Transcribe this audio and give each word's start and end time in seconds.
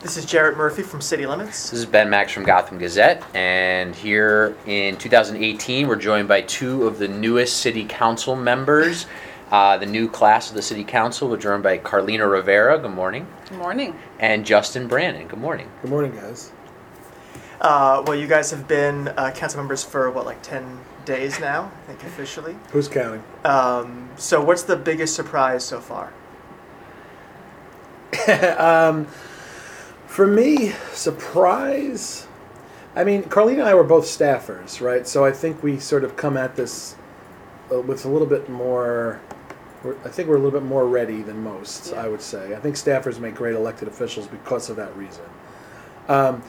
This 0.00 0.16
is 0.16 0.24
Jarrett 0.24 0.56
Murphy 0.56 0.82
from 0.82 1.00
City 1.00 1.26
Limits. 1.26 1.70
This 1.70 1.80
is 1.80 1.86
Ben 1.86 2.08
Max 2.08 2.30
from 2.32 2.44
Gotham 2.44 2.78
Gazette, 2.78 3.24
and 3.34 3.94
here 3.94 4.56
in 4.66 4.96
2018, 4.98 5.88
we're 5.88 5.96
joined 5.96 6.28
by 6.28 6.42
two 6.42 6.86
of 6.86 6.98
the 6.98 7.08
newest 7.08 7.56
city 7.58 7.84
council 7.84 8.36
members. 8.36 9.06
Uh, 9.50 9.76
the 9.78 9.86
new 9.86 10.08
class 10.08 10.48
of 10.48 10.54
the 10.56 10.62
city 10.62 10.84
council, 10.84 11.28
we're 11.28 11.36
joined 11.38 11.62
by 11.62 11.78
Carlina 11.78 12.26
Rivera, 12.28 12.78
good 12.78 12.90
morning, 12.90 13.26
Good 13.48 13.58
morning. 13.58 13.98
and 14.18 14.44
Justin 14.44 14.86
Brannon. 14.86 15.28
good 15.28 15.40
morning. 15.40 15.68
Good 15.82 15.90
morning, 15.90 16.12
guys. 16.14 16.52
Uh, 17.60 18.02
well, 18.06 18.16
you 18.16 18.26
guys 18.26 18.50
have 18.50 18.68
been 18.68 19.08
uh, 19.08 19.30
council 19.32 19.58
members 19.58 19.82
for 19.82 20.10
what, 20.10 20.26
like 20.26 20.42
10 20.42 20.78
days 21.04 21.40
now, 21.40 21.70
I 21.84 21.86
think 21.86 22.02
officially. 22.02 22.54
Who's 22.70 22.86
counting? 22.86 23.24
Um, 23.44 24.10
so, 24.16 24.44
what's 24.44 24.62
the 24.64 24.76
biggest 24.76 25.14
surprise 25.16 25.64
so 25.64 25.80
far? 25.80 26.12
um, 28.58 29.06
for 30.16 30.26
me, 30.26 30.70
surprise. 30.92 32.26
I 32.94 33.04
mean, 33.04 33.24
Carlina 33.24 33.60
and 33.60 33.68
I 33.68 33.74
were 33.74 33.84
both 33.84 34.06
staffers, 34.06 34.80
right? 34.80 35.06
So 35.06 35.26
I 35.26 35.30
think 35.30 35.62
we 35.62 35.78
sort 35.78 36.04
of 36.04 36.16
come 36.16 36.38
at 36.38 36.56
this 36.56 36.96
uh, 37.70 37.82
with 37.82 38.06
a 38.06 38.08
little 38.08 38.26
bit 38.26 38.48
more. 38.48 39.20
I 39.84 40.08
think 40.08 40.30
we're 40.30 40.36
a 40.36 40.38
little 40.38 40.58
bit 40.58 40.66
more 40.66 40.88
ready 40.88 41.20
than 41.20 41.44
most. 41.44 41.90
Yeah. 41.90 42.04
I 42.04 42.08
would 42.08 42.22
say. 42.22 42.54
I 42.54 42.58
think 42.60 42.76
staffers 42.76 43.20
make 43.20 43.34
great 43.34 43.54
elected 43.54 43.88
officials 43.88 44.26
because 44.26 44.70
of 44.70 44.76
that 44.76 44.96
reason. 44.96 45.24
Um, 46.08 46.42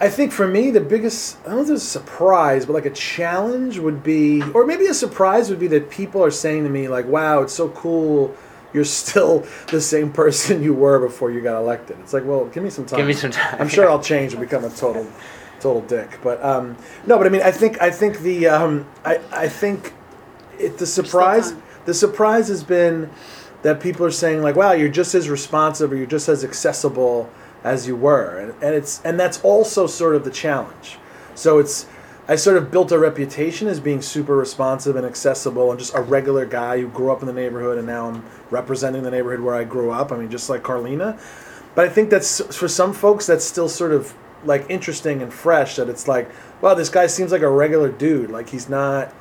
I 0.00 0.08
think 0.08 0.32
for 0.32 0.48
me, 0.48 0.72
the 0.72 0.80
biggest, 0.80 1.38
I 1.44 1.50
don't 1.50 1.58
know 1.58 1.62
if 1.62 1.70
it's 1.70 1.84
a 1.84 1.86
surprise, 1.86 2.66
but 2.66 2.72
like 2.72 2.86
a 2.86 2.90
challenge 2.90 3.78
would 3.78 4.02
be, 4.02 4.42
or 4.50 4.66
maybe 4.66 4.86
a 4.86 4.94
surprise 4.94 5.48
would 5.48 5.60
be 5.60 5.68
that 5.68 5.90
people 5.90 6.24
are 6.24 6.32
saying 6.32 6.64
to 6.64 6.70
me, 6.70 6.88
like, 6.88 7.06
wow, 7.06 7.42
it's 7.42 7.54
so 7.54 7.68
cool. 7.68 8.36
You're 8.76 8.84
still 8.84 9.46
the 9.68 9.80
same 9.80 10.12
person 10.12 10.62
you 10.62 10.74
were 10.74 11.00
before 11.00 11.30
you 11.30 11.40
got 11.40 11.58
elected. 11.58 11.98
It's 12.00 12.12
like, 12.12 12.26
well, 12.26 12.44
give 12.44 12.62
me 12.62 12.68
some 12.68 12.84
time. 12.84 12.98
Give 12.98 13.06
me 13.06 13.14
some 13.14 13.30
time. 13.30 13.56
I'm 13.58 13.68
sure 13.68 13.90
I'll 13.90 14.02
change 14.02 14.34
and 14.34 14.40
become 14.40 14.64
a 14.64 14.70
total, 14.70 15.10
total 15.60 15.80
dick. 15.80 16.18
But 16.22 16.44
um, 16.44 16.76
no, 17.06 17.16
but 17.16 17.26
I 17.26 17.30
mean, 17.30 17.40
I 17.40 17.50
think, 17.50 17.80
I 17.80 17.90
think 17.90 18.18
the, 18.18 18.48
um, 18.48 18.86
I, 19.02 19.18
I 19.32 19.48
think 19.48 19.94
it, 20.58 20.76
the 20.76 20.86
surprise, 20.86 21.54
the 21.86 21.94
surprise 21.94 22.48
has 22.48 22.62
been 22.62 23.08
that 23.62 23.80
people 23.80 24.04
are 24.04 24.10
saying 24.10 24.42
like, 24.42 24.56
wow, 24.56 24.72
you're 24.72 24.90
just 24.90 25.14
as 25.14 25.28
responsive 25.28 25.90
or 25.90 25.96
you're 25.96 26.06
just 26.06 26.28
as 26.28 26.44
accessible 26.44 27.30
as 27.64 27.86
you 27.86 27.96
were, 27.96 28.38
and, 28.38 28.62
and 28.62 28.74
it's 28.74 29.00
and 29.04 29.18
that's 29.18 29.40
also 29.42 29.86
sort 29.86 30.14
of 30.14 30.22
the 30.24 30.30
challenge. 30.30 30.98
So 31.34 31.58
it's 31.58 31.86
I 32.28 32.36
sort 32.36 32.56
of 32.56 32.70
built 32.70 32.90
a 32.90 32.98
reputation 32.98 33.68
as 33.68 33.78
being 33.78 34.02
super 34.02 34.36
responsive 34.36 34.96
and 34.96 35.06
accessible 35.06 35.70
and 35.70 35.78
just 35.78 35.94
a 35.94 36.00
regular 36.00 36.44
guy 36.44 36.80
who 36.80 36.88
grew 36.88 37.12
up 37.12 37.20
in 37.20 37.26
the 37.26 37.32
neighborhood 37.32 37.78
and 37.78 37.86
now 37.86 38.08
I'm 38.08 38.24
representing 38.50 39.04
the 39.04 39.10
neighborhood 39.10 39.40
where 39.40 39.54
I 39.54 39.64
grew 39.64 39.92
up. 39.92 40.10
I 40.10 40.16
mean, 40.16 40.30
just 40.30 40.50
like 40.50 40.62
Carlina. 40.62 41.18
But 41.76 41.84
I 41.84 41.88
think 41.88 42.10
that's 42.10 42.40
for 42.56 42.68
some 42.68 42.92
folks 42.92 43.26
that's 43.26 43.44
still 43.44 43.68
sort 43.68 43.92
of 43.92 44.14
like 44.44 44.66
interesting 44.68 45.22
and 45.22 45.32
fresh 45.32 45.76
that 45.76 45.88
it's 45.88 46.08
like, 46.08 46.30
wow, 46.60 46.74
this 46.74 46.88
guy 46.88 47.06
seems 47.06 47.30
like 47.30 47.42
a 47.42 47.48
regular 47.48 47.90
dude. 47.90 48.30
Like 48.30 48.48
he's 48.48 48.68
not 48.68 49.12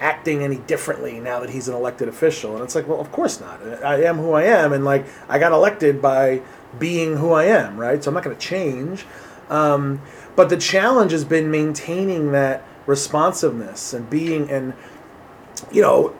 acting 0.00 0.42
any 0.42 0.56
differently 0.56 1.20
now 1.20 1.40
that 1.40 1.50
he's 1.50 1.68
an 1.68 1.74
elected 1.74 2.08
official. 2.08 2.54
And 2.56 2.64
it's 2.64 2.74
like, 2.74 2.88
well, 2.88 3.00
of 3.00 3.12
course 3.12 3.40
not. 3.40 3.62
I 3.84 4.02
am 4.02 4.16
who 4.16 4.32
I 4.32 4.44
am, 4.44 4.72
and 4.72 4.84
like 4.84 5.06
I 5.28 5.38
got 5.38 5.52
elected 5.52 6.02
by 6.02 6.42
being 6.78 7.16
who 7.16 7.32
I 7.32 7.44
am, 7.44 7.78
right? 7.78 8.02
So 8.02 8.10
I'm 8.10 8.14
not 8.14 8.24
going 8.24 8.36
to 8.36 8.42
change. 8.42 9.06
Um, 9.48 10.00
but 10.36 10.48
the 10.48 10.56
challenge 10.56 11.12
has 11.12 11.24
been 11.24 11.50
maintaining 11.50 12.32
that 12.32 12.64
responsiveness 12.86 13.92
and 13.92 14.08
being 14.10 14.50
and 14.50 14.74
you 15.70 15.80
know 15.80 16.14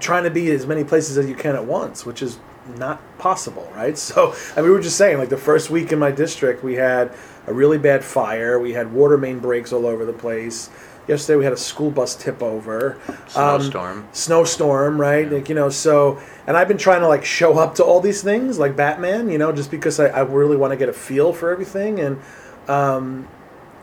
trying 0.00 0.24
to 0.24 0.30
be 0.30 0.50
as 0.50 0.66
many 0.66 0.84
places 0.84 1.18
as 1.18 1.28
you 1.28 1.34
can 1.34 1.54
at 1.54 1.64
once, 1.64 2.06
which 2.06 2.22
is 2.22 2.38
not 2.78 3.00
possible, 3.18 3.70
right? 3.74 3.96
So 4.06 4.34
I 4.56 4.60
mean, 4.60 4.64
we 4.66 4.70
were 4.70 4.80
just 4.80 4.96
saying, 4.96 5.18
like 5.18 5.28
the 5.28 5.36
first 5.36 5.70
week 5.70 5.92
in 5.92 5.98
my 5.98 6.10
district, 6.10 6.62
we 6.64 6.74
had 6.74 7.12
a 7.46 7.52
really 7.52 7.78
bad 7.78 8.04
fire. 8.04 8.58
We 8.58 8.72
had 8.72 8.92
water 8.92 9.18
main 9.18 9.38
breaks 9.38 9.72
all 9.72 9.86
over 9.86 10.04
the 10.04 10.12
place. 10.12 10.70
Yesterday 11.06 11.36
we 11.36 11.44
had 11.44 11.52
a 11.52 11.56
school 11.58 11.92
bus 11.92 12.16
tip 12.16 12.42
over. 12.42 12.98
Um, 13.36 13.60
Snowstorm. 13.60 14.08
snowstorm, 14.12 15.00
right? 15.00 15.30
Like 15.30 15.48
you 15.48 15.54
know, 15.54 15.68
so 15.68 16.20
and 16.46 16.56
I've 16.56 16.66
been 16.66 16.78
trying 16.78 17.00
to 17.00 17.08
like 17.08 17.24
show 17.24 17.58
up 17.58 17.76
to 17.76 17.84
all 17.84 18.00
these 18.00 18.22
things 18.22 18.58
like 18.58 18.74
Batman, 18.74 19.30
you 19.30 19.38
know, 19.38 19.52
just 19.52 19.70
because 19.70 20.00
I, 20.00 20.06
I 20.06 20.22
really 20.22 20.56
want 20.56 20.72
to 20.72 20.76
get 20.76 20.88
a 20.88 20.92
feel 20.92 21.32
for 21.32 21.52
everything, 21.52 22.00
and 22.00 22.20
um, 22.68 23.28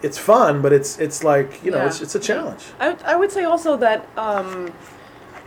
it's 0.03 0.18
fun, 0.18 0.62
but 0.62 0.72
it's 0.74 1.00
it's 1.00 1.24
like 1.24 1.64
you 1.64 1.72
know, 1.72 1.78
Yeah. 1.78 1.88
it's 1.88 2.02
it's 2.02 2.16
a 2.16 2.19
challenge. 2.19 2.64
I, 2.80 2.90
would- 2.90 3.03
I 3.03 3.16
would 3.16 3.31
say 3.31 3.44
also 3.46 3.78
that 3.78 4.08
um, 4.18 4.74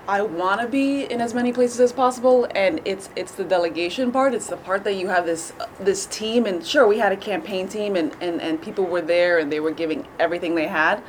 I 0.09 0.23
want 0.23 0.61
to 0.61 0.69
be 0.69 1.05
in 1.05 1.21
as 1.21 1.35
many 1.35 1.53
places 1.53 1.81
as 1.81 1.93
possible, 1.93 2.47
and 2.55 2.81
it's 2.85 3.09
it's 3.17 3.33
the 3.33 3.45
delegation 3.45 4.13
part. 4.13 4.35
It's 4.35 4.47
the 4.47 4.57
part 4.57 4.85
that 4.85 4.95
you 4.95 5.09
have 5.09 5.27
this 5.27 5.53
this 5.81 6.07
team, 6.07 6.47
and 6.47 6.65
sure, 6.67 6.87
we 6.87 6.99
had 6.99 7.13
a 7.13 7.17
campaign 7.17 7.69
team, 7.69 7.97
and, 7.97 8.17
and, 8.21 8.41
and 8.41 8.61
people 8.63 8.85
were 8.85 9.03
there, 9.03 9.39
and 9.39 9.51
they 9.53 9.61
were 9.61 9.73
giving 9.73 10.07
everything 10.19 10.55
they 10.55 10.69
had. 10.69 11.03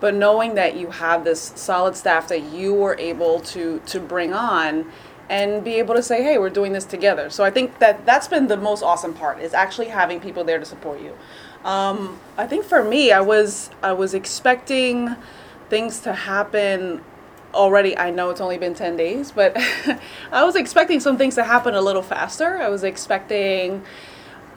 But 0.00 0.14
knowing 0.14 0.54
that 0.54 0.76
you 0.76 0.90
have 0.90 1.24
this 1.24 1.52
solid 1.56 1.96
staff 1.96 2.28
that 2.28 2.42
you 2.52 2.72
were 2.74 2.96
able 2.98 3.40
to 3.40 3.80
to 3.86 3.98
bring 4.00 4.32
on, 4.32 4.90
and 5.28 5.64
be 5.64 5.74
able 5.74 5.94
to 5.96 6.02
say, 6.02 6.22
hey, 6.22 6.38
we're 6.38 6.50
doing 6.50 6.72
this 6.72 6.84
together. 6.84 7.30
So 7.30 7.42
I 7.42 7.50
think 7.50 7.78
that 7.80 8.06
that's 8.06 8.28
been 8.28 8.46
the 8.46 8.56
most 8.56 8.82
awesome 8.84 9.12
part 9.12 9.40
is 9.40 9.54
actually 9.54 9.88
having 9.88 10.20
people 10.20 10.44
there 10.44 10.58
to 10.60 10.64
support 10.64 11.00
you. 11.00 11.14
Um, 11.66 12.20
I 12.38 12.46
think 12.46 12.64
for 12.64 12.82
me, 12.82 13.10
I 13.10 13.20
was 13.20 13.70
I 13.82 13.92
was 13.92 14.14
expecting 14.14 15.16
things 15.68 15.98
to 16.00 16.12
happen 16.12 17.02
already. 17.52 17.98
I 17.98 18.10
know 18.10 18.30
it's 18.30 18.40
only 18.40 18.56
been 18.56 18.74
ten 18.74 18.96
days, 18.96 19.32
but 19.32 19.56
I 20.32 20.44
was 20.44 20.54
expecting 20.54 21.00
some 21.00 21.18
things 21.18 21.34
to 21.34 21.42
happen 21.42 21.74
a 21.74 21.80
little 21.80 22.02
faster. 22.02 22.58
I 22.58 22.68
was 22.68 22.84
expecting. 22.84 23.82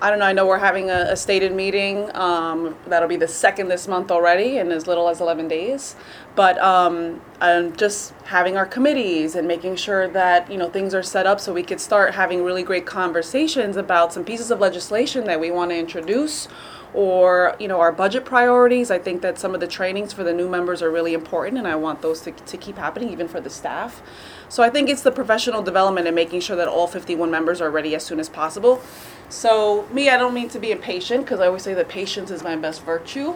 I 0.01 0.09
don't 0.09 0.19
know. 0.19 0.25
I 0.25 0.31
know 0.31 0.47
we're 0.47 0.59
having 0.59 0.89
a, 0.89 1.07
a 1.09 1.17
stated 1.17 1.51
meeting. 1.51 2.15
Um, 2.15 2.77
that'll 2.87 3.09
be 3.09 3.17
the 3.17 3.27
second 3.27 3.67
this 3.67 3.85
month 3.85 4.11
already, 4.11 4.57
in 4.57 4.71
as 4.71 4.87
little 4.87 5.09
as 5.09 5.19
11 5.19 5.49
days. 5.49 5.97
But 6.35 6.57
um, 6.59 7.19
um, 7.41 7.75
just 7.75 8.13
having 8.23 8.55
our 8.55 8.65
committees 8.65 9.35
and 9.35 9.45
making 9.45 9.75
sure 9.75 10.07
that 10.07 10.49
you 10.49 10.57
know 10.57 10.69
things 10.69 10.93
are 10.93 11.03
set 11.03 11.25
up 11.25 11.41
so 11.41 11.53
we 11.53 11.63
could 11.63 11.81
start 11.81 12.13
having 12.13 12.43
really 12.45 12.63
great 12.63 12.85
conversations 12.85 13.75
about 13.75 14.13
some 14.13 14.23
pieces 14.23 14.51
of 14.51 14.59
legislation 14.61 15.25
that 15.25 15.39
we 15.39 15.51
want 15.51 15.71
to 15.71 15.77
introduce, 15.77 16.47
or 16.93 17.55
you 17.59 17.67
know 17.67 17.79
our 17.79 17.91
budget 17.91 18.25
priorities. 18.25 18.91
I 18.91 18.99
think 18.99 19.21
that 19.21 19.37
some 19.37 19.53
of 19.53 19.59
the 19.59 19.67
trainings 19.67 20.13
for 20.13 20.23
the 20.23 20.33
new 20.33 20.49
members 20.49 20.81
are 20.81 20.89
really 20.89 21.13
important, 21.13 21.57
and 21.57 21.67
I 21.67 21.75
want 21.75 22.01
those 22.01 22.21
to, 22.21 22.31
to 22.31 22.57
keep 22.57 22.77
happening 22.77 23.09
even 23.09 23.27
for 23.27 23.39
the 23.39 23.49
staff. 23.49 24.01
So 24.49 24.63
I 24.63 24.69
think 24.69 24.89
it's 24.89 25.03
the 25.03 25.11
professional 25.11 25.61
development 25.61 26.07
and 26.07 26.15
making 26.15 26.41
sure 26.41 26.55
that 26.55 26.67
all 26.67 26.87
51 26.87 27.29
members 27.29 27.61
are 27.61 27.69
ready 27.69 27.93
as 27.93 28.03
soon 28.03 28.19
as 28.19 28.29
possible. 28.29 28.81
So 29.29 29.87
me, 29.93 30.09
I 30.09 30.17
don't 30.17 30.33
mean 30.33 30.49
to 30.49 30.59
be 30.59 30.71
impatient 30.71 31.25
because 31.25 31.39
I 31.39 31.45
always 31.45 31.61
say 31.61 31.75
that 31.75 31.87
patience 31.87 32.31
is 32.31 32.43
my 32.43 32.55
best 32.55 32.83
virtue. 32.83 33.35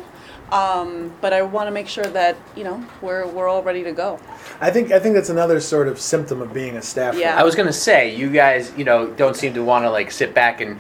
Um, 0.52 1.14
but 1.22 1.34
I 1.34 1.42
want 1.42 1.68
to 1.68 1.72
make 1.72 1.88
sure 1.88 2.06
that 2.06 2.36
you 2.56 2.64
know 2.64 2.86
we're 3.02 3.26
we're 3.28 3.48
all 3.48 3.64
ready 3.64 3.84
to 3.84 3.92
go. 3.92 4.20
I 4.60 4.72
think 4.72 4.92
I 4.92 5.00
think 5.00 5.16
that's 5.16 5.30
another 5.30 5.60
sort 5.60 5.88
of 5.88 6.00
symptom 6.00 6.42
of 6.42 6.54
being 6.54 6.76
a 6.78 6.82
staff 6.82 7.16
Yeah. 7.16 7.40
I 7.40 7.44
was 7.44 7.56
gonna 7.56 7.74
say, 7.74 8.16
you 8.16 8.30
guys, 8.30 8.72
you 8.78 8.84
know, 8.84 9.08
don't 9.08 9.36
seem 9.36 9.54
to 9.54 9.64
want 9.64 9.86
to 9.86 9.90
like 9.90 10.12
sit 10.12 10.34
back 10.34 10.62
and 10.62 10.80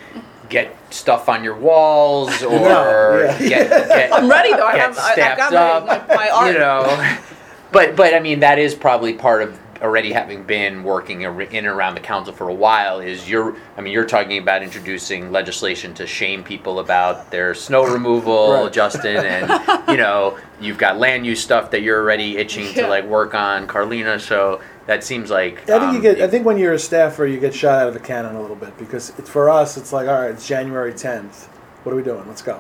get 0.54 0.78
stuff 0.94 1.28
on 1.28 1.44
your 1.44 1.56
walls 1.58 2.42
or 2.44 3.26
yeah. 3.26 3.38
get, 3.40 3.70
get 3.90 4.14
I'm 4.14 4.30
ready 4.30 4.52
though. 4.52 4.66
I 4.66 4.78
have 4.78 4.98
I, 4.98 5.10
I 5.10 5.14
staffed 5.14 5.38
got 5.38 5.54
up, 5.54 5.86
my, 5.86 5.98
my, 6.08 6.16
my 6.16 6.30
art. 6.30 6.54
you 6.54 6.60
know. 6.60 7.18
But 7.72 7.96
but 7.96 8.14
I 8.14 8.20
mean 8.20 8.40
that 8.42 8.60
is 8.60 8.74
probably 8.76 9.14
part 9.14 9.42
of 9.42 9.60
already 9.82 10.14
having 10.14 10.44
been 10.44 10.82
working 10.82 11.22
in 11.24 11.42
and 11.42 11.68
around 11.68 11.96
the 11.96 12.00
council 12.00 12.32
for 12.34 12.48
a 12.48 12.54
while. 12.54 13.00
Is 13.00 13.28
you're 13.28 13.56
I 13.76 13.82
mean 13.82 13.92
you're 13.92 14.06
talking 14.06 14.38
about 14.38 14.64
introducing 14.64 15.32
legislation 15.32 15.94
to 15.96 16.08
shame 16.08 16.44
people 16.44 16.80
about 16.80 17.32
their 17.32 17.54
snow 17.56 17.92
removal, 17.92 18.54
Right. 18.54 18.72
Justin, 18.72 19.26
and 19.26 19.90
you 19.90 19.98
know 19.98 20.38
you've 20.62 20.78
got 20.78 21.00
land 21.00 21.26
use 21.26 21.42
stuff 21.42 21.72
that 21.72 21.82
you're 21.82 22.00
already 22.00 22.38
itching 22.38 22.74
to 22.76 22.88
like 22.88 23.06
work 23.06 23.34
on, 23.34 23.68
Carlina. 23.68 24.20
So 24.20 24.62
that 24.86 25.04
seems 25.04 25.30
like 25.30 25.62
I 25.62 25.80
think 25.80 25.82
um, 25.82 25.96
you 25.96 26.02
get. 26.02 26.22
I 26.22 26.28
think 26.28 26.46
when 26.46 26.58
you're 26.58 26.74
a 26.74 26.80
staffer, 26.80 27.26
you 27.26 27.40
get 27.40 27.54
shot 27.54 27.82
out 27.82 27.88
of 27.88 27.94
the 27.94 28.00
cannon 28.00 28.36
a 28.36 28.42
little 28.42 28.56
bit 28.56 28.78
because 28.78 29.18
it's, 29.18 29.30
for 29.30 29.50
us, 29.50 29.78
it's 29.78 29.94
like, 29.94 30.08
all 30.08 30.22
right, 30.22 30.32
it's 30.32 30.48
January 30.48 30.94
10th. 30.94 31.48
What 31.84 31.94
are 31.94 31.96
we 31.96 32.04
doing? 32.04 32.26
Let's 32.28 32.42
go. 32.42 32.60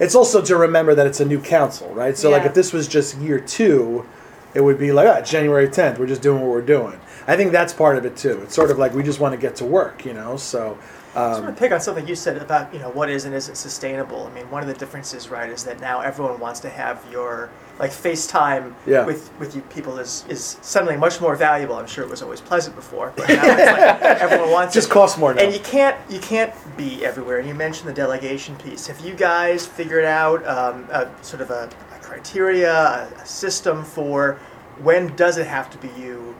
It's 0.00 0.14
also 0.14 0.40
to 0.42 0.56
remember 0.56 0.94
that 0.94 1.06
it's 1.06 1.20
a 1.20 1.24
new 1.24 1.40
council, 1.40 1.88
right? 1.94 2.16
So, 2.16 2.30
like, 2.30 2.44
if 2.46 2.54
this 2.54 2.72
was 2.72 2.88
just 2.88 3.18
year 3.18 3.38
two, 3.38 4.06
it 4.54 4.62
would 4.62 4.78
be 4.78 4.92
like, 4.92 5.08
ah, 5.08 5.18
it's 5.18 5.30
January 5.30 5.68
10th. 5.68 5.98
We're 5.98 6.06
just 6.06 6.22
doing 6.22 6.40
what 6.40 6.50
we're 6.50 6.62
doing. 6.62 6.98
I 7.26 7.36
think 7.36 7.52
that's 7.52 7.72
part 7.72 7.96
of 7.98 8.04
it 8.04 8.16
too. 8.16 8.40
It's 8.42 8.54
sort 8.54 8.70
of 8.70 8.78
like 8.78 8.94
we 8.94 9.02
just 9.02 9.20
want 9.20 9.32
to 9.32 9.38
get 9.38 9.56
to 9.56 9.64
work, 9.64 10.04
you 10.04 10.12
know. 10.14 10.36
So, 10.36 10.78
I 11.14 11.28
just 11.28 11.38
um, 11.40 11.44
want 11.44 11.56
to 11.56 11.60
pick 11.60 11.72
on 11.72 11.80
something 11.80 12.08
you 12.08 12.14
said 12.14 12.38
about 12.38 12.72
you 12.72 12.80
know 12.80 12.90
what 12.90 13.10
is 13.10 13.24
and 13.26 13.34
isn't 13.34 13.56
sustainable. 13.56 14.26
I 14.26 14.30
mean, 14.30 14.50
one 14.50 14.62
of 14.62 14.68
the 14.68 14.74
differences, 14.74 15.28
right, 15.28 15.50
is 15.50 15.62
that 15.64 15.78
now 15.80 16.00
everyone 16.00 16.40
wants 16.40 16.60
to 16.60 16.70
have 16.70 17.04
your 17.10 17.50
like 17.78 17.90
FaceTime 17.90 18.74
Yeah. 18.86 19.04
with 19.04 19.30
with 19.38 19.54
you 19.54 19.60
people 19.62 19.98
is 19.98 20.24
is 20.28 20.56
suddenly 20.62 20.96
much 20.96 21.20
more 21.20 21.36
valuable. 21.36 21.76
I'm 21.76 21.86
sure 21.86 22.02
it 22.04 22.10
was 22.10 22.22
always 22.22 22.40
pleasant 22.40 22.76
before, 22.76 23.12
but 23.16 23.28
now 23.28 23.42
it's 23.44 23.72
like 23.72 24.20
everyone 24.22 24.50
wants 24.50 24.72
just 24.74 24.88
it. 24.88 24.92
costs 24.92 25.18
more 25.18 25.34
now. 25.34 25.42
And 25.42 25.52
you 25.52 25.60
can't 25.60 25.96
you 26.08 26.20
can't 26.20 26.52
be 26.76 27.04
everywhere. 27.04 27.38
And 27.38 27.46
you 27.48 27.54
mentioned 27.54 27.88
the 27.88 27.94
delegation 27.94 28.56
piece. 28.56 28.86
Have 28.86 29.00
you 29.00 29.14
guys 29.14 29.66
figured 29.66 30.04
out 30.04 30.46
um, 30.46 30.86
a, 30.90 31.10
sort 31.22 31.42
of 31.42 31.50
a, 31.50 31.68
a 31.94 31.98
criteria, 31.98 32.72
a, 32.72 33.08
a 33.20 33.26
system 33.26 33.84
for 33.84 34.38
when 34.80 35.14
does 35.16 35.36
it 35.36 35.46
have 35.46 35.68
to 35.70 35.78
be 35.78 35.88
you 36.00 36.34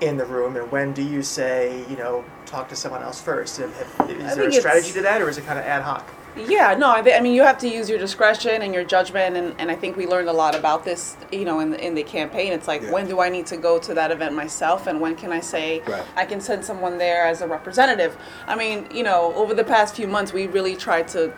in 0.00 0.16
the 0.16 0.24
room, 0.26 0.56
and 0.56 0.70
when 0.70 0.92
do 0.92 1.02
you 1.02 1.22
say 1.22 1.84
you 1.88 1.96
know 1.96 2.24
talk 2.52 2.68
to 2.68 2.76
someone 2.76 3.02
else 3.02 3.20
first? 3.20 3.56
Have, 3.56 3.74
have, 3.76 4.10
is 4.10 4.32
I 4.32 4.34
there 4.34 4.48
a 4.48 4.52
strategy 4.52 4.92
to 4.92 5.02
that, 5.02 5.20
or 5.22 5.28
is 5.28 5.38
it 5.38 5.46
kind 5.46 5.58
of 5.58 5.64
ad 5.64 5.82
hoc? 5.82 6.06
Yeah, 6.36 6.74
no, 6.74 6.90
I, 6.90 7.02
thi- 7.02 7.12
I 7.12 7.20
mean, 7.20 7.34
you 7.34 7.42
have 7.42 7.58
to 7.58 7.68
use 7.68 7.90
your 7.90 7.98
discretion 7.98 8.62
and 8.62 8.72
your 8.72 8.84
judgment, 8.84 9.36
and, 9.36 9.54
and 9.58 9.70
I 9.70 9.74
think 9.74 9.96
we 9.98 10.06
learned 10.06 10.28
a 10.30 10.32
lot 10.32 10.54
about 10.54 10.82
this, 10.82 11.16
you 11.30 11.44
know, 11.44 11.60
in 11.60 11.70
the, 11.70 11.86
in 11.86 11.94
the 11.94 12.02
campaign. 12.02 12.52
It's 12.54 12.66
like, 12.68 12.80
Yeah. 12.82 12.90
when 12.90 13.06
do 13.06 13.20
I 13.20 13.28
need 13.28 13.44
to 13.46 13.56
go 13.58 13.78
to 13.80 13.92
that 13.94 14.10
event 14.10 14.34
myself, 14.34 14.86
and 14.86 14.98
when 15.00 15.14
can 15.14 15.30
I 15.32 15.40
say 15.40 15.80
Right. 15.86 16.04
I 16.16 16.24
can 16.24 16.40
send 16.40 16.64
someone 16.64 16.96
there 16.96 17.26
as 17.26 17.42
a 17.42 17.46
representative? 17.46 18.16
I 18.46 18.54
mean, 18.56 18.86
you 18.94 19.02
know, 19.02 19.34
over 19.34 19.52
the 19.54 19.64
past 19.64 19.94
few 19.94 20.06
months, 20.06 20.32
we 20.32 20.46
really 20.46 20.74
tried 20.76 21.08
to, 21.08 21.32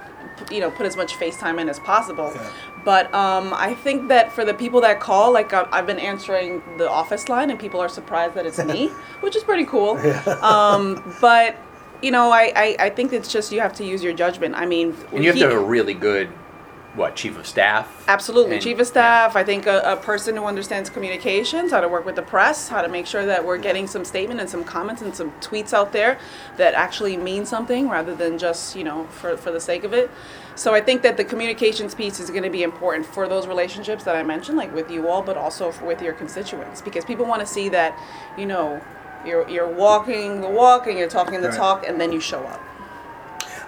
you 0.50 0.60
know, 0.60 0.70
put 0.70 0.86
as 0.86 0.96
much 0.96 1.14
FaceTime 1.14 1.60
in 1.60 1.68
as 1.68 1.78
possible. 1.78 2.32
Yeah. 2.34 2.50
But 2.84 3.12
um, 3.14 3.54
I 3.54 3.74
think 3.74 4.08
that 4.08 4.32
for 4.32 4.44
the 4.44 4.52
people 4.54 4.80
that 4.82 5.00
call, 5.00 5.32
like 5.32 5.52
I- 5.52 5.66
I've 5.72 5.86
been 5.86 5.98
answering 5.98 6.62
the 6.78 6.88
office 6.90 7.28
line, 7.28 7.50
and 7.50 7.58
people 7.58 7.80
are 7.80 7.88
surprised 7.88 8.34
that 8.34 8.44
it's 8.46 8.58
me, 8.62 8.88
which 9.20 9.36
is 9.36 9.42
pretty 9.42 9.64
cool. 9.64 9.96
Um, 10.42 11.14
but 11.20 11.56
you 12.02 12.10
know, 12.10 12.30
I, 12.30 12.52
I, 12.54 12.76
I 12.78 12.90
think 12.90 13.12
it's 13.14 13.32
just 13.32 13.50
you 13.52 13.60
have 13.60 13.72
to 13.74 13.84
use 13.84 14.02
your 14.02 14.12
judgment. 14.12 14.54
I 14.54 14.66
mean, 14.66 14.94
And 15.12 15.24
you 15.24 15.30
have 15.30 15.38
to 15.38 15.48
have 15.48 15.52
a 15.52 15.64
really 15.64 15.94
good, 15.94 16.28
what, 16.94 17.16
chief 17.16 17.36
of 17.36 17.46
staff? 17.46 18.04
Absolutely. 18.08 18.54
And- 18.54 18.62
Chief 18.62 18.78
of 18.78 18.86
staff, 18.86 19.34
I 19.36 19.42
think 19.44 19.66
a, 19.66 19.80
a 19.80 19.96
person 19.96 20.36
who 20.36 20.44
understands 20.44 20.88
communications, 20.90 21.72
how 21.72 21.80
to 21.80 21.88
work 21.88 22.04
with 22.06 22.14
the 22.16 22.22
press, 22.22 22.68
how 22.68 22.82
to 22.82 22.88
make 22.88 23.06
sure 23.06 23.26
that 23.26 23.44
we're 23.44 23.58
getting 23.58 23.86
some 23.86 24.04
statement 24.04 24.40
and 24.40 24.48
some 24.48 24.62
comments 24.64 25.02
and 25.02 25.14
some 25.14 25.32
tweets 25.40 25.72
out 25.72 25.92
there 25.92 26.18
that 26.56 26.74
actually 26.74 27.16
mean 27.16 27.44
something 27.46 27.88
rather 27.88 28.14
than 28.14 28.38
just, 28.38 28.76
you 28.76 28.84
know, 28.84 29.04
for, 29.06 29.36
for 29.36 29.50
the 29.50 29.60
sake 29.60 29.84
of 29.84 29.92
it. 29.92 30.10
So 30.56 30.72
I 30.72 30.80
think 30.80 31.02
that 31.02 31.16
the 31.16 31.24
communications 31.24 31.94
piece 31.96 32.20
is 32.20 32.30
going 32.30 32.44
to 32.44 32.50
be 32.50 32.62
important 32.62 33.06
for 33.06 33.26
those 33.26 33.46
relationships 33.48 34.04
that 34.04 34.14
I 34.14 34.22
mentioned, 34.22 34.56
like 34.56 34.72
with 34.72 34.88
you 34.90 35.08
all, 35.08 35.20
but 35.20 35.36
also 35.36 35.72
for, 35.72 35.84
with 35.86 36.00
your 36.00 36.12
constituents, 36.12 36.80
because 36.80 37.04
people 37.04 37.26
want 37.26 37.40
to 37.40 37.46
see 37.46 37.68
that, 37.70 37.98
you 38.38 38.46
know, 38.46 38.80
you're, 39.26 39.48
you're 39.48 39.68
walking 39.68 40.40
the 40.42 40.48
walk 40.48 40.86
and 40.86 40.96
you're 40.98 41.08
talking 41.08 41.40
the 41.40 41.48
Right. 41.48 41.56
talk 41.56 41.88
and 41.88 42.00
then 42.00 42.12
you 42.12 42.20
show 42.20 42.40
up. 42.44 42.60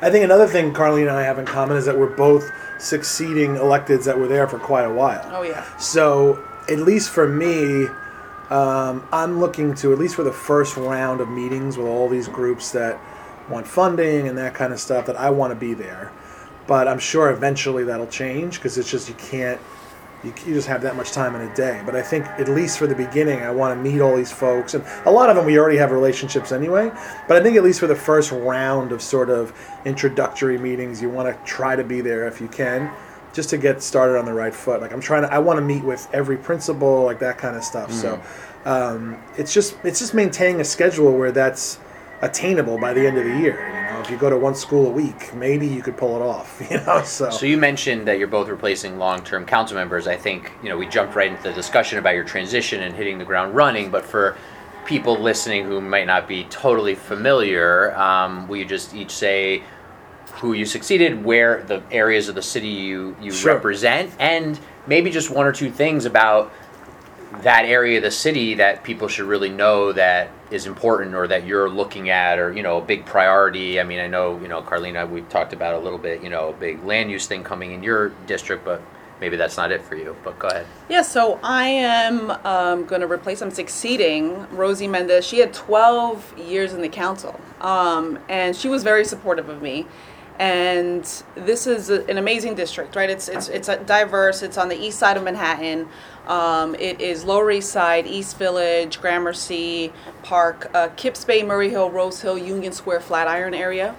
I 0.02 0.10
think 0.10 0.24
another 0.24 0.46
thing 0.46 0.74
Carly 0.74 1.02
and 1.02 1.10
I 1.10 1.22
have 1.22 1.38
in 1.38 1.46
common 1.46 1.76
is 1.76 1.86
that 1.86 1.98
we're 1.98 2.14
both 2.14 2.50
succeeding 2.78 3.54
electeds 3.54 4.04
that 4.04 4.18
were 4.18 4.28
there 4.28 4.46
for 4.46 4.58
quite 4.58 4.84
a 4.84 4.92
while. 4.92 5.26
Oh, 5.32 5.42
yeah. 5.42 5.64
So, 5.78 6.44
at 6.68 6.78
least 6.80 7.10
for 7.10 7.26
me, 7.26 7.86
um, 8.50 9.06
I'm 9.12 9.40
looking 9.40 9.74
to, 9.76 9.92
at 9.92 9.98
least 9.98 10.14
for 10.14 10.22
the 10.22 10.32
first 10.32 10.76
round 10.76 11.20
of 11.20 11.28
meetings 11.28 11.76
with 11.76 11.86
all 11.86 12.08
these 12.08 12.28
groups 12.28 12.72
that 12.72 13.00
want 13.48 13.66
funding 13.66 14.28
and 14.28 14.36
that 14.38 14.54
kind 14.54 14.72
of 14.72 14.80
stuff, 14.80 15.06
that 15.06 15.16
I 15.16 15.30
want 15.30 15.52
to 15.52 15.54
be 15.58 15.74
there. 15.74 16.12
But 16.66 16.88
I'm 16.88 16.98
sure 16.98 17.30
eventually 17.30 17.84
that'll 17.84 18.08
change 18.08 18.56
because 18.56 18.76
it's 18.76 18.90
just 18.90 19.08
you 19.08 19.14
can't, 19.14 19.60
you, 20.24 20.32
you 20.46 20.54
just 20.54 20.68
have 20.68 20.82
that 20.82 20.96
much 20.96 21.12
time 21.12 21.34
in 21.34 21.42
a 21.42 21.54
day. 21.54 21.82
But 21.84 21.94
I 21.94 22.02
think 22.02 22.26
at 22.26 22.48
least 22.48 22.78
for 22.78 22.86
the 22.86 22.94
beginning, 22.94 23.40
I 23.40 23.50
want 23.50 23.76
to 23.76 23.90
meet 23.90 24.00
all 24.00 24.16
these 24.16 24.32
folks. 24.32 24.74
And 24.74 24.84
a 25.04 25.10
lot 25.10 25.30
of 25.30 25.36
them 25.36 25.46
we 25.46 25.58
already 25.58 25.76
have 25.76 25.92
relationships 25.92 26.52
anyway. 26.52 26.90
But 27.28 27.36
I 27.36 27.42
think 27.42 27.56
at 27.56 27.62
least 27.64 27.80
for 27.80 27.86
the 27.86 27.96
first 27.96 28.32
round 28.32 28.92
of 28.92 29.02
sort 29.02 29.30
of 29.30 29.52
introductory 29.84 30.58
meetings, 30.58 31.00
you 31.00 31.08
want 31.08 31.28
to 31.28 31.50
try 31.50 31.76
to 31.76 31.84
be 31.84 32.00
there 32.00 32.26
if 32.26 32.40
you 32.40 32.48
can 32.48 32.90
just 33.32 33.50
to 33.50 33.58
get 33.58 33.82
started 33.82 34.18
on 34.18 34.24
the 34.24 34.32
right 34.32 34.54
foot. 34.54 34.80
Like 34.80 34.92
I'm 34.92 35.00
trying 35.00 35.22
to, 35.22 35.32
I 35.32 35.38
want 35.38 35.58
to 35.58 35.64
meet 35.64 35.84
with 35.84 36.08
every 36.12 36.38
principal, 36.38 37.04
like 37.04 37.18
that 37.18 37.36
kind 37.36 37.54
of 37.54 37.62
stuff. 37.62 37.92
So 37.92 38.20
um, 38.64 39.22
it's 39.36 39.52
just 39.52 39.76
it's 39.84 40.00
just 40.00 40.14
maintaining 40.14 40.60
a 40.60 40.64
schedule 40.64 41.16
where 41.16 41.32
that's 41.32 41.78
attainable 42.22 42.78
by 42.78 42.94
the 42.94 43.06
end 43.06 43.18
of 43.18 43.24
the 43.24 43.38
year. 43.38 43.75
Know, 43.92 44.00
if 44.00 44.10
you 44.10 44.16
go 44.16 44.28
to 44.28 44.36
one 44.36 44.54
school 44.54 44.86
a 44.86 44.90
week, 44.90 45.32
maybe 45.34 45.66
you 45.66 45.80
could 45.82 45.96
pull 45.96 46.16
it 46.16 46.22
off. 46.22 46.60
You 46.70 46.78
know, 46.78 47.02
so, 47.04 47.30
So 47.30 47.46
you 47.46 47.56
mentioned 47.56 48.08
that 48.08 48.18
you're 48.18 48.26
both 48.28 48.48
replacing 48.48 48.98
long-term 48.98 49.46
council 49.46 49.76
members. 49.76 50.06
I 50.06 50.16
think 50.16 50.52
you 50.62 50.68
know 50.68 50.76
we 50.76 50.86
jumped 50.86 51.14
right 51.14 51.30
into 51.30 51.42
the 51.42 51.52
discussion 51.52 51.98
about 51.98 52.14
your 52.14 52.24
transition 52.24 52.82
and 52.82 52.94
hitting 52.94 53.18
the 53.18 53.24
ground 53.24 53.54
running. 53.54 53.90
But 53.90 54.04
for 54.04 54.36
people 54.84 55.18
listening 55.20 55.64
who 55.64 55.80
might 55.80 56.06
not 56.06 56.26
be 56.26 56.44
totally 56.44 56.94
familiar, 56.94 57.96
um, 57.96 58.48
will 58.48 58.56
you 58.56 58.64
just 58.64 58.94
each 58.94 59.10
say 59.12 59.62
who 60.34 60.52
you 60.52 60.66
succeeded, 60.66 61.24
where 61.24 61.62
the 61.62 61.82
areas 61.90 62.28
of 62.28 62.34
the 62.34 62.42
city 62.42 62.68
you 62.68 63.16
you 63.22 63.30
Sure. 63.30 63.54
represent, 63.54 64.10
and 64.18 64.58
maybe 64.86 65.10
just 65.10 65.30
one 65.30 65.46
or 65.46 65.52
two 65.52 65.70
things 65.70 66.04
about 66.04 66.52
that 67.42 67.64
area 67.64 67.98
of 67.98 68.02
the 68.02 68.10
city 68.10 68.54
that 68.54 68.82
people 68.82 69.08
should 69.08 69.26
really 69.26 69.48
know 69.48 69.92
that 69.92 70.30
is 70.50 70.66
important 70.66 71.14
or 71.14 71.26
that 71.26 71.44
you're 71.44 71.68
looking 71.68 72.10
at 72.10 72.38
or 72.38 72.52
you 72.52 72.62
know 72.62 72.78
a 72.78 72.80
big 72.80 73.04
priority 73.04 73.80
i 73.80 73.82
mean 73.82 73.98
i 73.98 74.06
know 74.06 74.38
you 74.40 74.48
know 74.48 74.62
carlina 74.62 75.04
we've 75.04 75.28
talked 75.28 75.52
about 75.52 75.74
a 75.74 75.78
little 75.78 75.98
bit 75.98 76.22
you 76.22 76.30
know 76.30 76.50
a 76.50 76.52
big 76.52 76.82
land 76.84 77.10
use 77.10 77.26
thing 77.26 77.42
coming 77.42 77.72
in 77.72 77.82
your 77.82 78.10
district 78.26 78.64
but 78.64 78.80
maybe 79.20 79.36
that's 79.36 79.56
not 79.56 79.72
it 79.72 79.82
for 79.82 79.96
you 79.96 80.14
but 80.22 80.38
go 80.38 80.48
ahead 80.48 80.66
Yeah, 80.88 81.02
so 81.02 81.40
I 81.42 81.66
am 81.66 82.30
um, 82.44 82.84
going 82.84 83.00
to 83.00 83.08
replace, 83.08 83.42
I'm 83.42 83.50
succeeding 83.50 84.46
Rosie 84.54 84.86
Mendez. 84.86 85.26
She 85.26 85.40
had 85.40 85.52
12 85.52 86.38
years 86.38 86.74
in 86.74 86.80
the 86.80 86.88
council, 86.88 87.40
um, 87.60 88.20
and 88.28 88.54
she 88.54 88.68
was 88.68 88.84
very 88.84 89.04
supportive 89.04 89.48
of 89.48 89.62
me. 89.62 89.86
And 90.38 91.02
this 91.34 91.66
is 91.66 91.90
a, 91.90 92.04
an 92.06 92.18
amazing 92.18 92.54
district, 92.54 92.94
right? 92.94 93.08
It's 93.08 93.26
it's 93.28 93.48
it's 93.48 93.68
diverse. 93.86 94.42
It's 94.42 94.58
on 94.58 94.68
the 94.68 94.76
east 94.76 94.98
side 94.98 95.16
of 95.16 95.24
Manhattan. 95.24 95.88
Um, 96.26 96.74
it 96.74 97.00
is 97.00 97.24
Lower 97.24 97.50
East 97.50 97.70
Side, 97.70 98.06
East 98.06 98.36
Village, 98.38 99.00
Gramercy 99.00 99.92
Park, 100.22 100.70
uh, 100.74 100.88
Kips 100.96 101.24
Bay, 101.24 101.42
Murray 101.42 101.70
Hill, 101.70 101.90
Rose 101.90 102.20
Hill, 102.20 102.36
Union 102.36 102.72
Square, 102.72 103.00
Flatiron 103.00 103.54
area. 103.54 103.94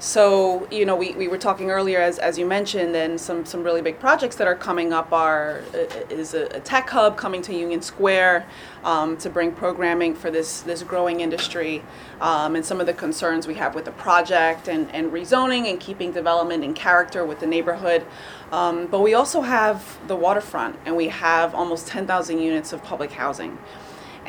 So, 0.00 0.66
you 0.70 0.86
know, 0.86 0.96
we, 0.96 1.12
we 1.12 1.28
were 1.28 1.36
talking 1.36 1.70
earlier, 1.70 2.00
as, 2.00 2.18
as 2.18 2.38
you 2.38 2.46
mentioned, 2.46 2.96
and 2.96 3.20
some, 3.20 3.44
some 3.44 3.62
really 3.62 3.82
big 3.82 3.98
projects 3.98 4.34
that 4.36 4.46
are 4.46 4.54
coming 4.54 4.94
up 4.94 5.12
are 5.12 5.60
uh, 5.74 5.84
is 6.08 6.32
a, 6.32 6.46
a 6.46 6.60
tech 6.60 6.88
hub 6.88 7.18
coming 7.18 7.42
to 7.42 7.54
Union 7.54 7.82
Square 7.82 8.46
um, 8.82 9.18
to 9.18 9.28
bring 9.28 9.52
programming 9.52 10.14
for 10.14 10.30
this, 10.30 10.62
this 10.62 10.82
growing 10.82 11.20
industry 11.20 11.82
um, 12.22 12.56
and 12.56 12.64
some 12.64 12.80
of 12.80 12.86
the 12.86 12.94
concerns 12.94 13.46
we 13.46 13.52
have 13.56 13.74
with 13.74 13.84
the 13.84 13.92
project 13.92 14.68
and, 14.68 14.90
and 14.94 15.12
rezoning 15.12 15.68
and 15.68 15.78
keeping 15.78 16.12
development 16.12 16.64
in 16.64 16.72
character 16.72 17.22
with 17.22 17.40
the 17.40 17.46
neighborhood. 17.46 18.02
Um, 18.52 18.86
but 18.86 19.00
we 19.00 19.12
also 19.12 19.42
have 19.42 19.98
the 20.08 20.16
waterfront 20.16 20.76
and 20.86 20.96
we 20.96 21.08
have 21.08 21.54
almost 21.54 21.88
10,000 21.88 22.38
units 22.38 22.72
of 22.72 22.82
public 22.82 23.12
housing. 23.12 23.58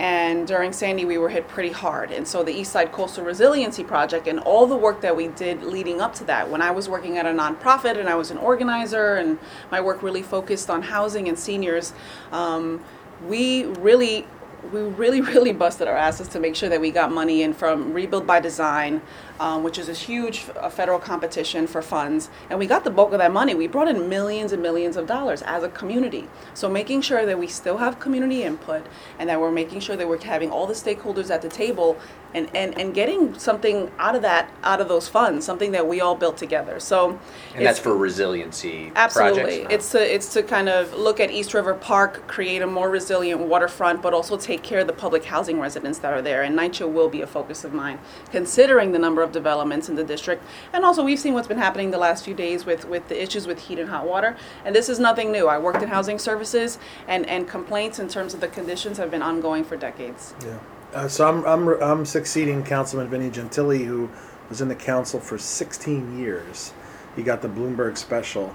And 0.02 0.48
during 0.48 0.74
Sandy, 0.74 1.06
we 1.06 1.20
were 1.20 1.30
hit 1.30 1.48
pretty 1.48 1.70
hard. 1.70 2.10
And 2.10 2.28
so 2.28 2.42
the 2.42 2.52
East 2.52 2.72
Side 2.72 2.92
Coastal 2.92 3.24
Resiliency 3.24 3.84
Project 3.84 4.28
and 4.28 4.40
all 4.40 4.66
the 4.66 4.76
work 4.76 5.00
that 5.02 5.16
we 5.16 5.28
did 5.28 5.62
leading 5.62 6.02
up 6.02 6.16
to 6.16 6.24
that, 6.24 6.50
when 6.50 6.60
I 6.60 6.72
was 6.72 6.90
working 6.90 7.20
at 7.20 7.28
a 7.28 7.30
nonprofit 7.30 8.00
and 8.00 8.10
I 8.10 8.16
was 8.16 8.32
an 8.32 8.40
organizer 8.40 9.18
and 9.18 9.38
my 9.70 9.80
work 9.80 10.02
really 10.02 10.24
focused 10.24 10.72
on 10.72 10.82
housing 10.82 11.30
and 11.30 11.38
seniors, 11.38 11.94
um, 12.32 12.84
we 13.28 13.66
really 13.66 14.26
we 14.72 14.82
really, 14.82 15.22
really 15.34 15.54
busted 15.54 15.88
our 15.88 15.96
asses 15.96 16.28
to 16.30 16.40
make 16.40 16.56
sure 16.56 16.70
that 16.70 16.82
we 16.82 16.90
got 16.90 17.12
money 17.12 17.44
in 17.44 17.54
from 17.54 17.94
Rebuild 17.94 18.26
by 18.26 18.40
Design, 18.40 19.04
um, 19.42 19.64
which 19.64 19.80
is 19.80 19.90
a 19.90 19.94
huge 19.94 20.46
uh, 20.56 20.70
federal 20.70 21.00
competition 21.00 21.66
for 21.66 21.82
funds. 21.82 22.30
And 22.52 22.60
we 22.60 22.68
got 22.68 22.84
the 22.84 22.92
bulk 22.92 23.12
of 23.12 23.18
that 23.18 23.34
money. 23.34 23.56
We 23.56 23.66
brought 23.66 23.88
in 23.88 24.08
millions 24.08 24.52
and 24.52 24.62
millions 24.62 24.96
of 24.96 25.08
dollars 25.08 25.42
as 25.42 25.64
a 25.64 25.70
community. 25.70 26.30
So 26.54 26.70
making 26.70 27.02
sure 27.02 27.26
that 27.26 27.40
we 27.40 27.48
still 27.48 27.78
have 27.78 28.00
community 28.00 28.44
input 28.44 28.86
and 29.18 29.28
that 29.30 29.42
we're 29.42 29.52
making 29.52 29.80
sure 29.80 29.96
that 29.96 30.08
we're 30.08 30.24
having 30.24 30.52
all 30.52 30.68
the 30.68 30.76
stakeholders 30.76 31.32
at 31.32 31.42
the 31.42 31.50
table 31.50 31.98
and, 32.34 32.50
and, 32.56 32.78
and 32.80 32.94
getting 32.94 33.38
something 33.38 33.92
out 33.98 34.16
of 34.16 34.22
that, 34.22 34.50
out 34.64 34.80
of 34.80 34.88
those 34.88 35.08
funds, 35.08 35.46
something 35.46 35.72
that 35.72 35.88
we 35.88 36.02
all 36.02 36.16
built 36.16 36.38
together. 36.38 36.80
So 36.80 37.20
and 37.56 37.66
that's 37.66 37.80
for 37.80 37.96
resiliency 37.96 38.92
Absolutely. 38.96 39.42
projects 39.42 39.74
It's 39.74 39.92
to 39.92 40.16
it's 40.16 40.34
to 40.34 40.44
kind 40.44 40.70
of 40.70 40.94
look 40.94 41.20
at 41.20 41.32
East 41.32 41.54
River 41.54 41.74
Park, 41.74 42.28
create 42.28 42.62
a 42.62 42.68
more 42.68 42.90
resilient 42.90 43.42
waterfront, 43.42 44.02
but 44.02 44.14
also 44.14 44.38
take 44.38 44.64
care 44.64 44.80
of 44.80 44.88
the 44.88 44.94
public 44.94 45.26
housing 45.26 45.60
residents 45.60 46.00
that 46.00 46.14
are 46.14 46.22
there. 46.22 46.44
And 46.44 46.58
NYCHA 46.58 46.92
will 46.92 47.10
be 47.10 47.22
a 47.22 47.28
focus 47.28 47.64
of 47.64 47.74
mine, 47.74 48.00
considering 48.32 48.92
the 48.92 49.00
number 49.00 49.22
of 49.22 49.31
developments 49.32 49.90
in 49.90 49.96
the 49.96 50.04
district. 50.04 50.44
And 50.74 50.86
also, 50.86 51.04
we've 51.04 51.20
seen 51.20 51.34
what's 51.34 51.48
been 51.48 51.58
happening 51.58 51.92
the 51.92 51.98
last 51.98 52.26
few 52.26 52.34
days 52.34 52.66
with, 52.66 52.88
with 52.88 53.08
the 53.08 53.22
issues 53.22 53.48
with 53.48 53.60
heat 53.60 53.80
and 53.80 53.90
hot 53.90 54.06
water. 54.08 54.36
And 54.66 54.76
this 54.76 54.90
is 54.90 55.00
nothing 55.00 55.32
new. 55.32 55.48
I 55.48 55.58
worked 55.58 55.82
in 55.82 55.90
housing 55.90 56.20
services, 56.20 56.78
and, 57.08 57.26
and 57.28 57.48
complaints 57.48 58.00
in 58.00 58.08
terms 58.08 58.34
of 58.34 58.42
the 58.42 58.48
conditions 58.48 58.98
have 58.98 59.12
been 59.12 59.22
ongoing 59.22 59.64
for 59.64 59.78
decades. 59.78 60.34
Yeah. 60.44 60.60
Uh, 60.94 61.08
so 61.08 61.28
I'm, 61.28 61.46
I'm, 61.46 61.82
I'm 61.82 62.06
succeeding 62.06 62.64
Councilman 62.64 63.10
Vinny 63.10 63.30
Gentile, 63.30 63.78
who 63.78 64.10
was 64.50 64.62
in 64.62 64.68
the 64.68 64.76
council 64.76 65.20
for 65.20 65.38
16 65.38 66.20
years. 66.20 66.74
He 67.16 67.24
got 67.24 67.42
the 67.42 67.48
Bloomberg 67.48 67.98
special. 67.98 68.54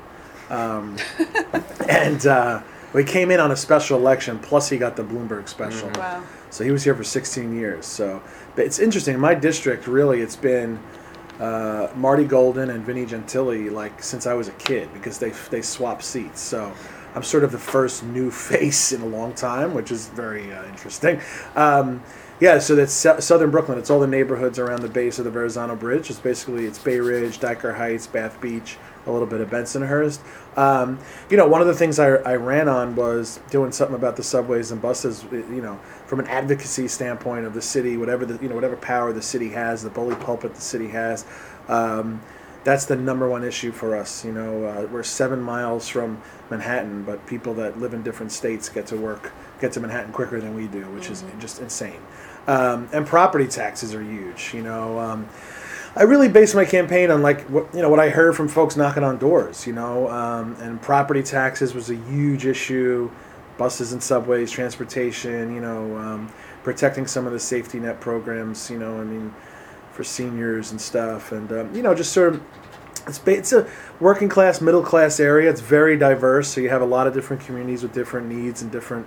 Um, 0.50 0.97
and 1.88 2.26
uh, 2.26 2.62
we 2.92 3.04
came 3.04 3.30
in 3.30 3.40
on 3.40 3.50
a 3.50 3.56
special 3.56 3.99
election, 3.99 4.38
plus 4.38 4.68
he 4.68 4.76
got 4.76 4.97
the 4.97 5.02
Bloomberg 5.02 5.49
special. 5.49 5.90
Wow. 5.90 6.25
So 6.50 6.64
he 6.64 6.71
was 6.71 6.85
here 6.85 6.95
for 6.95 7.04
16 7.04 7.56
years. 7.56 7.87
So, 7.87 8.23
it's 8.64 8.78
interesting. 8.78 9.14
In 9.14 9.20
my 9.20 9.34
district, 9.34 9.86
really, 9.86 10.20
it's 10.20 10.36
been 10.36 10.78
uh, 11.40 11.88
Marty 11.94 12.25
Golden 12.25 12.70
and 12.70 12.84
Vinny 12.84 13.04
Gentile 13.04 13.70
like 13.70 14.02
since 14.02 14.26
I 14.26 14.34
was 14.34 14.48
a 14.48 14.52
kid 14.52 14.92
because 14.94 15.18
they 15.18 15.30
they 15.50 15.62
swap 15.62 16.02
seats. 16.02 16.40
So 16.40 16.72
I'm 17.14 17.22
sort 17.22 17.44
of 17.44 17.52
the 17.52 17.58
first 17.58 18.02
new 18.04 18.30
face 18.50 18.92
in 18.92 19.02
a 19.02 19.06
long 19.06 19.34
time, 19.34 19.75
which 19.75 19.90
is 19.90 20.08
very 20.08 20.52
uh, 20.52 20.64
interesting. 20.66 21.20
Um, 21.54 22.02
yeah, 22.38 22.58
so 22.58 22.75
that's 22.75 22.92
southern 22.92 23.50
Brooklyn. 23.50 23.78
It's 23.78 23.88
all 23.88 24.00
the 24.00 24.06
neighborhoods 24.06 24.58
around 24.58 24.82
the 24.82 24.90
base 24.90 25.18
of 25.18 25.25
the 25.25 25.30
Verrazano 25.30 25.75
Bridge. 25.75 26.10
It's 26.10 26.20
basically 26.20 26.66
it's 26.66 26.78
Bay 26.78 27.00
Ridge, 27.00 27.38
Dyker 27.38 27.75
Heights, 27.75 28.06
Bath 28.06 28.38
Beach, 28.42 28.76
a 29.06 29.10
little 29.10 29.26
bit 29.26 29.40
of 29.40 29.50
Bensonhurst. 29.50 30.20
Um, 30.56 30.98
you 31.30 31.36
know, 31.36 31.46
one 31.46 31.60
of 31.60 31.66
the 31.66 31.75
things 31.75 31.98
I, 31.98 32.08
I 32.16 32.36
ran 32.36 32.68
on 32.68 32.96
was 32.96 33.40
doing 33.50 33.72
something 33.72 33.96
about 33.96 34.16
the 34.16 34.22
subways 34.22 34.70
and 34.70 34.80
buses. 34.80 35.25
You 35.30 35.62
know, 35.62 35.76
from 36.06 36.20
an 36.20 36.26
advocacy 36.26 36.88
standpoint 36.88 37.46
of 37.46 37.54
the 37.54 37.62
city, 37.62 37.96
whatever 37.96 38.25
the 38.25 38.42
you 38.42 38.48
know 38.48 38.54
whatever 38.54 38.76
power 38.76 39.12
the 39.12 39.22
city 39.22 39.50
has, 39.50 39.82
the 39.82 39.90
bully 39.90 40.16
pulpit 40.16 40.54
the 40.54 40.60
city 40.60 40.88
has. 40.88 41.25
Um, 41.68 42.20
that's 42.66 42.86
the 42.86 42.96
number 42.96 43.28
one 43.28 43.44
issue 43.44 43.70
for 43.70 43.94
us. 43.94 44.25
You 44.25 44.32
know, 44.32 44.64
uh, 44.64 44.88
we're 44.90 45.04
seven 45.04 45.40
miles 45.40 45.86
from 45.86 46.20
Manhattan, 46.50 47.04
but 47.04 47.25
people 47.25 47.54
that 47.54 47.78
live 47.78 47.94
in 47.94 48.02
different 48.02 48.32
states 48.32 48.68
get 48.68 48.88
to 48.88 48.96
work, 48.96 49.32
get 49.60 49.70
to 49.72 49.80
Manhattan 49.80 50.12
quicker 50.12 50.40
than 50.40 50.52
we 50.56 50.66
do, 50.66 50.82
which 50.90 51.08
is 51.08 51.22
just 51.38 51.60
insane. 51.60 52.00
Um, 52.48 52.88
and 52.92 53.06
property 53.06 53.46
taxes 53.46 53.94
are 53.94 54.02
huge. 54.02 54.52
You 54.52 54.62
know, 54.62 54.98
um, 54.98 55.28
I 55.97 56.03
really 56.03 56.29
based 56.29 56.55
my 56.55 56.67
campaign 56.67 57.11
on 57.11 57.23
like 57.23 57.41
what 57.45 57.75
you 57.75 57.81
know 57.81 57.88
what 57.88 58.00
I 58.00 58.11
heard 58.11 58.37
from 58.37 58.49
folks 58.49 58.76
knocking 58.76 59.03
on 59.03 59.17
doors. 59.17 59.67
You 59.67 59.73
know, 59.73 60.09
um, 60.11 60.55
and 60.61 60.81
property 60.81 61.23
taxes 61.23 61.75
was 61.75 61.88
a 61.91 61.97
huge 61.97 62.45
issue. 62.45 63.11
Buses 63.57 63.93
and 63.95 64.03
subways, 64.03 64.50
transportation. 64.50 65.55
You 65.55 65.62
know, 65.62 65.97
um, 65.97 66.33
protecting 66.62 67.07
some 67.07 67.26
of 67.26 67.33
the 67.33 67.41
safety 67.41 67.81
net 67.81 67.99
programs. 68.00 68.71
You 68.71 68.79
know, 68.79 69.00
I 69.00 69.05
mean, 69.05 69.35
for 69.93 70.05
seniors 70.05 70.71
and 70.71 70.79
stuff, 70.79 71.33
and 71.33 71.50
um, 71.50 71.75
you 71.75 71.83
know, 71.83 71.95
just 71.95 72.12
sort 72.12 72.35
of 72.35 72.43
it's 73.07 73.21
it's 73.26 73.53
a 73.55 73.67
working 73.99 74.29
class, 74.29 74.61
middle 74.61 74.83
class 74.83 75.19
area. 75.19 75.49
It's 75.49 75.62
very 75.62 75.97
diverse, 75.97 76.49
so 76.49 76.61
you 76.61 76.69
have 76.69 76.83
a 76.83 76.87
lot 76.87 77.07
of 77.07 77.15
different 77.15 77.43
communities 77.43 77.83
with 77.83 77.95
different 77.95 78.29
needs 78.29 78.61
and 78.61 78.71
different 78.71 79.07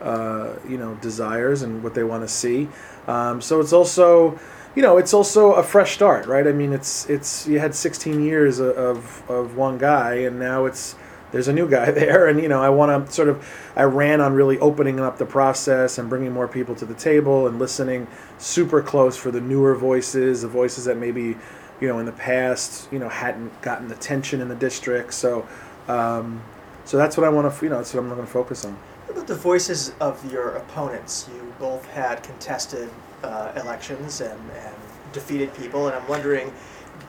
uh, 0.00 0.54
you 0.66 0.78
know 0.78 0.94
desires 0.96 1.60
and 1.60 1.82
what 1.82 1.94
they 1.94 2.04
want 2.04 2.22
to 2.22 2.28
see. 2.28 2.68
Um, 3.06 3.42
so 3.42 3.60
it's 3.60 3.74
also 3.74 4.38
you 4.74 4.82
know 4.82 4.98
it's 4.98 5.12
also 5.12 5.54
a 5.54 5.62
fresh 5.62 5.94
start, 5.94 6.26
right? 6.26 6.46
I 6.46 6.52
mean, 6.52 6.72
it's 6.72 7.08
it's 7.10 7.46
you 7.46 7.58
had 7.58 7.74
16 7.74 8.22
years 8.22 8.60
of 8.60 9.28
of, 9.28 9.56
one 9.56 9.78
guy, 9.78 10.14
and 10.14 10.38
now 10.38 10.66
it's 10.66 10.94
there's 11.32 11.48
a 11.48 11.52
new 11.52 11.68
guy 11.68 11.90
there, 11.90 12.26
and 12.28 12.40
you 12.40 12.48
know 12.48 12.62
I 12.62 12.70
want 12.70 13.06
to 13.06 13.12
sort 13.12 13.28
of 13.28 13.46
I 13.76 13.82
ran 13.82 14.20
on 14.20 14.34
really 14.34 14.58
opening 14.58 15.00
up 15.00 15.18
the 15.18 15.26
process 15.26 15.98
and 15.98 16.08
bringing 16.08 16.32
more 16.32 16.48
people 16.48 16.74
to 16.76 16.84
the 16.84 16.94
table 16.94 17.46
and 17.46 17.58
listening 17.58 18.06
super 18.38 18.82
close 18.82 19.16
for 19.16 19.30
the 19.30 19.40
newer 19.40 19.74
voices, 19.74 20.42
the 20.42 20.48
voices 20.48 20.84
that 20.84 20.96
maybe 20.96 21.36
you 21.80 21.88
know 21.88 21.98
in 21.98 22.06
the 22.06 22.12
past 22.12 22.90
you 22.92 22.98
know 22.98 23.08
hadn't 23.08 23.60
gotten 23.62 23.88
the 23.88 23.94
attention 23.94 24.40
in 24.40 24.48
the 24.48 24.56
district. 24.56 25.14
So 25.14 25.48
um, 25.88 26.42
so 26.84 26.96
that's 26.96 27.16
what 27.16 27.26
I 27.26 27.30
want 27.30 27.52
to 27.52 27.64
you 27.64 27.70
know 27.70 27.76
that's 27.76 27.92
what 27.92 28.00
I'm 28.00 28.08
going 28.08 28.20
to 28.20 28.26
focus 28.26 28.64
on. 28.64 28.74
What 29.06 29.16
about 29.16 29.26
the 29.26 29.34
voices 29.34 29.92
of 29.98 30.30
your 30.30 30.50
opponents? 30.50 31.28
You 31.34 31.52
both 31.58 31.84
had 31.88 32.22
contested 32.22 32.88
uh, 33.22 33.52
elections 33.56 34.20
and, 34.20 34.40
and 34.50 34.74
defeated 35.12 35.52
people, 35.54 35.86
and 35.86 35.96
I'm 35.96 36.06
wondering, 36.08 36.52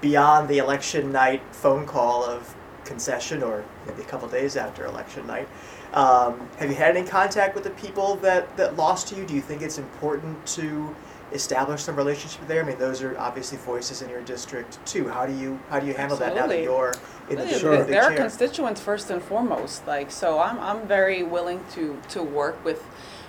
beyond 0.01 0.49
the 0.49 0.57
election 0.57 1.11
night 1.11 1.41
phone 1.51 1.85
call 1.85 2.23
of 2.23 2.55
concession, 2.85 3.43
or 3.43 3.63
maybe 3.85 4.01
a 4.01 4.05
couple 4.05 4.27
days 4.27 4.55
after 4.55 4.85
election 4.85 5.25
night, 5.27 5.47
um, 5.93 6.47
have 6.57 6.69
you 6.69 6.75
had 6.75 6.95
any 6.95 7.07
contact 7.07 7.53
with 7.53 7.63
the 7.63 7.69
people 7.71 8.15
that, 8.17 8.55
that 8.57 8.75
lost 8.77 9.07
to 9.09 9.15
you? 9.15 9.25
Do 9.25 9.33
you 9.33 9.41
think 9.41 9.61
it's 9.61 9.77
important 9.77 10.45
to 10.47 10.95
establish 11.33 11.83
some 11.83 11.95
relationship 11.95 12.45
there? 12.47 12.63
I 12.63 12.65
mean, 12.65 12.77
those 12.79 13.01
are 13.01 13.17
obviously 13.17 13.57
voices 13.57 14.01
in 14.01 14.09
your 14.09 14.21
district 14.21 14.83
too. 14.85 15.07
How 15.07 15.25
do 15.25 15.33
you 15.33 15.59
how 15.69 15.79
do 15.79 15.87
you 15.87 15.93
handle 15.93 16.17
that 16.17 16.35
now 16.35 16.47
that 16.47 16.63
you're 16.63 16.93
in 17.29 17.37
the, 17.37 17.47
Sure. 17.47 17.77
the, 17.77 17.83
They're 17.83 18.09
chair? 18.09 18.17
constituents 18.17 18.81
first 18.81 19.09
and 19.09 19.21
foremost. 19.21 19.85
Like, 19.85 20.11
so 20.11 20.39
I'm, 20.39 20.59
I'm 20.59 20.87
very 20.87 21.23
willing 21.23 21.63
to, 21.73 21.97
to 22.09 22.23
work 22.23 22.63
with, 22.65 22.83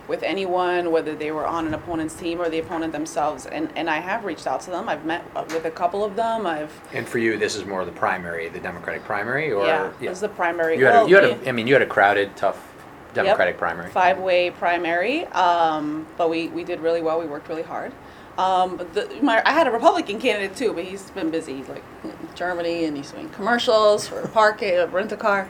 with 0.09 0.23
anyone, 0.23 0.91
whether 0.91 1.15
they 1.15 1.31
were 1.31 1.47
on 1.47 1.67
an 1.67 1.75
opponent's 1.75 2.15
team 2.15 2.41
or 2.41 2.49
the 2.49 2.59
opponent 2.59 2.93
themselves. 2.93 3.47
And, 3.47 3.71
and 3.77 3.89
I 3.89 3.99
have 3.99 4.25
reached 4.25 4.47
out 4.47 4.61
to 4.63 4.71
them. 4.71 4.89
I've 4.89 5.05
met 5.05 5.25
with 5.53 5.65
a 5.65 5.71
couple 5.71 6.05
of 6.05 6.17
them. 6.17 6.47
I've, 6.47 6.73
And 6.93 7.09
for 7.09 7.19
you, 7.19 7.39
this 7.39 7.55
is 7.55 7.65
more 7.65 7.85
the 7.85 7.93
primary, 7.93 8.49
the 8.49 8.61
Democratic 8.61 9.05
primary, 9.05 9.53
or 9.53 9.67
yeah, 9.67 9.93
it 10.01 10.09
was 10.09 10.21
the 10.21 10.29
primary. 10.29 10.79
You 10.79 10.87
had, 10.87 11.07
a, 11.07 11.09
you 11.09 11.15
had 11.15 11.25
a, 11.25 11.49
I 11.49 11.53
mean, 11.53 11.67
you 11.67 11.75
had 11.75 11.83
a 11.83 11.87
crowded, 11.87 12.37
tough 12.37 12.69
Yep. 13.15 13.27
Democratic 13.27 13.59
primary. 13.59 13.91
five-way 13.91 14.51
primary, 14.53 15.27
um, 15.27 16.07
but 16.17 16.31
we, 16.31 16.49
we 16.49 16.65
did 16.65 16.81
really 16.81 17.03
well. 17.03 17.21
We 17.21 17.27
worked 17.27 17.47
really 17.47 17.63
hard. 17.63 17.93
Um, 18.39 18.79
but 18.79 18.95
the, 18.95 19.19
my, 19.21 19.43
I 19.45 19.53
had 19.53 19.67
a 19.67 19.71
Republican 19.71 20.19
candidate 20.19 20.57
too, 20.57 20.73
but 20.73 20.85
he's 20.85 21.11
been 21.11 21.31
busy 21.31 21.63
like 21.65 21.85
in 22.05 22.17
Germany 22.35 22.87
and 22.87 22.97
he's 22.97 23.11
doing 23.11 23.29
commercials 23.29 24.09
for 24.09 24.27
parking, 24.29 24.91
rent 24.91 25.13
a 25.13 25.19
car. 25.19 25.47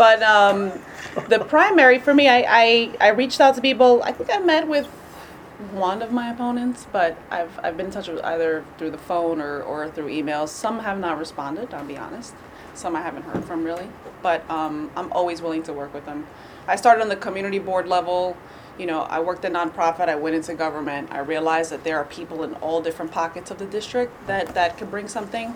But 0.00 0.22
um, 0.22 0.72
the 1.28 1.40
primary 1.40 1.98
for 1.98 2.14
me, 2.14 2.26
I, 2.26 2.46
I, 2.48 2.90
I 3.02 3.08
reached 3.08 3.38
out 3.38 3.54
to 3.56 3.60
people. 3.60 4.02
I 4.02 4.12
think 4.12 4.30
I 4.32 4.38
met 4.38 4.66
with 4.66 4.86
one 5.72 6.00
of 6.00 6.10
my 6.10 6.30
opponents, 6.30 6.86
but 6.90 7.18
I've, 7.30 7.50
I've 7.62 7.76
been 7.76 7.84
in 7.84 7.92
touch 7.92 8.08
with 8.08 8.24
either 8.24 8.64
through 8.78 8.92
the 8.92 8.96
phone 8.96 9.42
or, 9.42 9.60
or 9.62 9.90
through 9.90 10.06
emails. 10.06 10.48
Some 10.48 10.78
have 10.78 10.98
not 10.98 11.18
responded, 11.18 11.74
I'll 11.74 11.84
be 11.84 11.98
honest. 11.98 12.34
Some 12.72 12.96
I 12.96 13.02
haven't 13.02 13.24
heard 13.24 13.44
from 13.44 13.62
really, 13.62 13.90
but 14.22 14.50
um, 14.50 14.90
I'm 14.96 15.12
always 15.12 15.42
willing 15.42 15.62
to 15.64 15.74
work 15.74 15.92
with 15.92 16.06
them. 16.06 16.26
I 16.66 16.76
started 16.76 17.02
on 17.02 17.10
the 17.10 17.16
community 17.16 17.58
board 17.58 17.86
level. 17.86 18.38
You 18.78 18.86
know, 18.86 19.00
I 19.02 19.20
worked 19.20 19.44
in 19.44 19.52
nonprofit. 19.52 20.08
I 20.08 20.16
went 20.16 20.34
into 20.34 20.54
government. 20.54 21.12
I 21.12 21.18
realized 21.18 21.72
that 21.72 21.84
there 21.84 21.98
are 21.98 22.06
people 22.06 22.42
in 22.42 22.54
all 22.54 22.80
different 22.80 23.12
pockets 23.12 23.50
of 23.50 23.58
the 23.58 23.66
district 23.66 24.26
that 24.28 24.54
that 24.54 24.78
could 24.78 24.90
bring 24.90 25.08
something 25.08 25.54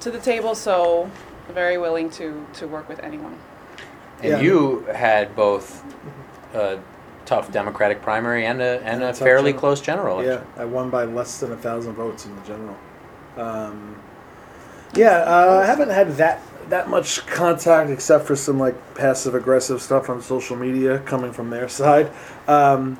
to 0.00 0.10
the 0.10 0.20
table. 0.20 0.54
So, 0.54 1.10
very 1.48 1.78
willing 1.78 2.10
to 2.10 2.46
to 2.52 2.68
work 2.68 2.86
with 2.86 3.00
anyone. 3.00 3.38
And 4.22 4.32
Yeah. 4.32 4.40
you 4.40 4.86
had 4.92 5.34
both 5.34 5.82
a 6.54 6.78
tough 7.26 7.50
Democratic 7.52 8.02
primary 8.02 8.44
and 8.46 8.60
a 8.60 8.80
and 8.84 9.02
And 9.02 9.04
a 9.04 9.14
fairly 9.14 9.52
general. 9.52 9.60
close 9.60 9.80
general 9.80 10.24
Yeah. 10.24 10.40
I 10.58 10.64
won 10.64 10.90
by 10.90 11.04
less 11.04 11.38
than 11.40 11.52
a 11.52 11.56
thousand 11.56 11.94
votes 11.94 12.26
in 12.26 12.34
the 12.36 12.42
general. 12.42 12.76
Um, 13.38 13.96
yeah, 14.94 15.18
uh, 15.18 15.60
I 15.62 15.66
haven't 15.66 15.90
had 15.90 16.16
that 16.16 16.40
that 16.68 16.88
much 16.88 17.26
contact 17.26 17.90
except 17.90 18.26
for 18.26 18.36
some 18.36 18.58
like 18.58 18.74
passive 18.94 19.34
aggressive 19.34 19.80
stuff 19.82 20.08
on 20.10 20.22
social 20.22 20.56
media 20.56 20.98
coming 21.00 21.32
from 21.32 21.50
their 21.50 21.68
side. 21.80 22.10
Um, 22.48 22.98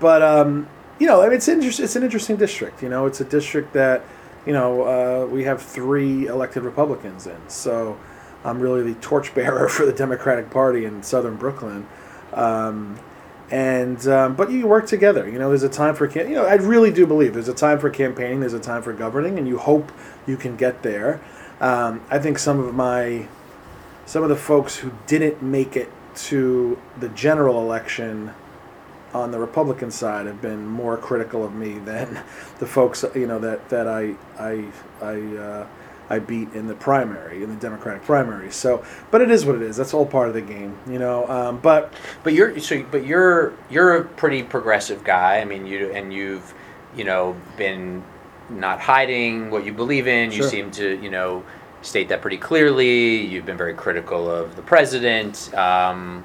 but 0.00 0.22
um, 0.22 0.68
you 0.98 1.06
know, 1.06 1.20
I 1.22 1.26
mean, 1.26 1.34
it's 1.36 1.48
inter- 1.48 1.82
it's 1.82 1.96
an 1.96 2.02
interesting 2.02 2.36
district. 2.36 2.82
You 2.82 2.88
know, 2.88 3.06
it's 3.06 3.20
a 3.20 3.24
district 3.24 3.72
that 3.72 4.02
you 4.46 4.52
know 4.52 4.82
uh, 4.82 5.26
we 5.26 5.44
have 5.44 5.62
three 5.62 6.26
elected 6.26 6.62
Republicans 6.64 7.26
in, 7.26 7.38
so 7.48 7.96
I'm 8.44 8.60
really 8.60 8.82
the 8.82 9.00
torchbearer 9.00 9.68
for 9.68 9.86
the 9.86 9.92
Democratic 9.92 10.50
Party 10.50 10.84
in 10.84 11.02
Southern 11.02 11.36
Brooklyn. 11.36 11.86
Um, 12.32 12.98
and 13.50 14.06
um, 14.08 14.34
but 14.34 14.50
you 14.50 14.66
work 14.66 14.86
together. 14.86 15.28
You 15.28 15.38
know, 15.38 15.50
there's 15.50 15.62
a 15.62 15.68
time 15.68 15.94
for 15.94 16.08
you 16.10 16.34
know. 16.34 16.46
I 16.46 16.54
really 16.54 16.90
do 16.90 17.06
believe 17.06 17.34
there's 17.34 17.48
a 17.48 17.54
time 17.54 17.78
for 17.78 17.90
campaigning. 17.90 18.40
There's 18.40 18.54
a 18.54 18.60
time 18.60 18.82
for 18.82 18.94
governing, 18.94 19.38
and 19.38 19.46
you 19.46 19.58
hope 19.58 19.92
you 20.26 20.38
can 20.38 20.56
get 20.56 20.82
there. 20.82 21.20
Um, 21.60 22.00
I 22.10 22.18
think 22.18 22.38
some 22.38 22.58
of 22.58 22.74
my 22.74 23.28
some 24.06 24.22
of 24.22 24.30
the 24.30 24.36
folks 24.36 24.76
who 24.76 24.92
didn't 25.06 25.42
make 25.42 25.76
it 25.76 25.90
to 26.14 26.80
the 26.98 27.10
general 27.10 27.60
election 27.60 28.32
on 29.12 29.30
the 29.30 29.38
Republican 29.38 29.90
side 29.90 30.26
have 30.26 30.40
been 30.40 30.66
more 30.66 30.96
critical 30.96 31.44
of 31.44 31.54
me 31.54 31.78
than 31.78 32.22
the 32.58 32.66
folks 32.66 33.04
you 33.14 33.26
know 33.26 33.38
that 33.38 33.68
that 33.68 33.86
I 33.86 34.14
I 34.38 34.64
I 35.02 35.36
uh, 35.36 35.66
I 36.12 36.18
beat 36.18 36.52
in 36.52 36.66
the 36.66 36.74
primary 36.74 37.42
in 37.42 37.48
the 37.48 37.56
Democratic 37.56 38.02
primary. 38.04 38.50
So, 38.50 38.84
but 39.10 39.22
it 39.22 39.30
is 39.30 39.46
what 39.46 39.56
it 39.56 39.62
is. 39.62 39.78
That's 39.78 39.94
all 39.94 40.04
part 40.04 40.28
of 40.28 40.34
the 40.34 40.42
game, 40.42 40.76
you 40.86 40.98
know. 40.98 41.26
Um, 41.26 41.58
but 41.58 41.94
But 42.22 42.34
you're 42.34 42.58
so 42.60 42.84
but 42.90 43.06
you're 43.06 43.54
you're 43.70 43.96
a 43.96 44.04
pretty 44.04 44.42
progressive 44.42 45.04
guy. 45.04 45.38
I 45.38 45.46
mean, 45.46 45.66
you 45.66 45.90
and 45.90 46.12
you've 46.12 46.52
you 46.94 47.04
know 47.04 47.34
been 47.56 48.04
not 48.50 48.78
hiding 48.78 49.50
what 49.50 49.64
you 49.64 49.72
believe 49.72 50.06
in. 50.06 50.30
You 50.32 50.42
Sure. 50.42 50.50
seem 50.50 50.70
to 50.72 51.02
you 51.02 51.08
know 51.10 51.44
state 51.80 52.10
that 52.10 52.20
pretty 52.20 52.36
clearly. 52.36 53.16
You've 53.22 53.46
been 53.46 53.56
very 53.56 53.74
critical 53.74 54.30
of 54.30 54.54
the 54.54 54.62
president. 54.62 55.52
Um, 55.54 56.24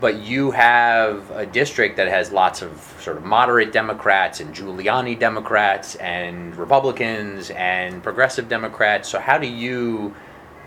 but 0.00 0.18
you 0.18 0.50
have 0.50 1.30
a 1.30 1.46
district 1.46 1.96
that 1.96 2.08
has 2.08 2.30
lots 2.30 2.62
of 2.62 2.94
sort 3.00 3.16
of 3.16 3.24
moderate 3.24 3.72
Democrats 3.72 4.40
and 4.40 4.54
Giuliani 4.54 5.18
Democrats 5.18 5.94
and 5.96 6.54
Republicans 6.56 7.50
and 7.50 8.02
progressive 8.02 8.48
Democrats. 8.48 9.08
So 9.08 9.18
how 9.18 9.38
do 9.38 9.46
you 9.46 10.14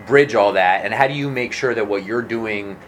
bridge 0.08 0.34
all 0.34 0.54
that, 0.54 0.86
and 0.86 0.94
how 0.94 1.08
do 1.08 1.14
you 1.14 1.30
make 1.30 1.54
sure 1.54 1.76
that 1.76 1.88
what 1.88 2.06
you're 2.06 2.22
doing, 2.22 2.80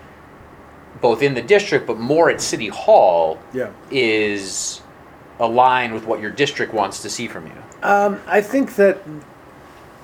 both 1.01 1.21
in 1.21 1.33
the 1.33 1.41
district 1.41 1.85
but 1.85 1.99
more 1.99 2.29
at 2.29 2.41
City 2.41 2.69
Hall, 2.69 3.37
yeah. 3.53 3.71
is 3.91 4.81
aligned 5.39 5.93
with 5.93 6.05
what 6.05 6.21
your 6.21 6.31
district 6.31 6.73
wants 6.73 7.01
to 7.01 7.09
see 7.09 7.27
from 7.27 7.47
you? 7.47 7.53
Um, 7.83 8.21
I 8.27 8.41
think 8.41 8.75
that 8.75 9.03
th- 9.03 9.23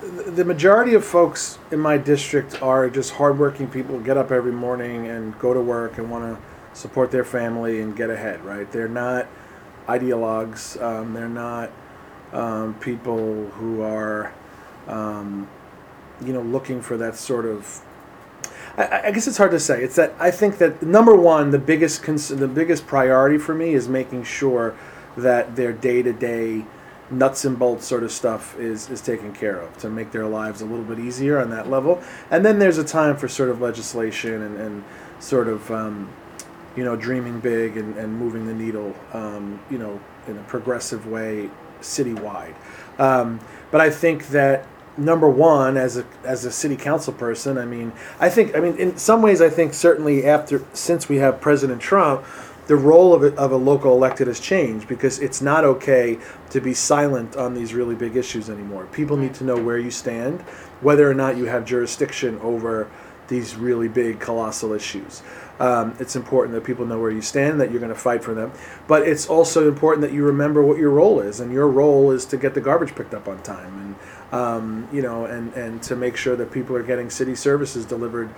the 0.00 0.44
majority 0.44 0.94
of 0.94 1.04
folks 1.04 1.58
in 1.72 1.80
my 1.80 1.98
district 1.98 2.62
are 2.62 2.88
just 2.88 3.12
hardworking 3.12 3.68
people, 3.68 3.98
get 3.98 4.16
up 4.16 4.30
every 4.30 4.52
morning 4.52 5.08
and 5.08 5.36
go 5.38 5.52
to 5.52 5.60
work 5.60 5.98
and 5.98 6.10
want 6.10 6.24
to 6.24 6.78
support 6.78 7.10
their 7.10 7.24
family 7.24 7.80
and 7.80 7.96
get 7.96 8.08
ahead, 8.08 8.44
right? 8.44 8.70
They're 8.70 8.88
not 8.88 9.26
ideologues. 9.88 10.80
Um, 10.80 11.14
they're 11.14 11.28
not 11.28 11.72
um, 12.32 12.74
people 12.74 13.46
who 13.50 13.82
are, 13.82 14.32
um, 14.86 15.48
you 16.24 16.32
know, 16.32 16.42
looking 16.42 16.80
for 16.80 16.96
that 16.98 17.16
sort 17.16 17.46
of. 17.46 17.82
I, 18.76 19.06
I 19.06 19.10
guess 19.10 19.26
it's 19.26 19.38
hard 19.38 19.50
to 19.50 19.60
say. 19.60 19.82
It's 19.82 19.96
that 19.96 20.14
I 20.20 20.30
think 20.30 20.58
that 20.58 20.82
number 20.82 21.16
one, 21.16 21.50
the 21.50 21.58
biggest 21.58 22.04
cons- 22.04 22.28
the 22.28 22.46
biggest 22.46 22.86
priority 22.86 23.38
for 23.38 23.54
me 23.54 23.74
is 23.74 23.88
making 23.88 24.22
sure 24.24 24.76
that 25.16 25.56
their 25.56 25.72
day 25.72 26.02
to 26.02 26.12
day 26.12 26.66
nuts 27.10 27.44
and 27.44 27.58
bolts 27.58 27.86
sort 27.86 28.02
of 28.02 28.12
stuff 28.12 28.58
is 28.58 28.90
is 28.90 29.00
taken 29.00 29.32
care 29.32 29.58
of 29.60 29.76
to 29.78 29.88
make 29.88 30.12
their 30.12 30.26
lives 30.26 30.60
a 30.60 30.64
little 30.64 30.84
bit 30.84 30.98
easier 30.98 31.38
on 31.38 31.50
that 31.50 31.68
level. 31.70 32.02
And 32.30 32.44
then 32.44 32.58
there's 32.58 32.78
a 32.78 32.84
time 32.84 33.16
for 33.16 33.28
sort 33.28 33.48
of 33.48 33.60
legislation 33.60 34.42
and, 34.42 34.56
and 34.60 34.84
sort 35.18 35.48
of 35.48 35.70
um, 35.70 36.10
you 36.76 36.84
know 36.84 36.96
dreaming 36.96 37.40
big 37.40 37.76
and, 37.76 37.96
and 37.96 38.18
moving 38.18 38.46
the 38.46 38.54
needle 38.54 38.94
um, 39.12 39.60
you 39.70 39.78
know 39.78 40.00
in 40.26 40.36
a 40.36 40.42
progressive 40.44 41.06
way 41.06 41.50
citywide. 41.80 42.54
Um, 42.98 43.40
but 43.70 43.80
I 43.80 43.90
think 43.90 44.28
that 44.28 44.66
number 44.98 45.28
one, 45.28 45.76
as 45.76 45.96
a 45.96 46.04
as 46.24 46.44
a 46.44 46.50
city 46.50 46.76
council 46.76 47.12
person, 47.12 47.56
I 47.56 47.64
mean, 47.64 47.92
I 48.20 48.28
think, 48.28 48.56
I 48.56 48.60
mean, 48.60 48.76
in 48.76 48.98
some 48.98 49.22
ways, 49.22 49.40
I 49.40 49.48
think 49.48 49.72
certainly 49.72 50.26
after 50.26 50.64
since 50.72 51.08
we 51.08 51.16
have 51.16 51.40
President 51.40 51.80
Trump, 51.80 52.24
the 52.68 52.76
role 52.76 53.14
of 53.14 53.24
a, 53.24 53.34
of 53.36 53.50
a 53.50 53.56
local 53.56 53.92
elected 53.92 54.28
has 54.28 54.38
changed 54.38 54.86
because 54.86 55.18
it's 55.18 55.42
not 55.42 55.64
okay 55.64 56.18
to 56.50 56.60
be 56.60 56.74
silent 56.74 57.34
on 57.36 57.54
these 57.54 57.74
really 57.74 57.94
big 57.94 58.14
issues 58.14 58.48
anymore. 58.48 58.86
People 58.92 59.16
need 59.16 59.34
to 59.34 59.44
know 59.44 59.56
where 59.56 59.78
you 59.78 59.90
stand, 59.90 60.42
whether 60.82 61.10
or 61.10 61.14
not 61.14 61.36
you 61.36 61.46
have 61.46 61.64
jurisdiction 61.64 62.38
over 62.40 62.88
these 63.28 63.56
really 63.56 63.88
big, 63.88 64.20
colossal 64.20 64.72
issues. 64.72 65.22
Um, 65.60 65.96
it's 65.98 66.14
important 66.14 66.54
that 66.54 66.64
people 66.64 66.86
know 66.86 67.00
where 67.00 67.10
you 67.10 67.20
stand, 67.20 67.60
that 67.60 67.70
you're 67.70 67.80
going 67.80 67.92
to 67.92 67.98
fight 67.98 68.22
for 68.22 68.32
them. 68.32 68.52
But 68.86 69.06
it's 69.06 69.28
also 69.28 69.68
important 69.68 70.02
that 70.02 70.12
you 70.12 70.24
remember 70.24 70.62
what 70.62 70.78
your 70.78 70.90
role 70.90 71.20
is, 71.20 71.40
and 71.40 71.52
your 71.52 71.68
role 71.68 72.10
is 72.10 72.24
to 72.26 72.36
get 72.36 72.54
the 72.54 72.60
garbage 72.60 72.94
picked 72.94 73.12
up 73.12 73.28
on 73.28 73.42
time, 73.42 73.96
and 74.32 74.40
um, 74.40 74.88
you 74.92 75.02
know, 75.02 75.24
and 75.24 75.52
and 75.54 75.82
to 75.82 75.96
make 75.96 76.16
sure 76.16 76.36
that 76.36 76.52
people 76.52 76.76
are 76.76 76.82
getting 76.82 77.10
city 77.10 77.34
services 77.34 77.84
delivered, 77.84 78.32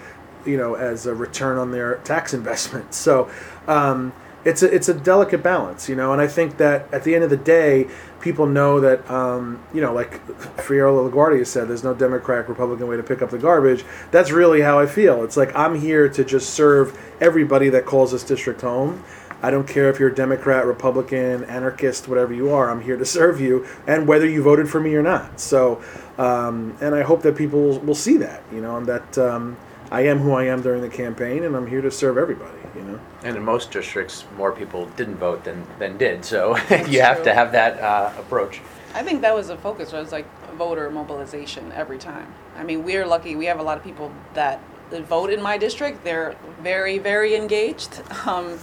you 0.47 0.57
know, 0.57 0.75
as 0.75 1.07
a 1.07 1.15
return 1.15 1.59
on 1.59 1.71
their 1.71 1.97
tax 1.99 2.35
investment. 2.41 2.95
So. 2.95 3.31
Um, 3.67 4.13
it's 4.43 4.63
a, 4.63 4.75
it's 4.75 4.89
a 4.89 4.95
delicate 4.95 5.43
balance, 5.43 5.87
you 5.87 5.95
know, 5.95 6.13
and 6.15 6.23
I 6.23 6.27
think 6.27 6.57
that 6.57 6.93
at 6.95 7.05
the 7.05 7.15
end 7.15 7.25
of 7.25 7.31
the 7.31 7.37
day, 7.37 7.89
people 8.21 8.47
know 8.47 8.81
that, 8.81 9.09
um, 9.11 9.63
you 9.75 9.81
know, 9.81 9.93
like 9.93 10.27
Fiorello 10.57 11.11
LaGuardia 11.11 11.47
said, 11.47 11.69
there's 11.69 11.85
no 11.85 11.95
Democrat, 11.95 12.49
Republican 12.49 12.87
way 12.87 12.97
to 12.97 13.03
pick 13.03 13.21
up 13.21 13.31
the 13.31 13.39
garbage. 13.39 13.85
That's 14.11 14.31
really 14.31 14.63
how 14.63 14.79
I 14.79 14.87
feel. 14.87 15.25
It's 15.25 15.37
like 15.37 15.55
I'm 15.55 15.79
here 15.79 16.09
to 16.09 16.25
just 16.25 16.51
serve 16.55 16.99
everybody 17.21 17.69
that 17.71 17.85
calls 17.85 18.13
this 18.13 18.25
district 18.25 18.63
home. 18.63 19.05
I 19.43 19.51
don't 19.51 19.67
care 19.67 19.89
if 19.89 19.99
you're 19.99 20.11
a 20.11 20.15
Democrat, 20.15 20.67
Republican, 20.67 21.45
anarchist, 21.45 22.09
whatever 22.09 22.35
you 22.35 22.51
are. 22.51 22.71
I'm 22.71 22.83
here 22.83 22.99
to 22.99 23.07
serve 23.07 23.41
you, 23.41 23.67
and 23.87 24.07
whether 24.07 24.27
you 24.27 24.43
voted 24.43 24.69
for 24.69 24.81
me 24.81 24.95
or 24.95 25.03
not. 25.03 25.41
So, 25.41 25.83
um, 26.19 26.77
and 26.83 26.95
I 26.95 27.03
hope 27.03 27.23
that 27.23 27.37
people 27.37 27.79
will 27.79 27.95
see 27.95 28.19
that, 28.19 28.43
you 28.53 28.61
know, 28.61 28.77
and 28.77 28.87
that 28.87 29.17
um, 29.17 29.57
I 29.91 30.03
am 30.03 30.19
who 30.19 30.33
I 30.33 30.45
am 30.45 30.63
during 30.63 30.83
the 30.83 30.89
campaign, 30.89 31.43
and 31.43 31.57
I'm 31.57 31.67
here 31.67 31.81
to 31.81 31.91
serve 31.91 32.17
everybody, 32.17 32.59
you 32.77 32.83
know. 32.83 33.01
And 33.25 33.37
in 33.37 33.45
most 33.45 33.73
districts, 33.73 34.25
more 34.37 34.53
people 34.53 34.87
didn't 34.97 35.17
vote 35.17 35.43
than, 35.43 35.67
than 35.81 35.97
did, 35.97 36.25
so 36.25 36.57
you 36.89 37.01
have 37.01 37.25
to 37.25 37.35
have 37.35 37.51
that 37.53 37.81
uh, 37.81 38.13
approach. 38.17 38.61
I 38.95 39.03
think 39.03 39.21
that 39.23 39.35
was 39.35 39.51
a 39.51 39.57
focus. 39.57 39.93
It 39.93 39.97
was 39.97 40.13
like 40.13 40.27
voter 40.55 40.91
mobilization 40.91 41.73
every 41.73 41.99
time. 41.99 42.33
I 42.57 42.63
mean, 42.63 42.85
we're 42.85 43.07
lucky. 43.07 43.35
We 43.35 43.47
have 43.47 43.59
a 43.59 43.63
lot 43.63 43.79
of 43.79 43.85
people 43.85 44.13
that 44.35 44.61
vote 44.91 45.31
in 45.31 45.43
my 45.43 45.59
district. 45.59 46.05
They're 46.05 46.37
very, 46.61 46.99
very 46.99 47.35
engaged. 47.35 48.03
Um, 48.27 48.59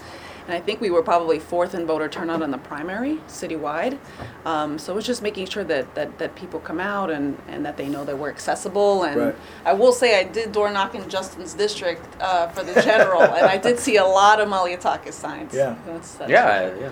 and 0.48 0.56
I 0.56 0.62
think 0.62 0.80
we 0.80 0.90
were 0.90 1.04
probably 1.04 1.40
fourth 1.40 1.76
in 1.76 1.86
voter 1.86 2.08
turnout 2.08 2.42
in 2.42 2.52
the 2.52 2.58
primary 2.58 3.18
citywide. 3.28 3.98
Um, 4.46 4.80
so 4.80 4.98
it's 4.98 5.06
just 5.06 5.22
making 5.22 5.48
sure 5.48 5.66
that, 5.66 5.94
that, 5.96 6.18
that 6.20 6.36
people 6.36 6.62
come 6.62 6.80
out 6.80 7.10
and, 7.10 7.38
and 7.50 7.66
that 7.66 7.76
they 7.76 7.90
know 7.90 8.06
that 8.06 8.18
we're 8.18 8.30
accessible. 8.30 9.04
And 9.04 9.18
Right. 9.18 9.36
I 9.66 9.74
will 9.74 9.92
say 9.92 10.20
I 10.20 10.24
did 10.24 10.54
door 10.54 10.72
knock 10.72 10.96
in 10.96 11.10
Justin's 11.10 11.54
district 11.54 12.06
uh, 12.22 12.48
for 12.48 12.64
the 12.64 12.82
general, 12.82 13.22
and 13.22 13.46
I 13.46 13.58
did 13.58 13.78
see 13.78 13.98
a 13.98 14.06
lot 14.06 14.40
of 14.40 14.48
Malliotakis 14.48 15.14
signs. 15.14 15.54
Yeah. 15.54 15.76
That's, 15.86 16.14
that's 16.16 16.32
Yeah, 16.32 16.74
yeah. 16.80 16.92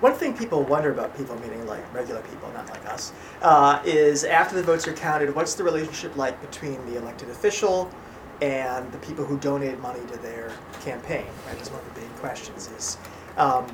One 0.00 0.12
thing 0.12 0.36
people 0.36 0.62
wonder 0.62 0.90
about 0.92 1.16
people, 1.16 1.38
meaning 1.40 1.66
like 1.66 1.82
regular 1.94 2.20
people, 2.20 2.52
not 2.52 2.68
like 2.68 2.84
us, 2.84 3.12
uh, 3.40 3.80
is 3.86 4.24
after 4.24 4.54
the 4.54 4.62
votes 4.62 4.86
are 4.86 4.92
counted, 4.92 5.34
what's 5.34 5.54
the 5.54 5.64
relationship 5.64 6.14
like 6.16 6.38
between 6.42 6.84
the 6.84 6.98
elected 6.98 7.30
official 7.30 7.90
and 8.40 8.90
the 8.92 8.98
people 8.98 9.24
who 9.24 9.38
donated 9.38 9.80
money 9.80 10.00
to 10.06 10.18
their 10.18 10.52
campaign? 10.82 11.26
Right, 11.46 11.56
that's 11.56 11.70
one 11.70 11.80
of 11.80 11.94
the 11.94 12.00
big 12.00 12.14
questions. 12.16 12.70
Is 12.70 12.98
um, 13.36 13.66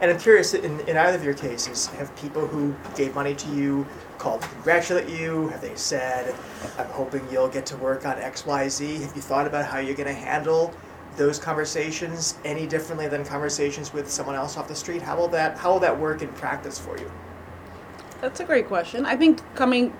and 0.00 0.10
I'm 0.10 0.18
curious, 0.18 0.52
in, 0.52 0.80
in 0.80 0.96
either 0.96 1.16
of 1.16 1.24
your 1.24 1.34
cases, 1.34 1.86
have 1.86 2.14
people 2.16 2.46
who 2.46 2.74
gave 2.96 3.14
money 3.14 3.34
to 3.34 3.48
you 3.48 3.86
called 4.18 4.42
to 4.42 4.48
congratulate 4.48 5.08
you? 5.08 5.48
Have 5.48 5.60
they 5.60 5.74
said, 5.74 6.34
"I'm 6.78 6.86
hoping 6.86 7.26
you'll 7.30 7.48
get 7.48 7.64
to 7.66 7.76
work 7.76 8.04
on 8.04 8.18
X, 8.18 8.44
Y, 8.44 8.68
Z"? 8.68 9.02
Have 9.02 9.16
you 9.16 9.22
thought 9.22 9.46
about 9.46 9.64
how 9.64 9.78
you're 9.78 9.96
going 9.96 10.08
to 10.08 10.12
handle 10.14 10.74
those 11.16 11.38
conversations 11.38 12.36
any 12.44 12.66
differently 12.66 13.08
than 13.08 13.24
conversations 13.24 13.92
with 13.92 14.10
someone 14.10 14.34
else 14.34 14.56
off 14.56 14.68
the 14.68 14.74
street? 14.74 15.00
How 15.02 15.16
will 15.16 15.28
that 15.28 15.56
how 15.56 15.72
will 15.72 15.80
that 15.80 15.98
work 15.98 16.22
in 16.22 16.28
practice 16.28 16.78
for 16.78 16.98
you? 16.98 17.10
That's 18.20 18.40
a 18.40 18.44
great 18.44 18.66
question. 18.66 19.04
I 19.04 19.16
think 19.16 19.40
coming, 19.54 19.92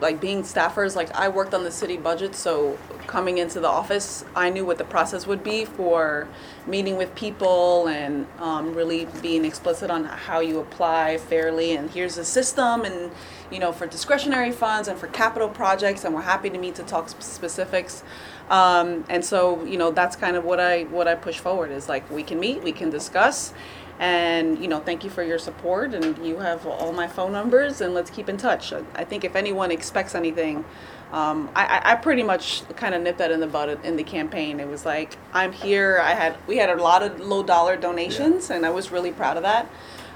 like 0.00 0.20
being 0.20 0.42
staffers, 0.42 0.96
like 0.96 1.14
I 1.14 1.28
worked 1.28 1.54
on 1.54 1.64
the 1.64 1.70
city 1.70 1.96
budget, 1.96 2.34
so 2.34 2.78
coming 3.06 3.38
into 3.38 3.60
the 3.60 3.68
office, 3.68 4.24
I 4.34 4.50
knew 4.50 4.64
what 4.64 4.78
the 4.78 4.84
process 4.84 5.26
would 5.26 5.42
be 5.42 5.64
for 5.64 6.28
meeting 6.66 6.96
with 6.96 7.14
people 7.14 7.86
and 7.88 8.26
um, 8.38 8.74
really 8.74 9.06
being 9.22 9.44
explicit 9.44 9.90
on 9.90 10.04
how 10.04 10.40
you 10.40 10.58
apply 10.58 11.18
fairly. 11.18 11.72
And 11.72 11.90
here's 11.90 12.16
the 12.16 12.24
system, 12.24 12.82
and 12.82 13.10
you 13.50 13.58
know, 13.58 13.72
for 13.72 13.86
discretionary 13.86 14.52
funds 14.52 14.88
and 14.88 14.98
for 14.98 15.06
capital 15.06 15.48
projects, 15.48 16.04
and 16.04 16.14
we're 16.14 16.22
happy 16.22 16.50
to 16.50 16.58
meet 16.58 16.74
to 16.76 16.82
talk 16.82 17.08
sp- 17.08 17.22
specifics. 17.22 18.02
Um, 18.50 19.04
and 19.08 19.24
so, 19.24 19.64
you 19.64 19.76
know, 19.76 19.90
that's 19.90 20.16
kind 20.16 20.36
of 20.36 20.44
what 20.44 20.60
I 20.60 20.84
what 20.84 21.08
I 21.08 21.14
push 21.14 21.38
forward 21.38 21.70
is 21.70 21.88
like 21.88 22.08
we 22.10 22.22
can 22.22 22.38
meet, 22.38 22.62
we 22.62 22.72
can 22.72 22.90
discuss, 22.90 23.52
and 23.98 24.58
you 24.58 24.68
know 24.68 24.78
thank 24.80 25.04
you 25.04 25.10
for 25.10 25.22
your 25.22 25.38
support 25.38 25.94
and 25.94 26.24
you 26.26 26.36
have 26.38 26.66
all 26.66 26.92
my 26.92 27.06
phone 27.06 27.32
numbers 27.32 27.80
and 27.80 27.94
let's 27.94 28.10
keep 28.10 28.28
in 28.28 28.36
touch 28.36 28.72
i 28.94 29.04
think 29.04 29.24
if 29.24 29.34
anyone 29.34 29.70
expects 29.70 30.14
anything 30.14 30.64
um, 31.12 31.48
I, 31.54 31.80
I- 31.92 31.94
pretty 31.96 32.22
much 32.24 32.62
kind 32.76 32.94
of 32.94 33.00
nipped 33.00 33.18
that 33.18 33.30
in 33.30 33.40
the 33.40 33.46
bud 33.46 33.82
in 33.84 33.96
the 33.96 34.02
campaign 34.02 34.60
it 34.60 34.68
was 34.68 34.84
like 34.84 35.16
i'm 35.32 35.52
here 35.52 35.98
i 36.02 36.12
had 36.12 36.36
we 36.46 36.58
had 36.58 36.68
a 36.68 36.82
lot 36.82 37.02
of 37.02 37.20
low 37.20 37.42
dollar 37.42 37.76
donations 37.76 38.50
and 38.50 38.66
i 38.66 38.70
was 38.70 38.90
really 38.90 39.12
proud 39.12 39.36
of 39.36 39.42
that 39.44 39.70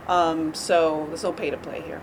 um, 0.08 0.52
so 0.54 1.04
there's 1.08 1.22
no 1.22 1.32
pay 1.32 1.50
to 1.50 1.56
play 1.56 1.80
here 1.82 2.00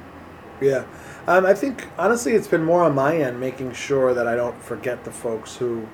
Yeah. 0.62 0.86
Um, 1.28 1.46
I 1.46 1.54
think 1.54 1.86
honestly, 2.00 2.32
it's 2.34 2.48
been 2.48 2.64
more 2.64 2.82
on 2.84 2.96
my 2.96 3.18
end 3.18 3.38
making 3.40 3.74
sure 3.74 4.14
that 4.14 4.28
I 4.28 4.36
don't 4.38 4.60
forget 4.64 5.04
the 5.04 5.12
folks 5.12 5.58
who 5.58 5.86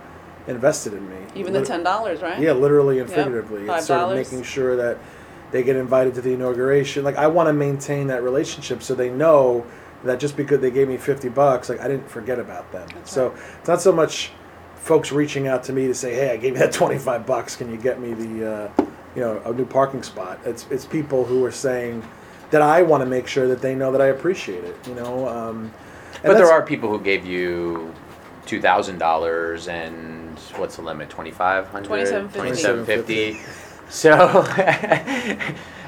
invested 0.47 0.93
in 0.93 1.09
me. 1.09 1.17
even 1.33 1.51
the 1.53 1.65
ten 1.65 1.81
dollars 1.83 2.21
right 2.21 2.39
Yeah, 2.39 2.51
literally 2.51 2.99
and 2.99 3.09
Yep. 3.09 3.17
figuratively. 3.17 3.65
Five 3.65 3.77
It's 3.79 3.87
sort 3.87 3.99
of 4.01 4.15
making 4.15 4.43
sure 4.43 4.75
that 4.75 4.99
they 5.53 5.61
get 5.61 5.75
invited 5.75 6.15
to 6.15 6.21
the 6.21 6.33
inauguration. 6.33 7.03
Like 7.05 7.15
I 7.15 7.27
want 7.27 7.47
to 7.47 7.53
maintain 7.53 8.07
that 8.07 8.23
relationship 8.23 8.81
so 8.81 8.95
they 8.95 9.11
know 9.11 9.65
that 10.03 10.19
just 10.19 10.35
because 10.35 10.59
they 10.59 10.71
gave 10.71 10.89
me 10.89 10.97
fifty 10.97 11.29
bucks, 11.29 11.69
like 11.69 11.79
I 11.79 11.87
didn't 11.87 12.09
forget 12.09 12.39
about 12.39 12.69
them. 12.73 12.87
That's 12.93 13.11
so 13.11 13.29
right. 13.29 13.39
it's 13.59 13.67
not 13.67 13.79
so 13.79 13.93
much 13.93 14.31
folks 14.75 15.11
reaching 15.11 15.47
out 15.47 15.63
to 15.65 15.73
me 15.73 15.85
to 15.87 15.93
say, 15.93 16.13
"Hey, 16.13 16.31
I 16.31 16.37
gave 16.37 16.53
you 16.53 16.59
that 16.59 16.73
twenty 16.73 16.97
five 16.97 17.25
bucks. 17.27 17.55
Can 17.55 17.71
you 17.71 17.77
get 17.77 18.01
me 18.01 18.13
the, 18.15 18.51
uh, 18.51 18.85
you 19.15 19.21
know, 19.21 19.41
a 19.45 19.53
new 19.53 19.65
parking 19.65 20.01
spot?" 20.01 20.39
It's 20.43 20.65
it's 20.71 20.85
people 20.85 21.23
who 21.23 21.45
are 21.45 21.51
saying 21.51 22.03
that 22.49 22.63
I 22.63 22.81
want 22.81 23.01
to 23.01 23.05
make 23.05 23.27
sure 23.27 23.47
that 23.47 23.61
they 23.61 23.75
know 23.75 23.91
that 23.91 24.01
I 24.01 24.07
appreciate 24.07 24.63
it. 24.63 24.75
You 24.87 24.95
know. 24.95 25.29
Um, 25.29 25.71
and 26.15 26.23
But 26.23 26.37
there 26.37 26.51
are 26.51 26.63
people 26.63 26.89
who 26.89 26.99
gave 26.99 27.25
you 27.27 27.93
two 28.47 28.59
thousand 28.59 28.97
dollars 28.97 29.67
and 29.67 30.37
what's 30.55 30.77
the 30.77 30.81
limit? 30.81 31.11
Twenty 31.11 31.31
five 31.31 31.67
hundred. 31.67 31.89
$27.50. 31.89 32.33
Twenty-seven 32.33 32.85
fifty. 32.85 33.39
So 33.89 34.43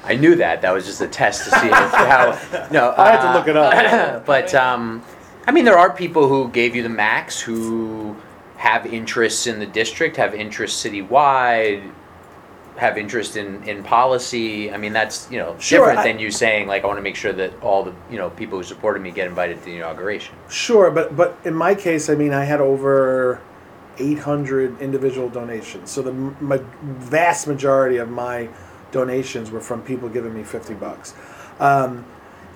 I 0.03 0.15
knew 0.19 0.35
that. 0.35 0.61
That 0.61 0.71
was 0.73 0.85
just 0.85 1.01
a 1.01 1.07
test 1.07 1.45
to 1.45 1.51
see 1.59 1.67
if, 1.67 1.73
how. 1.73 2.67
No, 2.71 2.93
I 2.97 3.11
had 3.11 3.21
to 3.21 3.29
uh, 3.29 3.33
look 3.33 3.47
it 3.47 3.57
up. 3.57 4.25
but 4.25 4.53
um, 4.53 5.01
I 5.47 5.51
mean, 5.51 5.65
there 5.65 5.77
are 5.77 5.91
people 5.91 6.27
who 6.27 6.49
gave 6.49 6.75
you 6.75 6.83
the 6.83 6.89
max 6.89 7.39
who 7.39 8.15
have 8.57 8.85
interests 8.85 9.47
in 9.47 9.59
the 9.59 9.65
district, 9.65 10.15
have 10.17 10.33
interests 10.33 10.83
citywide, 10.83 11.91
have 12.77 12.97
interest 12.97 13.37
in, 13.37 13.63
in 13.63 13.83
policy. 13.83 14.71
I 14.71 14.77
mean, 14.77 14.93
that's 14.93 15.29
you 15.31 15.37
know 15.39 15.55
Sure, 15.59 15.79
different 15.79 15.99
I- 15.99 16.03
than 16.11 16.19
you 16.19 16.29
saying 16.31 16.67
like 16.67 16.83
I 16.83 16.87
want 16.87 16.97
to 16.97 17.03
make 17.03 17.15
sure 17.15 17.33
that 17.33 17.53
all 17.61 17.83
the 17.83 17.93
you 18.09 18.17
know 18.17 18.29
people 18.29 18.57
who 18.57 18.63
supported 18.63 19.01
me 19.01 19.11
get 19.11 19.27
invited 19.27 19.57
to 19.59 19.65
the 19.65 19.77
inauguration. 19.77 20.35
Sure, 20.49 20.91
but 20.91 21.15
but 21.15 21.37
in 21.45 21.53
my 21.53 21.73
case, 21.73 22.09
I 22.09 22.15
mean, 22.15 22.33
I 22.33 22.43
had 22.43 22.61
over 22.61 23.41
800 23.97 24.81
individual 24.81 25.29
donations. 25.29 25.91
So 25.91 26.01
the 26.01 26.11
m- 26.11 26.37
ma- 26.39 26.57
vast 26.83 27.47
majority 27.47 27.97
of 27.97 28.09
my 28.09 28.49
donations 28.91 29.51
were 29.51 29.61
from 29.61 29.81
people 29.81 30.09
giving 30.09 30.33
me 30.33 30.43
50 30.43 30.73
bucks. 30.75 31.13
Um, 31.59 32.05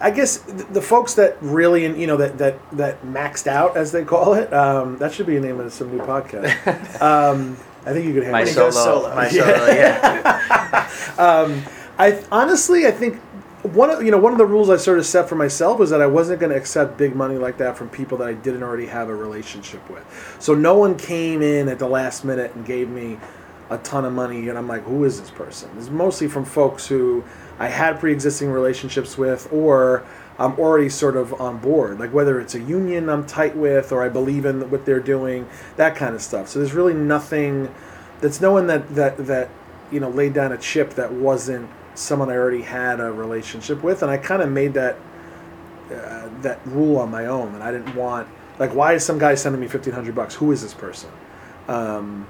I 0.02 0.12
guess 0.12 0.38
th- 0.39 0.67
the 0.71 0.82
folks 0.82 1.13
that 1.15 1.38
really, 1.41 1.84
you 1.99 2.08
know, 2.08 2.15
that 2.17 2.38
that 2.38 2.58
that 2.78 3.04
maxed 3.06 3.47
out, 3.47 3.75
as 3.75 3.91
they 3.91 4.06
call 4.06 4.34
it, 4.34 4.52
um, 4.54 4.97
that 4.99 5.12
should 5.12 5.25
be 5.28 5.36
a 5.36 5.41
name 5.41 5.60
of 5.60 5.73
some 5.73 5.91
new 5.91 6.02
podcast. 6.04 7.02
Um, 7.02 7.58
I 7.86 7.93
think 7.93 8.06
you 8.08 8.13
could 8.13 8.30
My 8.32 8.41
he 8.43 8.47
handle 8.49 8.71
solo, 8.71 9.02
solo. 9.04 9.15
my 9.15 9.30
Yeah. 9.30 9.43
solo, 9.43 9.65
yeah. 9.73 10.89
um, 11.17 11.63
I 11.97 12.23
honestly, 12.32 12.86
I 12.88 12.91
think 12.91 13.19
one 13.63 13.89
of 13.89 14.02
you 14.04 14.12
know 14.12 14.17
one 14.17 14.32
of 14.32 14.38
the 14.38 14.45
rules 14.45 14.69
I 14.69 14.78
sort 14.78 15.00
of 15.00 15.06
set 15.06 15.28
for 15.28 15.36
myself 15.36 15.80
was 15.80 15.89
that 15.89 16.02
I 16.02 16.08
wasn't 16.08 16.39
going 16.39 16.52
to 16.52 16.58
accept 16.58 16.98
big 16.98 17.15
money 17.15 17.38
like 17.38 17.58
that 17.58 17.78
from 17.78 17.89
people 17.89 18.17
that 18.19 18.28
I 18.28 18.34
didn't 18.34 18.63
already 18.63 18.86
have 18.86 19.10
a 19.10 19.15
relationship 19.15 19.88
with. 19.89 20.06
So 20.39 20.56
no 20.56 20.78
one 20.78 20.98
came 20.98 21.41
in 21.41 21.67
at 21.67 21.80
the 21.80 21.88
last 21.88 22.24
minute 22.24 22.56
and 22.56 22.65
gave 22.65 22.89
me 22.89 23.17
a 23.69 23.78
ton 23.80 24.06
of 24.06 24.13
money, 24.13 24.48
and 24.50 24.58
I'm 24.58 24.67
like, 24.67 24.84
who 24.84 25.04
is 25.04 25.19
this 25.19 25.30
person? 25.30 25.69
It's 25.78 25.89
mostly 25.89 26.28
from 26.28 26.45
folks 26.45 26.88
who 26.88 27.24
I 27.60 27.67
had 27.67 28.00
pre-existing 28.00 28.50
relationships 28.50 29.17
with, 29.17 29.52
or 29.52 30.06
I'm 30.39 30.54
already 30.54 30.89
sort 30.89 31.17
of 31.17 31.39
on 31.39 31.58
board. 31.58 32.00
Like 32.00 32.13
whether 32.13 32.39
it's 32.39 32.56
a 32.56 32.62
union 32.62 33.10
I'm 33.10 33.26
tight 33.26 33.58
with, 33.58 33.91
or 33.91 34.02
I 34.04 34.10
believe 34.10 34.45
in 34.45 34.72
what 34.72 34.86
they're 34.86 35.02
doing, 35.02 35.48
that 35.76 35.98
kind 35.98 36.15
of 36.15 36.22
stuff. 36.22 36.48
So 36.48 36.60
there's 36.60 36.74
really 36.74 36.93
nothing. 36.93 37.74
That's 38.22 38.39
no 38.39 38.54
one 38.54 38.67
that 38.67 38.95
that 38.95 39.17
that 39.28 39.50
you 39.91 40.00
know 40.00 40.10
laid 40.10 40.34
down 40.34 40.54
a 40.54 40.58
chip 40.58 40.91
that 40.91 41.12
wasn't 41.12 41.69
someone 41.99 42.29
I 42.29 42.35
already 42.35 42.62
had 42.62 42.99
a 42.99 43.12
relationship 43.12 43.83
with, 43.83 44.01
and 44.03 44.12
I 44.12 44.17
kind 44.17 44.41
of 44.41 44.49
made 44.49 44.73
that 44.73 44.95
uh, 45.91 46.29
that 46.41 46.59
rule 46.65 46.97
on 46.97 47.09
my 47.09 47.25
own 47.25 47.53
and 47.55 47.63
I 47.63 47.71
didn't 47.71 47.95
want 47.95 48.27
Like, 48.59 48.75
why 48.75 48.93
is 48.93 49.03
some 49.05 49.17
guy 49.17 49.35
sending 49.35 49.59
me 49.62 49.67
fifteen 49.67 49.93
hundred 49.93 50.15
bucks? 50.15 50.35
Who 50.35 50.51
is 50.51 50.62
this 50.62 50.73
person? 50.73 51.09
Um, 51.67 52.27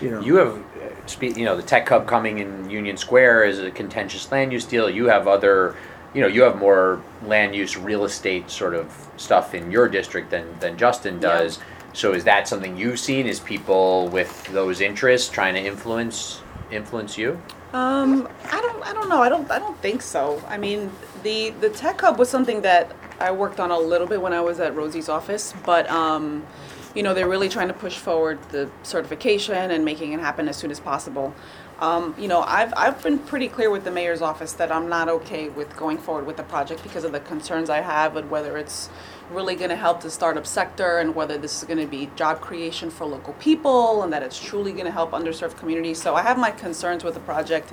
you 0.00 0.10
know, 0.10 0.20
You 0.20 0.36
have, 0.36 0.56
uh, 0.56 1.26
you 1.26 1.44
know, 1.44 1.56
the 1.56 1.62
tech 1.62 1.88
hub 1.88 2.06
coming 2.06 2.38
in 2.38 2.70
Union 2.70 2.96
Square 2.96 3.44
is 3.44 3.58
a 3.60 3.70
contentious 3.70 4.30
land 4.32 4.52
use 4.52 4.64
deal. 4.64 4.88
You 4.88 5.06
have 5.06 5.28
other, 5.28 5.76
you 6.14 6.22
know, 6.22 6.26
you 6.26 6.42
have 6.42 6.58
more 6.58 7.02
land 7.26 7.54
use 7.54 7.76
real 7.76 8.04
estate 8.04 8.50
sort 8.50 8.74
of 8.74 8.86
stuff 9.16 9.54
in 9.54 9.70
your 9.70 9.88
district 9.88 10.30
than 10.30 10.46
than 10.60 10.76
Justin 10.76 11.14
Yeah. 11.14 11.20
does. 11.20 11.58
So 11.92 12.14
is 12.14 12.24
that 12.24 12.48
something 12.48 12.76
you've 12.76 12.98
seen? 12.98 13.26
Is 13.26 13.38
people 13.38 14.08
with 14.08 14.46
those 14.46 14.80
interests 14.80 15.28
trying 15.28 15.54
to 15.54 15.60
influence 15.60 16.40
influence 16.70 17.18
you? 17.18 17.38
Um, 17.72 18.28
I 18.44 18.60
don't, 18.60 18.86
I 18.86 18.92
don't 18.92 19.08
know. 19.08 19.22
I 19.22 19.28
don't, 19.30 19.50
I 19.50 19.58
don't 19.58 19.78
think 19.78 20.02
so. 20.02 20.42
I 20.46 20.58
mean, 20.58 20.90
the 21.22 21.50
the 21.50 21.70
tech 21.70 22.00
hub 22.00 22.18
was 22.18 22.28
something 22.28 22.60
that 22.62 22.94
I 23.18 23.32
worked 23.32 23.60
on 23.60 23.70
a 23.70 23.78
little 23.78 24.06
bit 24.06 24.20
when 24.20 24.34
I 24.34 24.40
was 24.42 24.60
at 24.60 24.74
Rosie's 24.74 25.08
office, 25.08 25.54
but 25.64 25.88
um, 25.90 26.46
you 26.94 27.02
know, 27.02 27.14
they're 27.14 27.28
really 27.28 27.48
trying 27.48 27.68
to 27.68 27.74
push 27.74 27.96
forward 27.96 28.38
the 28.50 28.70
certification 28.82 29.70
and 29.70 29.84
making 29.84 30.12
it 30.12 30.20
happen 30.20 30.48
as 30.48 30.56
soon 30.56 30.70
as 30.70 30.80
possible. 30.80 31.34
Um, 31.80 32.14
you 32.18 32.28
know, 32.28 32.42
I've 32.42 32.74
I've 32.76 33.02
been 33.02 33.18
pretty 33.18 33.48
clear 33.48 33.70
with 33.70 33.84
the 33.84 33.90
mayor's 33.90 34.20
office 34.20 34.52
that 34.54 34.70
I'm 34.70 34.88
not 34.88 35.08
okay 35.08 35.48
with 35.48 35.74
going 35.76 35.96
forward 35.96 36.26
with 36.26 36.36
the 36.36 36.42
project 36.42 36.82
because 36.82 37.04
of 37.04 37.12
the 37.12 37.20
concerns 37.20 37.70
I 37.70 37.80
have 37.80 38.16
and 38.16 38.30
whether 38.30 38.58
it's 38.58 38.90
really 39.32 39.54
going 39.54 39.70
to 39.70 39.76
help 39.76 40.00
the 40.02 40.10
startup 40.10 40.46
sector 40.46 40.98
and 40.98 41.14
whether 41.14 41.38
this 41.38 41.58
is 41.58 41.64
going 41.64 41.78
to 41.78 41.86
be 41.86 42.10
job 42.16 42.40
creation 42.40 42.90
for 42.90 43.04
local 43.04 43.32
people 43.34 44.02
and 44.02 44.12
that 44.12 44.22
it's 44.22 44.38
truly 44.38 44.72
going 44.72 44.84
to 44.84 44.90
help 44.90 45.12
underserved 45.12 45.56
communities. 45.56 46.00
So 46.00 46.14
I 46.14 46.22
have 46.22 46.38
my 46.38 46.50
concerns 46.50 47.04
with 47.04 47.14
the 47.14 47.20
project. 47.20 47.72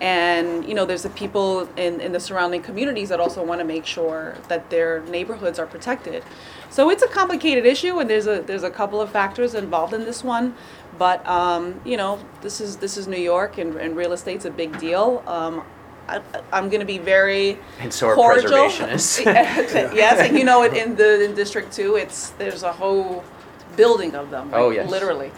And, 0.00 0.68
you 0.68 0.74
know, 0.74 0.84
there's 0.84 1.04
the 1.04 1.10
people 1.10 1.68
in, 1.76 2.00
in 2.00 2.12
the 2.12 2.20
surrounding 2.20 2.62
communities 2.62 3.08
that 3.08 3.18
also 3.18 3.42
want 3.42 3.60
to 3.60 3.64
make 3.64 3.86
sure 3.86 4.36
that 4.48 4.68
their 4.68 5.00
neighborhoods 5.04 5.58
are 5.58 5.66
protected. 5.66 6.22
So 6.68 6.90
it's 6.90 7.02
a 7.02 7.08
complicated 7.08 7.64
issue 7.64 7.98
and 7.98 8.10
there's 8.10 8.26
a 8.26 8.42
there's 8.42 8.64
a 8.64 8.70
couple 8.70 9.00
of 9.00 9.10
factors 9.10 9.54
involved 9.54 9.94
in 9.94 10.04
this 10.04 10.22
one. 10.22 10.54
But 10.98 11.26
um, 11.26 11.80
you 11.84 11.96
know, 11.96 12.18
this 12.42 12.60
is 12.60 12.76
this 12.76 12.96
is 12.98 13.06
New 13.08 13.20
York 13.20 13.56
and, 13.56 13.76
and 13.76 13.96
real 13.96 14.12
estate's 14.12 14.44
a 14.44 14.50
big 14.50 14.78
deal. 14.78 15.22
Um, 15.26 15.64
I, 16.08 16.20
I'm 16.52 16.68
going 16.68 16.80
to 16.80 16.86
be 16.86 16.98
very 16.98 17.58
And 17.80 17.92
so 17.92 18.08
are 18.08 18.14
cordial. 18.14 18.50
preservationists. 18.50 19.24
yes, 19.94 20.20
and 20.28 20.38
you 20.38 20.44
know 20.44 20.62
it 20.62 20.74
in 20.74 20.94
the 20.96 21.24
in 21.24 21.34
District 21.34 21.72
too. 21.72 21.96
It's 21.96 22.30
there's 22.30 22.62
a 22.62 22.72
whole 22.72 23.24
building 23.76 24.14
of 24.14 24.30
them. 24.30 24.50
like, 24.50 24.60
Oh, 24.60 24.70
yes. 24.70 24.88
literally. 24.90 25.30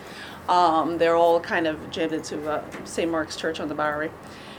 Um, 0.48 0.96
they're 0.98 1.16
all 1.16 1.40
kind 1.40 1.66
of 1.66 1.90
jammed 1.90 2.12
into 2.12 2.48
uh, 2.50 2.62
St. 2.84 3.10
Mark's 3.10 3.36
Church 3.36 3.60
on 3.60 3.68
the 3.68 3.74
Bowery. 3.74 4.10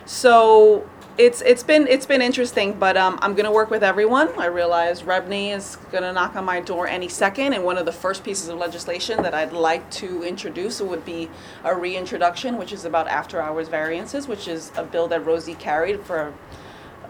So 0.06 0.88
it's 1.18 1.42
it's 1.42 1.64
been 1.64 1.88
it's 1.88 2.06
been 2.06 2.22
interesting, 2.22 2.74
but 2.74 2.96
um, 2.96 3.20
I'm 3.22 3.36
gonna 3.36 3.52
work 3.52 3.70
with 3.70 3.84
everyone. 3.84 4.30
I 4.38 4.46
realize 4.46 5.04
REBNY 5.04 5.56
is 5.56 5.78
gonna 5.92 6.14
knock 6.14 6.36
on 6.36 6.46
my 6.46 6.62
door 6.62 6.88
any 6.88 7.10
second, 7.10 7.54
and 7.54 7.64
one 7.64 7.78
of 7.78 7.86
the 7.86 7.92
first 7.92 8.24
pieces 8.24 8.48
of 8.48 8.58
legislation 8.58 9.22
that 9.24 9.34
I'd 9.34 9.52
like 9.52 9.90
to 9.92 10.24
introduce 10.24 10.82
would 10.82 11.04
be 11.04 11.30
a 11.64 11.76
reintroduction, 11.76 12.58
which 12.58 12.72
is 12.72 12.86
about 12.86 13.08
after-hours 13.08 13.68
variances, 13.68 14.28
which 14.28 14.48
is 14.48 14.72
a 14.78 14.84
bill 14.84 15.08
that 15.10 15.26
Rosie 15.26 15.56
carried 15.56 16.02
for 16.02 16.34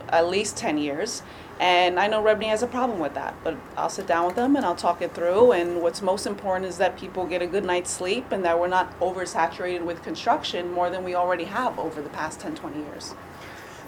at 0.10 0.28
least 0.28 0.58
10 0.58 0.78
years. 0.78 1.22
And 1.60 2.00
I 2.00 2.08
know 2.08 2.24
REBNY 2.24 2.46
has 2.46 2.64
a 2.64 2.68
problem 2.68 3.00
with 3.00 3.14
that, 3.16 3.36
but 3.44 3.58
I'll 3.76 3.90
sit 3.90 4.08
down 4.08 4.26
with 4.26 4.36
them 4.36 4.56
and 4.56 4.66
I'll 4.66 4.78
talk 4.78 5.02
it 5.02 5.14
through. 5.14 5.52
And 5.52 5.82
what's 5.82 6.02
most 6.02 6.26
important 6.26 6.66
is 6.66 6.78
that 6.78 6.98
people 6.98 7.26
get 7.26 7.42
a 7.42 7.48
good 7.48 7.66
night's 7.66 7.92
sleep 7.92 8.32
and 8.32 8.46
that 8.46 8.58
we're 8.58 8.70
not 8.70 8.98
oversaturated 9.02 9.84
with 9.84 10.02
construction 10.02 10.72
more 10.72 10.90
than 10.90 11.04
we 11.04 11.16
already 11.16 11.44
have 11.44 11.78
over 11.78 12.02
the 12.02 12.10
past 12.10 12.40
10, 12.40 12.56
20 12.56 12.80
years. 12.80 13.14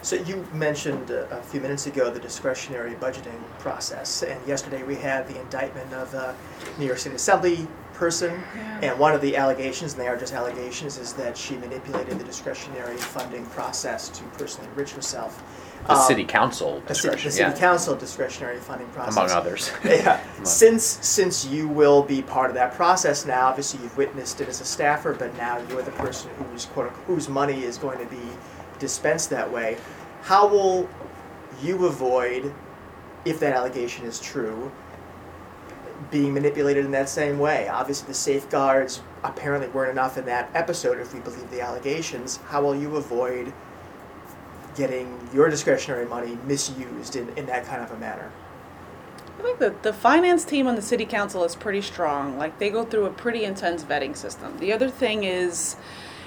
So 0.04 0.16
you 0.16 0.46
mentioned 0.54 1.12
uh, 1.12 1.26
a 1.30 1.42
few 1.44 1.62
minutes 1.62 1.86
ago 1.86 2.10
the 2.10 2.20
discretionary 2.20 2.94
budgeting 2.96 3.40
process, 3.60 4.24
and 4.24 4.40
yesterday 4.48 4.82
we 4.84 4.96
had 4.96 5.28
the 5.28 5.40
indictment 5.40 5.94
of 5.94 6.14
a 6.16 6.36
New 6.80 6.86
York 6.88 6.98
City 6.98 7.16
Assembly 7.16 7.68
person, 7.94 8.42
Yeah. 8.56 8.80
and 8.82 9.00
one 9.00 9.14
of 9.14 9.22
the 9.22 9.38
allegations, 9.38 9.94
and 9.94 10.02
they 10.02 10.08
are 10.08 10.18
just 10.18 10.34
allegations, 10.34 10.98
is 10.98 11.14
that 11.14 11.38
she 11.38 11.56
manipulated 11.58 12.18
the 12.18 12.24
discretionary 12.24 12.98
funding 12.98 13.46
process 13.48 14.10
to 14.10 14.24
personally 14.40 14.68
enrich 14.72 14.92
herself. 14.94 15.44
The 15.86 15.94
Um, 15.94 16.08
city 16.08 16.26
council 16.26 16.82
the 16.88 16.96
city, 16.96 17.10
discretion, 17.10 17.28
the 17.30 17.32
city 17.38 17.52
yeah, 17.52 17.58
council 17.60 17.96
discretionary 17.96 18.58
funding 18.58 18.88
process. 18.90 19.16
among 19.18 19.30
others. 19.32 19.72
Yeah. 19.84 20.20
Among- 20.36 20.46
Since 20.46 20.98
since 21.02 21.46
you 21.46 21.68
will 21.68 22.02
be 22.02 22.24
part 22.24 22.50
of 22.50 22.56
that 22.56 22.74
process 22.76 23.26
now, 23.26 23.48
obviously 23.48 23.82
you've 23.84 23.98
witnessed 23.98 24.42
it 24.42 24.50
as 24.50 24.62
a 24.62 24.66
staffer, 24.66 25.14
but 25.14 25.36
now 25.38 25.60
you're 25.70 25.84
the 25.84 25.92
person 25.92 26.32
whose 26.52 26.66
quote 26.66 26.92
whose 27.06 27.30
money 27.30 27.64
is 27.64 27.78
going 27.78 28.00
to 28.00 28.06
be 28.06 28.22
dispensed 28.82 29.30
that 29.30 29.50
way. 29.50 29.78
How 30.24 30.46
will 30.46 30.89
you 31.62 31.86
avoid, 31.86 32.54
if 33.24 33.39
that 33.39 33.54
allegation 33.54 34.06
is 34.06 34.20
true, 34.20 34.70
being 36.10 36.34
manipulated 36.34 36.84
in 36.84 36.91
that 36.91 37.08
same 37.08 37.39
way? 37.39 37.70
Obviously, 37.70 38.08
the 38.08 38.13
safeguards 38.13 39.02
apparently 39.24 39.70
weren't 39.70 39.91
enough 39.91 40.17
in 40.17 40.26
that 40.26 40.50
episode, 40.54 41.00
if 41.00 41.13
we 41.13 41.22
believe 41.22 41.50
the 41.50 41.62
allegations. 41.62 42.38
How 42.48 42.62
will 42.62 42.76
you 42.76 42.98
avoid 42.98 43.54
getting 44.76 45.17
your 45.34 45.50
discretionary 45.50 46.06
money 46.06 46.38
misused 46.46 47.15
in, 47.15 47.30
in 47.38 47.46
that 47.46 47.65
kind 47.65 47.82
of 47.82 47.91
a 47.91 47.98
manner? 47.98 48.32
I 49.39 49.44
think 49.44 49.60
that 49.60 49.84
the 49.84 49.94
finance 49.94 50.44
team 50.46 50.67
on 50.67 50.76
the 50.76 50.82
city 50.82 51.06
council 51.06 51.44
is 51.44 51.56
pretty 51.56 51.82
strong. 51.82 52.38
Like 52.38 52.60
they 52.60 52.70
go 52.70 52.86
through 52.86 53.06
a 53.06 53.12
pretty 53.12 53.44
intense 53.44 53.84
vetting 53.84 54.15
system. 54.15 54.58
The 54.60 54.72
other 54.74 54.89
thing 54.89 55.24
is, 55.24 55.78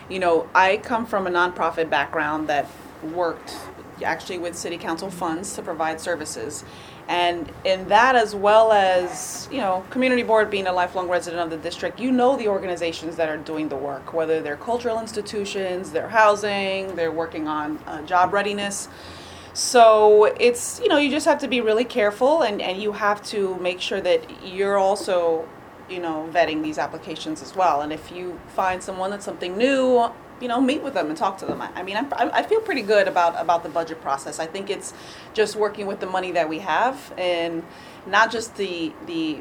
you 0.09 0.19
know, 0.19 0.49
I 0.55 0.79
come 0.79 1.07
from 1.07 1.27
a 1.27 1.31
nonprofit 1.31 1.91
background 1.91 2.49
that 2.49 2.67
worked 3.03 3.57
actually 4.05 4.39
with 4.39 4.57
city 4.57 4.79
council 4.79 5.11
funds 5.11 5.55
to 5.55 5.63
provide 5.63 6.01
services. 6.01 6.65
And 7.07 7.53
in 7.65 7.89
that, 7.89 8.17
as 8.17 8.35
well 8.35 8.73
as, 8.73 9.47
you 9.53 9.59
know, 9.59 9.85
community 9.91 10.23
board 10.23 10.51
being 10.51 10.67
a 10.67 10.73
lifelong 10.73 11.09
resident 11.09 11.43
of 11.43 11.51
the 11.51 11.59
district, 11.59 12.01
you 12.01 12.11
know 12.11 12.37
the 12.37 12.49
organizations 12.49 13.17
that 13.17 13.29
are 13.29 13.37
doing 13.37 13.69
the 13.69 13.77
work, 13.77 14.15
whether 14.15 14.41
they're 14.41 14.57
cultural 14.57 14.99
institutions, 15.01 15.91
they're 15.91 16.09
housing, 16.09 16.97
they're 16.97 17.13
working 17.13 17.47
on 17.47 17.79
uh, 17.87 18.01
job 18.03 18.33
readiness. 18.33 18.89
So 19.53 20.25
it's, 20.41 20.81
you 20.81 20.89
know, 20.89 20.97
you 20.97 21.11
just 21.11 21.27
have 21.27 21.39
to 21.41 21.49
be 21.49 21.61
really 21.61 21.85
careful 21.85 22.43
and, 22.43 22.61
and 22.61 22.83
you 22.83 22.93
have 22.93 23.23
to 23.25 23.57
make 23.59 23.81
sure 23.81 24.01
that 24.01 24.45
you're 24.45 24.79
also, 24.79 25.47
you 25.89 26.01
know, 26.01 26.29
vetting 26.33 26.63
these 26.63 26.79
applications 26.79 27.43
as 27.43 27.55
well. 27.55 27.83
And 27.83 27.93
if 27.93 28.11
you 28.11 28.41
find 28.49 28.83
someone 28.83 29.11
that's 29.11 29.25
something 29.25 29.57
new, 29.57 30.11
you 30.41 30.49
know, 30.49 30.61
meet 30.61 30.83
with 30.83 30.95
them 30.95 31.09
and 31.09 31.17
talk 31.17 31.39
to 31.39 31.47
them. 31.47 31.63
I, 31.63 31.71
I 31.75 31.83
mean, 31.83 31.97
I'm, 31.97 32.09
I 32.13 32.43
feel 32.43 32.61
pretty 32.61 32.83
good 32.83 33.07
about, 33.07 33.41
about 33.41 33.63
the 33.63 33.69
budget 33.69 34.01
process. 34.01 34.39
I 34.39 34.47
think 34.47 34.71
it's 34.71 34.93
just 35.33 35.57
working 35.57 35.87
with 35.87 36.01
the 36.01 36.07
money 36.07 36.33
that 36.33 36.49
we 36.49 36.59
have 36.61 37.13
and 37.17 37.63
not 38.07 38.33
just 38.33 38.57
the, 38.57 38.93
the, 39.07 39.41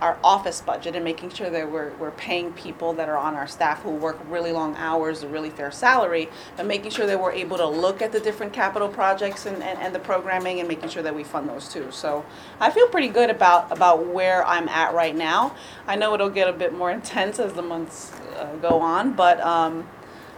our 0.00 0.18
office 0.22 0.60
budget 0.60 0.94
and 0.94 1.04
making 1.04 1.30
sure 1.30 1.48
that 1.48 1.70
we're, 1.70 1.90
we're 1.94 2.10
paying 2.12 2.52
people 2.52 2.92
that 2.92 3.08
are 3.08 3.16
on 3.16 3.34
our 3.34 3.46
staff 3.46 3.82
who 3.82 3.90
work 3.90 4.18
really 4.28 4.52
long 4.52 4.76
hours, 4.76 5.22
a 5.22 5.28
really 5.28 5.48
fair 5.48 5.70
salary, 5.70 6.28
but 6.56 6.66
making 6.66 6.90
sure 6.90 7.06
that 7.06 7.18
we're 7.18 7.32
able 7.32 7.56
to 7.56 7.66
look 7.66 8.02
at 8.02 8.12
the 8.12 8.20
different 8.20 8.52
capital 8.52 8.88
projects 8.88 9.46
and, 9.46 9.62
and, 9.62 9.78
and 9.78 9.94
the 9.94 9.98
programming 9.98 10.60
and 10.60 10.68
making 10.68 10.88
sure 10.88 11.02
that 11.02 11.14
we 11.14 11.24
fund 11.24 11.48
those 11.48 11.68
too. 11.68 11.86
So 11.90 12.24
I 12.60 12.70
feel 12.70 12.88
pretty 12.88 13.08
good 13.08 13.30
about, 13.30 13.72
about 13.72 14.06
where 14.06 14.46
I'm 14.46 14.68
at 14.68 14.92
right 14.92 15.16
now. 15.16 15.56
I 15.86 15.96
know 15.96 16.12
it'll 16.14 16.30
get 16.30 16.48
a 16.48 16.52
bit 16.52 16.74
more 16.74 16.90
intense 16.92 17.38
as 17.38 17.54
the 17.54 17.62
months 17.62 18.12
uh, 18.36 18.54
go 18.56 18.80
on, 18.80 19.14
but 19.14 19.40
um, 19.40 19.88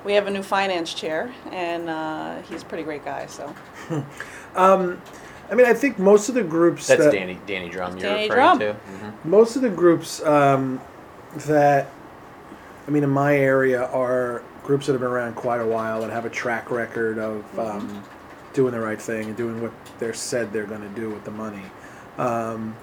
we 0.04 0.12
have 0.12 0.28
a 0.28 0.30
new 0.30 0.42
finance 0.42 0.94
chair 0.94 1.34
and 1.50 1.88
uh, 1.88 2.42
he's 2.42 2.62
a 2.62 2.66
pretty 2.66 2.84
great 2.84 3.04
guy, 3.04 3.26
so. 3.26 3.54
Um, 4.56 5.00
I 5.50 5.54
mean, 5.54 5.66
I 5.66 5.72
think 5.74 5.98
most 5.98 6.28
of 6.28 6.34
the 6.34 6.42
groups 6.42 6.86
That's 6.86 7.04
that 7.04 7.12
Danny 7.12 7.38
Danny 7.46 7.70
Dromm 7.70 7.90
you're 7.92 8.00
Danny 8.00 8.28
referring 8.28 8.44
Dromm. 8.44 8.58
to. 8.58 8.72
Mhm. 8.74 9.12
most 9.24 9.56
of 9.56 9.62
the 9.62 9.70
groups 9.70 10.22
um, 10.24 10.80
that 11.46 11.88
I 12.86 12.90
mean 12.90 13.02
in 13.04 13.10
my 13.10 13.36
area 13.36 13.84
are 13.86 14.42
groups 14.64 14.86
that 14.86 14.92
have 14.92 15.00
been 15.00 15.10
around 15.10 15.34
quite 15.34 15.60
a 15.60 15.66
while 15.66 16.02
and 16.02 16.12
have 16.12 16.26
a 16.26 16.30
track 16.30 16.70
record 16.70 17.18
of 17.18 17.58
um, 17.58 18.02
doing 18.52 18.72
the 18.72 18.80
right 18.80 19.00
thing 19.00 19.28
and 19.28 19.36
doing 19.36 19.62
what 19.62 19.72
they're 19.98 20.12
said 20.14 20.52
they're 20.52 20.66
going 20.66 20.82
to 20.82 20.88
do 21.00 21.08
with 21.08 21.24
the 21.24 21.30
money. 21.30 21.62
Um, 22.18 22.76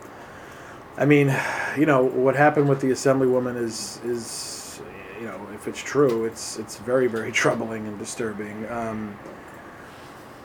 I 0.97 1.05
mean, 1.05 1.35
you 1.77 1.85
know 1.85 2.03
what 2.03 2.35
happened 2.35 2.67
with 2.69 2.81
the 2.81 2.87
assemblywoman 2.87 3.57
is 3.57 3.99
is 4.05 4.81
you 5.19 5.27
know 5.27 5.39
if 5.53 5.67
it's 5.67 5.81
true, 5.83 6.25
it's 6.25 6.57
it's 6.57 6.77
very 6.77 7.07
very 7.07 7.31
troubling 7.43 7.85
and 7.87 7.99
disturbing. 7.99 8.67
Um, 8.71 9.17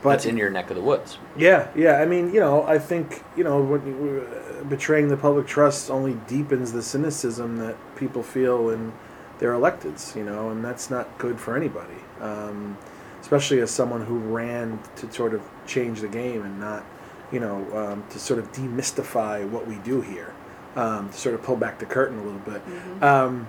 but 0.03 0.11
That's 0.11 0.27
in 0.27 0.37
your 0.37 0.51
neck 0.51 0.71
of 0.71 0.77
the 0.77 0.83
woods. 0.83 1.19
yeah, 1.37 1.69
yeah. 1.77 1.97
I 2.01 2.07
mean, 2.07 2.33
you 2.33 2.41
know, 2.41 2.63
I 2.65 2.79
think 2.79 3.23
you 3.37 3.45
know, 3.45 3.61
when 3.61 3.87
you, 3.87 4.27
uh, 4.27 4.65
betraying 4.65 5.09
the 5.09 5.17
public 5.17 5.47
trust 5.47 5.91
only 5.91 6.15
deepens 6.27 6.73
the 6.73 6.83
cynicism 6.83 7.59
that 7.59 7.77
people 7.97 8.23
feel 8.23 8.71
in 8.71 8.93
their 9.39 9.53
electeds. 9.53 10.17
You 10.17 10.25
know, 10.25 10.51
and 10.51 10.65
that's 10.65 10.91
not 10.91 11.19
good 11.19 11.39
for 11.39 11.57
anybody. 11.57 11.95
Um, 12.21 12.77
especially 13.21 13.61
as 13.61 13.71
someone 13.71 14.05
who 14.05 14.19
ran 14.19 14.79
to 14.97 15.13
sort 15.13 15.35
of 15.35 15.43
change 15.67 16.01
the 16.01 16.09
game 16.09 16.43
and 16.43 16.59
not, 16.59 16.85
you 17.31 17.39
know, 17.41 17.57
um, 17.77 18.05
to 18.11 18.19
sort 18.19 18.39
of 18.39 18.51
demystify 18.53 19.47
what 19.49 19.67
we 19.67 19.75
do 19.77 20.01
here, 20.01 20.33
um, 20.77 21.11
to 21.11 21.17
sort 21.17 21.35
of 21.35 21.43
pull 21.43 21.57
back 21.57 21.79
the 21.79 21.85
curtain 21.87 22.19
a 22.19 22.23
little 22.23 22.41
bit. 22.41 22.63
Um, 23.03 23.47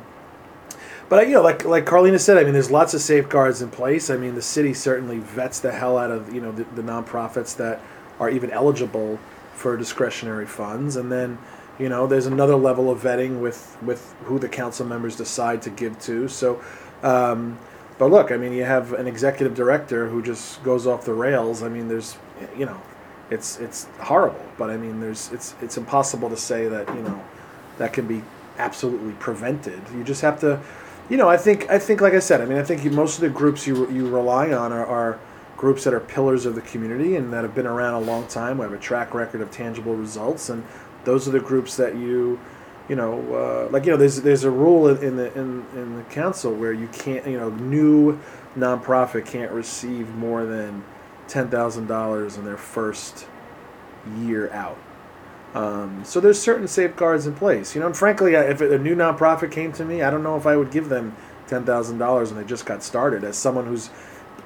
but 1.12 1.28
you 1.28 1.34
know, 1.36 1.44
like 1.44 1.66
like 1.66 1.86
Carlina 1.86 2.18
said, 2.18 2.38
I 2.38 2.44
mean, 2.46 2.54
there's 2.54 2.72
lots 2.72 2.94
of 2.94 3.02
safeguards 3.02 3.62
in 3.62 3.70
place. 3.70 4.10
I 4.10 4.16
mean, 4.16 4.34
the 4.36 4.42
city 4.42 4.74
certainly 4.74 5.20
vets 5.20 5.60
the 5.60 5.72
hell 5.74 5.98
out 5.98 6.10
of 6.10 6.34
you 6.34 6.40
know 6.40 6.54
the, 6.54 6.64
the 6.76 6.82
nonprofits 6.82 7.56
that 7.58 7.82
are 8.20 8.30
even 8.30 8.50
eligible 8.52 9.20
for 9.54 9.76
discretionary 9.76 10.46
funds, 10.48 10.96
and 10.96 11.12
then 11.12 11.38
You 11.80 11.90
know, 11.90 12.06
there's 12.06 12.28
another 12.28 12.56
level 12.56 12.92
of 12.92 13.02
vetting 13.02 13.40
with 13.42 13.76
with 13.82 14.14
who 14.26 14.38
the 14.38 14.48
council 14.50 14.86
members 14.86 15.16
decide 15.16 15.64
to 15.64 15.70
give 15.72 16.00
to. 16.02 16.28
So, 16.28 16.62
um, 17.02 17.58
but 17.98 18.12
look, 18.12 18.32
I 18.32 18.38
mean, 18.38 18.54
you 18.54 18.64
have 18.64 18.94
an 18.94 19.08
executive 19.08 19.56
director 19.56 20.08
who 20.08 20.22
just 20.22 20.64
goes 20.64 20.86
off 20.86 21.06
the 21.06 21.14
rails. 21.14 21.64
I 21.64 21.70
mean, 21.70 21.88
there's, 21.88 22.18
you 22.56 22.68
know, 22.68 22.80
it's 23.32 23.60
it's 23.60 23.86
horrible. 24.00 24.46
But 24.60 24.70
I 24.70 24.78
mean, 24.78 25.00
there's 25.00 25.32
it's 25.32 25.56
it's 25.62 25.78
impossible 25.78 26.30
to 26.30 26.38
say 26.38 26.68
that 26.68 26.88
you 26.90 27.02
know 27.02 27.20
that 27.80 27.94
can 27.94 28.06
be 28.08 28.22
absolutely 28.60 29.14
prevented. 29.14 29.82
You 29.96 30.04
just 30.04 30.22
have 30.22 30.40
to, 30.42 30.60
you 31.12 31.18
know, 31.18 31.30
I 31.30 31.38
think 31.38 31.70
I 31.70 31.78
think 31.78 32.02
like 32.02 32.14
I 32.14 32.20
said, 32.20 32.42
I 32.42 32.46
mean, 32.46 32.58
I 32.58 32.64
think 32.64 32.84
you, 32.84 32.90
most 32.90 33.16
of 33.18 33.22
the 33.22 33.30
groups 33.30 33.68
you 33.68 33.76
you 33.92 34.08
rely 34.10 34.52
on 34.52 34.72
are. 34.72 34.86
are 34.86 35.20
groups 35.58 35.84
that 35.84 35.94
are 35.94 36.00
pillars 36.00 36.48
of 36.48 36.56
the 36.56 36.62
community 36.62 37.16
and 37.16 37.32
that 37.32 37.44
have 37.44 37.54
been 37.54 37.68
around 37.68 37.94
a 37.94 38.00
long 38.00 38.26
time, 38.28 38.56
who 38.56 38.64
have 38.64 38.74
a 38.74 38.80
track 38.80 39.14
record 39.14 39.42
of 39.42 39.52
tangible 39.52 39.94
results, 39.94 40.50
and 40.50 40.64
those 41.04 41.28
are 41.28 41.32
the 41.32 41.40
groups 41.40 41.78
that 41.78 41.94
you, 41.96 42.40
you 42.90 42.96
know, 42.96 43.14
uh, 43.36 43.70
like 43.70 43.86
you 43.86 43.92
know, 43.92 43.98
there's 43.98 44.20
there's 44.22 44.44
a 44.44 44.50
rule 44.50 44.88
in 44.88 45.18
the 45.18 45.32
in 45.38 45.64
in 45.76 45.98
the 45.98 46.04
council 46.06 46.52
where 46.52 46.74
you 46.74 46.88
can't, 46.88 47.28
you 47.28 47.38
know, 47.38 47.52
new 47.52 48.20
nonprofit 48.58 49.24
can't 49.24 49.52
receive 49.52 50.10
more 50.16 50.48
than 50.48 50.84
ten 51.28 51.48
thousand 51.48 51.86
dollars 51.86 52.38
in 52.38 52.44
their 52.44 52.58
first 52.58 53.28
year 54.18 54.52
out. 54.52 54.80
Um, 55.54 56.04
so 56.06 56.20
there's 56.20 56.40
certain 56.40 56.68
safeguards 56.68 57.28
in 57.28 57.34
place, 57.36 57.76
you 57.76 57.82
know. 57.82 57.88
And 57.88 57.98
frankly, 57.98 58.36
if 58.36 58.62
a 58.62 58.78
new 58.78 58.96
nonprofit 58.96 59.52
came 59.52 59.74
to 59.74 59.86
me, 59.86 60.02
I 60.02 60.10
don't 60.10 60.24
know 60.24 60.38
if 60.38 60.46
I 60.46 60.56
would 60.56 60.72
give 60.72 60.90
them 60.90 61.16
ten 61.48 61.66
thousand 61.66 61.98
dollars 61.98 62.32
when 62.32 62.42
they 62.42 62.48
just 62.48 62.66
got 62.66 62.84
started. 62.84 63.24
As 63.24 63.38
someone 63.38 63.66
who's 63.66 63.90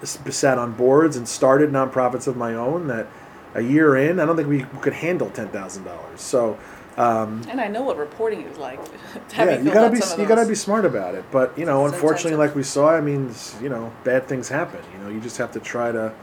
sat 0.03 0.57
on 0.57 0.73
boards 0.73 1.15
and 1.15 1.27
started 1.27 1.69
nonprofits 1.71 2.27
of 2.27 2.35
my 2.37 2.55
own 2.55 2.87
that 2.87 3.07
a 3.53 3.61
year 3.61 3.95
in, 3.95 4.19
I 4.19 4.25
don't 4.25 4.35
think 4.35 4.49
we 4.49 4.63
could 4.81 4.93
handle 4.93 5.29
ten 5.29 5.47
thousand 5.49 5.83
dollars. 5.83 6.21
So, 6.21 6.57
um, 6.97 7.43
And 7.49 7.61
I 7.61 7.67
know 7.67 7.83
what 7.83 7.97
reporting 7.97 8.41
is 8.41 8.57
like. 8.57 8.79
yeah, 9.37 9.59
you 9.59 9.71
gotta 9.71 9.91
be 9.91 10.01
you 10.21 10.27
gotta 10.27 10.47
be 10.47 10.55
smart 10.55 10.85
about 10.85 11.13
it. 11.13 11.23
But 11.31 11.57
you 11.57 11.65
know, 11.65 11.85
unfortunately, 11.85 12.35
like 12.37 12.55
we 12.55 12.63
saw, 12.63 12.89
I 12.89 13.01
mean, 13.01 13.31
you 13.61 13.69
know, 13.69 13.93
bad 14.03 14.27
things 14.27 14.49
happen. 14.49 14.81
You 14.93 15.03
know, 15.03 15.09
you 15.09 15.21
just 15.21 15.37
have 15.37 15.51
to 15.53 15.59
try 15.59 15.91
to, 15.91 16.13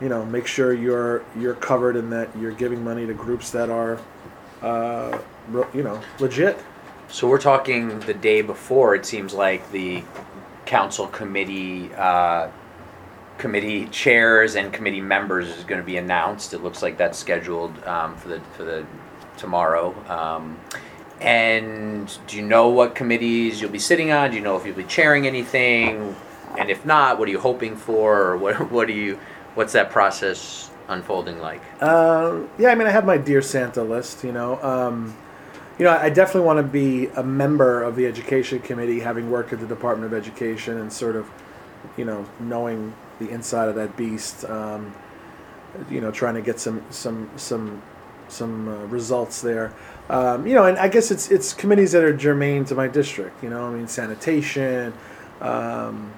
you 0.00 0.08
know, 0.08 0.24
make 0.24 0.46
sure 0.46 0.72
you're 0.72 1.24
you're 1.38 1.54
covered 1.54 1.96
and 1.96 2.12
that 2.12 2.28
you're 2.38 2.52
giving 2.52 2.82
money 2.84 3.06
to 3.06 3.14
groups 3.14 3.50
that 3.50 3.70
are, 3.70 3.98
uh, 4.62 5.18
you 5.72 5.82
know, 5.82 6.00
legit. 6.18 6.58
So 7.08 7.28
we're 7.28 7.40
talking 7.40 8.00
the 8.00 8.14
day 8.14 8.42
before. 8.42 8.94
It 8.94 9.06
seems 9.06 9.32
like 9.32 9.70
the 9.70 10.02
council 10.66 11.06
committee 11.06 11.90
uh, 11.94 12.48
committee 13.38 13.86
chairs 13.86 14.56
and 14.56 14.72
committee 14.72 15.00
members 15.00 15.48
is 15.48 15.64
going 15.64 15.80
to 15.80 15.86
be 15.86 15.96
announced. 15.96 16.52
It 16.52 16.62
looks 16.62 16.82
like 16.82 16.98
that's 16.98 17.18
scheduled 17.18 17.82
um, 17.84 18.16
for 18.16 18.28
the 18.28 18.40
for 18.56 18.64
the 18.64 18.86
tomorrow. 19.36 19.94
Um, 20.10 20.58
and 21.20 22.18
do 22.26 22.36
you 22.36 22.42
know 22.42 22.68
what 22.68 22.94
committees 22.94 23.60
you'll 23.60 23.70
be 23.70 23.78
sitting 23.78 24.10
on? 24.10 24.30
Do 24.30 24.36
you 24.36 24.42
know 24.42 24.56
if 24.56 24.66
you'll 24.66 24.76
be 24.76 24.84
chairing 24.84 25.26
anything? 25.26 26.14
And 26.58 26.70
if 26.70 26.84
not, 26.84 27.18
what 27.18 27.28
are 27.28 27.30
you 27.30 27.40
hoping 27.40 27.76
for? 27.76 28.20
Or 28.20 28.36
what 28.36 28.70
what 28.70 28.86
do 28.88 28.92
you 28.92 29.18
what's 29.56 29.72
that 29.72 29.90
process 29.90 30.70
unfolding 30.88 31.40
like? 31.40 31.62
Uh, 31.80 32.40
yeah, 32.58 32.68
I 32.68 32.74
mean, 32.76 32.86
I 32.86 32.90
have 32.90 33.04
my 33.04 33.18
dear 33.18 33.42
Santa 33.42 33.82
list. 33.82 34.22
You 34.22 34.32
know, 34.32 34.62
um, 34.62 35.16
you 35.78 35.84
know, 35.84 35.90
I 35.90 36.10
definitely 36.10 36.46
want 36.46 36.58
to 36.58 36.62
be 36.62 37.08
a 37.08 37.22
member 37.22 37.82
of 37.82 37.96
the 37.96 38.06
education 38.06 38.60
committee, 38.60 39.00
having 39.00 39.30
worked 39.30 39.52
at 39.52 39.60
the 39.60 39.66
Department 39.66 40.12
of 40.12 40.16
Education 40.16 40.78
and 40.78 40.92
sort 40.92 41.16
of, 41.16 41.28
you 41.96 42.04
know, 42.04 42.24
knowing 42.38 42.94
the 43.18 43.28
inside 43.30 43.68
of 43.68 43.74
that 43.74 43.96
beast. 43.96 44.44
Um, 44.44 44.94
you 45.90 46.00
know, 46.00 46.10
trying 46.10 46.34
to 46.34 46.42
get 46.42 46.60
some 46.60 46.82
some 46.90 47.30
some 47.36 47.82
some 48.28 48.68
uh, 48.68 48.86
results 48.86 49.40
there. 49.40 49.72
Um, 50.08 50.46
you 50.46 50.54
know, 50.54 50.64
and 50.64 50.78
I 50.78 50.88
guess 50.88 51.10
it's 51.10 51.30
it's 51.30 51.52
committees 51.52 51.92
that 51.92 52.04
are 52.04 52.16
germane 52.16 52.64
to 52.66 52.74
my 52.74 52.88
district. 52.88 53.42
You 53.42 53.50
know, 53.50 53.66
I 53.66 53.70
mean, 53.70 53.88
sanitation. 53.88 54.94
Um, 55.40 56.12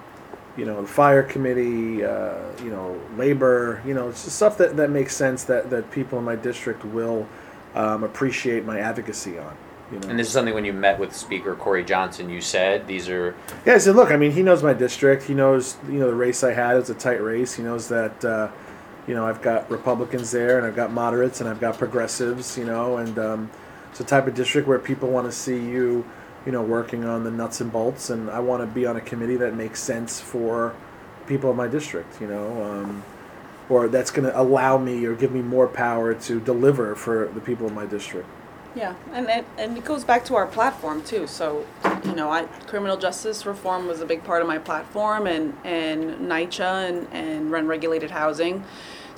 you 0.59 0.65
know, 0.65 0.83
the 0.83 0.89
fire 0.89 1.23
committee, 1.23 2.05
uh, 2.05 2.35
you 2.63 2.71
know, 2.71 3.01
labor, 3.17 3.81
you 3.87 3.95
know, 3.95 4.09
it's 4.09 4.25
just 4.25 4.37
stuff 4.37 4.59
that, 4.59 4.77
that 4.77 4.91
makes 4.91 5.15
sense 5.15 5.45
that, 5.45 5.71
that 5.71 5.89
people 5.93 6.19
in 6.19 6.25
my 6.25 6.35
district 6.35 6.85
will 6.85 7.29
um, 7.77 8.03
appreciate 8.03 8.65
my 8.65 8.81
advocacy 8.81 9.39
on. 9.39 9.57
You 9.93 10.01
know. 10.01 10.09
And 10.09 10.19
this 10.19 10.27
is 10.27 10.33
something 10.33 10.53
when 10.53 10.65
you 10.65 10.73
met 10.73 10.99
with 10.99 11.15
Speaker 11.15 11.55
Corey 11.55 11.85
Johnson, 11.85 12.29
you 12.29 12.41
said 12.41 12.87
these 12.89 13.09
are 13.09 13.37
Yeah, 13.65 13.75
I 13.75 13.79
said, 13.79 13.95
look, 13.95 14.11
I 14.11 14.17
mean, 14.17 14.33
he 14.33 14.43
knows 14.43 14.63
my 14.63 14.75
district. 14.75 15.23
He 15.23 15.33
knows, 15.33 15.77
you 15.87 16.01
know, 16.01 16.09
the 16.09 16.15
race 16.15 16.43
I 16.43 16.53
had. 16.53 16.75
It 16.75 16.81
was 16.81 16.91
a 16.91 16.95
tight 16.95 17.23
race. 17.23 17.55
He 17.55 17.63
knows 17.63 17.89
that, 17.89 18.25
uh, 18.25 18.51
you 19.07 19.15
know, 19.15 19.27
I've 19.27 19.41
got 19.41 19.71
Republicans 19.71 20.31
there, 20.31 20.59
and 20.59 20.67
I've 20.67 20.77
got 20.77 20.93
moderates, 20.93 21.41
and 21.41 21.49
I've 21.49 21.61
got 21.61 21.79
progressives. 21.79 22.59
You 22.59 22.65
know, 22.65 22.99
and 22.99 23.19
um, 23.19 23.51
it's 23.91 24.01
a 24.01 24.05
type 24.05 24.27
of 24.27 24.35
district 24.35 24.69
where 24.69 24.79
people 24.79 25.09
want 25.09 25.27
to 25.27 25.33
see 25.33 25.57
you, 25.57 26.05
you 26.47 26.53
know, 26.53 26.63
working 26.63 27.05
on 27.05 27.25
the 27.25 27.31
nuts 27.31 27.61
and 27.61 27.73
bolts. 27.73 28.11
And 28.11 28.31
I 28.31 28.41
want 28.41 28.63
to 28.63 28.67
be 28.67 28.87
on 28.87 28.97
a 28.97 29.01
committee 29.01 29.37
that 29.37 29.55
makes 29.55 29.83
sense 29.83 30.21
for 30.21 30.75
people 31.27 31.51
in 31.51 31.57
my 31.57 31.69
district. 31.69 32.21
You 32.21 32.29
know, 32.29 32.63
um, 32.65 33.05
or 33.69 33.89
that's 33.89 34.11
going 34.11 34.29
to 34.29 34.41
allow 34.41 34.79
me 34.79 35.05
or 35.05 35.15
give 35.15 35.33
me 35.33 35.43
more 35.43 35.69
power 35.69 36.15
to 36.15 36.41
deliver 36.41 36.95
for 36.95 37.29
the 37.35 37.41
people 37.41 37.67
in 37.69 37.75
my 37.75 37.87
district. 37.87 38.29
Yeah, 38.75 38.95
and 39.13 39.29
it, 39.29 39.45
and 39.57 39.77
it 39.77 39.85
goes 39.85 40.05
back 40.05 40.25
to 40.27 40.37
our 40.37 40.47
platform 40.47 41.03
too. 41.03 41.27
So, 41.27 41.67
you 42.05 42.15
know, 42.15 42.31
I, 42.31 42.45
criminal 42.67 42.97
justice 42.97 43.47
reform 43.47 43.89
was 43.89 44.01
a 44.01 44.07
big 44.07 44.23
part 44.25 44.43
of 44.43 44.49
my 44.49 44.59
platform, 44.59 45.27
and 45.27 45.57
and 45.65 46.31
NYCHA 46.31 46.89
and 46.89 47.09
and 47.13 47.51
run 47.51 47.67
regulated 47.67 48.11
housing. 48.11 48.65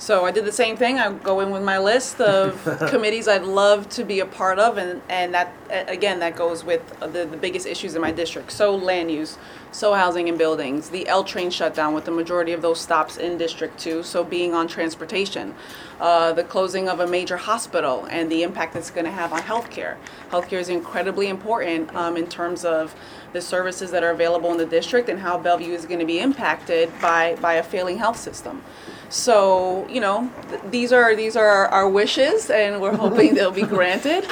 So 0.01 0.25
I 0.25 0.31
did 0.31 0.45
the 0.45 0.51
same 0.51 0.77
thing. 0.77 0.97
I 0.97 1.13
go 1.13 1.41
in 1.41 1.51
with 1.51 1.61
my 1.61 1.77
list 1.77 2.19
of 2.19 2.59
committees 2.89 3.27
I'd 3.27 3.43
love 3.43 3.87
to 3.89 4.03
be 4.03 4.19
a 4.19 4.25
part 4.25 4.57
of, 4.57 4.79
and 4.79 4.99
and 5.09 5.31
that 5.35 5.53
again 5.69 6.17
that 6.21 6.35
goes 6.35 6.63
with 6.63 6.81
the 6.99 7.27
the 7.27 7.37
biggest 7.37 7.67
issues 7.67 7.93
in 7.93 8.01
my 8.01 8.11
district. 8.11 8.51
So 8.51 8.75
land 8.75 9.11
use, 9.11 9.37
so 9.71 9.93
housing 9.93 10.27
and 10.27 10.39
buildings, 10.39 10.89
the 10.89 11.07
L 11.07 11.23
train 11.23 11.51
shutdown 11.51 11.93
with 11.93 12.05
the 12.05 12.11
majority 12.11 12.51
of 12.51 12.63
those 12.63 12.81
stops 12.81 13.17
in 13.17 13.37
District 13.37 13.77
Two. 13.77 14.01
So 14.01 14.23
being 14.23 14.55
on 14.55 14.67
transportation, 14.67 15.53
uh, 15.99 16.33
the 16.33 16.45
closing 16.45 16.89
of 16.89 16.99
a 16.99 17.05
major 17.05 17.37
hospital 17.37 18.07
and 18.09 18.31
the 18.31 18.41
impact 18.41 18.75
it's 18.75 18.89
going 18.89 19.05
to 19.05 19.11
have 19.11 19.31
on 19.31 19.43
healthcare. 19.43 19.97
Healthcare 20.31 20.59
is 20.59 20.69
incredibly 20.69 21.27
important 21.27 21.93
um, 21.95 22.17
in 22.17 22.25
terms 22.25 22.65
of 22.65 22.95
the 23.33 23.41
services 23.41 23.91
that 23.91 24.03
are 24.03 24.09
available 24.09 24.51
in 24.51 24.57
the 24.57 24.65
district 24.65 25.09
and 25.09 25.19
how 25.19 25.37
Bellevue 25.37 25.75
is 25.75 25.85
going 25.85 25.99
to 25.99 26.07
be 26.07 26.19
impacted 26.19 26.91
by 26.99 27.37
by 27.39 27.53
a 27.53 27.63
failing 27.63 27.99
health 27.99 28.17
system. 28.17 28.63
So 29.11 29.87
you 29.89 29.99
know, 29.99 30.31
th- 30.49 30.61
these 30.71 30.91
are 30.93 31.15
these 31.15 31.35
are 31.35 31.45
our, 31.45 31.67
our 31.67 31.89
wishes, 31.89 32.49
and 32.49 32.81
we're 32.81 32.95
hoping 32.95 33.33
they'll 33.35 33.51
be 33.51 33.63
granted. 33.63 34.25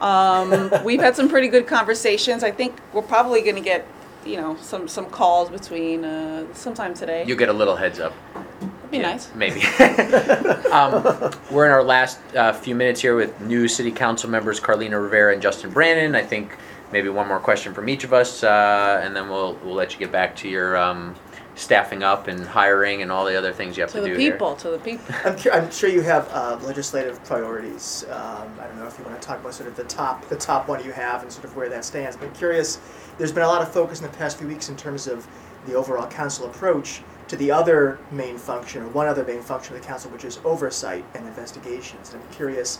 Um, 0.00 0.72
we've 0.84 1.00
had 1.00 1.14
some 1.14 1.28
pretty 1.28 1.48
good 1.48 1.66
conversations. 1.66 2.42
I 2.42 2.50
think 2.50 2.80
we're 2.92 3.02
probably 3.02 3.42
going 3.42 3.54
to 3.56 3.62
get 3.62 3.86
you 4.24 4.36
know 4.36 4.56
some 4.56 4.88
some 4.88 5.06
calls 5.06 5.50
between 5.50 6.04
uh, 6.04 6.52
sometime 6.54 6.94
today. 6.94 7.24
you 7.26 7.36
get 7.36 7.50
a 7.50 7.52
little 7.52 7.76
heads 7.76 8.00
up. 8.00 8.14
It'd 8.62 8.90
be 8.90 8.96
Yeah, 8.98 9.02
nice. 9.12 9.30
Maybe. 9.34 9.60
um, 10.72 11.30
we're 11.50 11.66
in 11.66 11.72
our 11.72 11.84
last 11.84 12.18
uh, 12.34 12.52
few 12.52 12.74
minutes 12.74 13.00
here 13.00 13.14
with 13.14 13.38
new 13.42 13.68
city 13.68 13.90
council 13.92 14.30
members 14.30 14.60
Carlina 14.60 14.98
Rivera 14.98 15.32
and 15.34 15.42
Justin 15.42 15.70
Brannon. 15.70 16.14
I 16.14 16.22
think 16.22 16.56
maybe 16.90 17.08
one 17.10 17.28
more 17.28 17.38
question 17.38 17.74
from 17.74 17.88
each 17.88 18.04
of 18.04 18.12
us, 18.12 18.42
uh, 18.42 19.00
and 19.04 19.14
then 19.14 19.28
we'll 19.28 19.54
we'll 19.62 19.74
let 19.74 19.92
you 19.92 19.98
get 19.98 20.10
back 20.10 20.34
to 20.36 20.48
your 20.48 20.76
um, 20.76 21.14
staffing 21.62 22.02
up 22.02 22.26
and 22.28 22.44
hiring 22.44 23.02
and 23.02 23.10
all 23.12 23.24
the 23.24 23.36
other 23.36 23.52
things 23.52 23.76
you 23.76 23.82
have 23.82 23.90
To 23.92 23.98
to, 23.98 24.02
the 24.02 24.08
do 24.08 24.16
people, 24.16 24.56
to 24.56 24.70
the 24.70 24.78
people. 24.78 25.14
I'm, 25.24 25.36
cu- 25.36 25.50
I'm 25.50 25.70
sure 25.70 25.88
you 25.88 26.02
have 26.02 26.28
uh, 26.30 26.58
legislative 26.62 27.22
priorities. 27.24 28.04
Um, 28.10 28.50
I 28.60 28.66
don't 28.66 28.78
know 28.78 28.86
if 28.86 28.98
you 28.98 29.04
want 29.04 29.20
to 29.20 29.26
talk 29.26 29.40
about 29.40 29.54
sort 29.54 29.68
of 29.68 29.76
the 29.76 29.84
top, 29.84 30.28
the 30.28 30.36
top 30.36 30.68
one 30.68 30.84
you 30.84 30.92
have, 30.92 31.22
and 31.22 31.32
sort 31.32 31.44
of 31.44 31.56
where 31.56 31.68
that 31.68 31.84
stands. 31.84 32.16
But 32.16 32.26
I'm 32.28 32.34
curious, 32.34 32.80
there's 33.16 33.32
been 33.32 33.44
a 33.44 33.48
lot 33.48 33.62
of 33.62 33.72
focus 33.72 34.00
in 34.00 34.06
the 34.10 34.16
past 34.16 34.38
few 34.38 34.48
weeks 34.48 34.68
in 34.68 34.76
terms 34.76 35.06
of 35.06 35.26
the 35.66 35.74
overall 35.74 36.08
council 36.08 36.46
approach 36.46 37.02
to 37.28 37.36
the 37.36 37.50
other 37.50 37.98
main 38.10 38.36
function, 38.36 38.82
or 38.82 38.88
one 38.88 39.06
other 39.06 39.24
main 39.24 39.40
function 39.40 39.74
of 39.76 39.80
the 39.80 39.86
council, 39.86 40.10
which 40.10 40.24
is 40.24 40.40
oversight 40.44 41.04
and 41.14 41.26
investigations. 41.26 42.12
And 42.12 42.22
I'm 42.22 42.28
curious, 42.30 42.78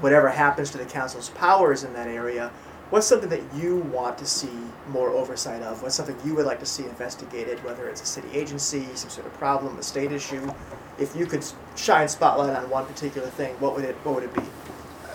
whatever 0.00 0.28
happens 0.30 0.70
to 0.70 0.78
the 0.78 0.86
council's 0.86 1.28
powers 1.30 1.84
in 1.84 1.92
that 1.92 2.08
area, 2.08 2.50
what's 2.94 3.08
something 3.08 3.28
that 3.28 3.42
you 3.56 3.78
want 3.78 4.16
to 4.16 4.24
see 4.24 4.56
more 4.90 5.10
oversight 5.10 5.60
of? 5.62 5.82
What's 5.82 5.96
something 5.96 6.16
you 6.24 6.32
would 6.36 6.46
like 6.46 6.60
to 6.60 6.66
see 6.66 6.84
investigated, 6.84 7.62
whether 7.64 7.88
it's 7.88 8.00
a 8.00 8.06
city 8.06 8.28
agency, 8.32 8.86
some 8.94 9.10
sort 9.10 9.26
of 9.26 9.32
problem, 9.34 9.76
a 9.76 9.82
state 9.82 10.12
issue? 10.12 10.48
If 10.96 11.16
you 11.16 11.26
could 11.26 11.44
shine 11.74 12.06
spotlight 12.06 12.54
on 12.54 12.70
one 12.70 12.86
particular 12.86 13.26
thing, 13.30 13.52
what 13.54 13.74
would 13.74 13.84
it 13.84 13.96
what 14.04 14.14
would 14.14 14.22
it 14.22 14.32
be? 14.32 14.42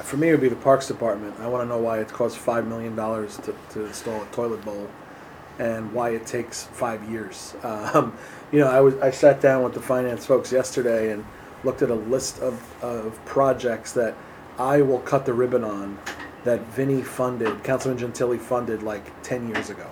For 0.04 0.18
me, 0.18 0.28
it 0.28 0.32
would 0.32 0.42
be 0.42 0.50
the 0.50 0.58
Parks 0.58 0.90
Department. 0.90 1.40
I 1.40 1.48
want 1.48 1.64
to 1.64 1.70
know 1.70 1.78
why 1.78 2.00
it 2.00 2.10
costs 2.10 2.38
five 2.38 2.68
million 2.68 2.98
dollars 2.98 3.38
to, 3.38 3.56
to 3.70 3.86
install 3.86 4.24
a 4.24 4.26
toilet 4.34 4.66
bowl, 4.66 4.90
and 5.58 5.94
why 5.94 6.10
it 6.10 6.26
takes 6.26 6.66
five 6.66 7.10
years. 7.10 7.56
Um, 7.64 8.18
you 8.52 8.60
know, 8.60 8.68
I 8.68 8.82
was 8.82 8.96
I 8.96 9.12
sat 9.12 9.40
down 9.40 9.64
with 9.64 9.74
the 9.74 9.82
finance 9.82 10.26
folks 10.26 10.52
yesterday 10.52 11.14
and 11.14 11.24
looked 11.64 11.82
at 11.82 11.90
a 11.90 11.96
list 11.96 12.40
of, 12.40 12.62
of 12.84 13.24
projects 13.24 13.94
that 13.94 14.16
I 14.58 14.82
will 14.82 15.00
cut 15.00 15.26
the 15.26 15.34
ribbon 15.34 15.64
on 15.64 15.98
that 16.44 16.62
Vinny 16.68 17.02
funded, 17.02 17.64
Councilman 17.64 17.98
Gentile 17.98 18.38
funded 18.38 18.84
like 18.84 19.04
ten 19.24 19.48
years 19.50 19.70
ago. 19.70 19.86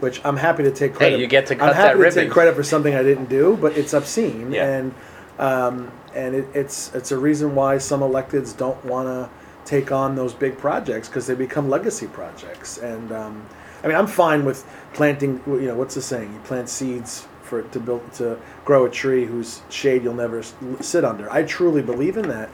Which 0.00 0.20
I'm 0.24 0.36
happy 0.36 0.62
to 0.62 0.70
take 0.70 0.94
credit. 0.94 1.16
Hey, 1.16 1.20
you 1.22 1.26
get 1.26 1.46
to 1.46 1.54
I'm 1.54 1.74
happy 1.74 1.98
that 2.00 2.12
to 2.12 2.20
take 2.22 2.30
credit 2.30 2.54
for 2.54 2.62
something 2.62 2.94
I 2.94 3.02
didn't 3.02 3.30
do, 3.30 3.56
but 3.58 3.76
it's 3.78 3.94
obscene 3.94 4.52
Yeah. 4.52 4.66
and 4.68 4.94
um, 5.38 5.90
and 6.14 6.34
it, 6.34 6.48
it's 6.54 6.94
it's 6.94 7.12
a 7.12 7.18
reason 7.18 7.54
why 7.54 7.78
some 7.78 8.00
electeds 8.00 8.56
don't 8.56 8.82
want 8.84 9.06
to 9.08 9.30
take 9.64 9.92
on 9.92 10.14
those 10.14 10.32
big 10.34 10.58
projects 10.58 11.08
because 11.08 11.26
they 11.26 11.34
become 11.34 11.68
legacy 11.68 12.06
projects. 12.06 12.78
And 12.78 13.10
um, 13.12 13.46
I 13.82 13.88
mean, 13.88 13.96
I'm 13.96 14.06
fine 14.06 14.44
with 14.44 14.64
planting. 14.92 15.42
You 15.46 15.62
know, 15.62 15.74
what's 15.76 15.94
the 15.94 16.02
saying? 16.02 16.32
You 16.32 16.40
plant 16.40 16.68
seeds 16.68 17.26
for 17.42 17.62
to 17.62 17.80
build 17.80 18.12
to 18.14 18.38
grow 18.64 18.84
a 18.84 18.90
tree 18.90 19.24
whose 19.24 19.62
shade 19.70 20.02
you'll 20.04 20.14
never 20.14 20.42
sit 20.80 21.04
under. 21.04 21.30
I 21.32 21.42
truly 21.44 21.82
believe 21.82 22.16
in 22.16 22.28
that. 22.28 22.50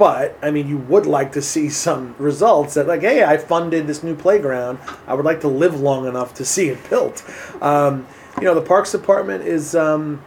But 0.00 0.38
I 0.40 0.50
mean, 0.50 0.66
you 0.66 0.78
would 0.78 1.04
like 1.04 1.32
to 1.32 1.42
see 1.42 1.68
some 1.68 2.14
results 2.16 2.72
that, 2.72 2.86
like, 2.86 3.02
hey, 3.02 3.22
I 3.22 3.36
funded 3.36 3.86
this 3.86 4.02
new 4.02 4.16
playground. 4.16 4.78
I 5.06 5.12
would 5.12 5.26
like 5.26 5.42
to 5.42 5.48
live 5.48 5.78
long 5.78 6.06
enough 6.06 6.32
to 6.36 6.44
see 6.46 6.70
it 6.70 6.88
built. 6.88 7.22
Um, 7.60 8.06
you 8.38 8.44
know, 8.44 8.54
the 8.54 8.62
Parks 8.62 8.92
Department 8.92 9.44
is 9.44 9.74
um, 9.74 10.22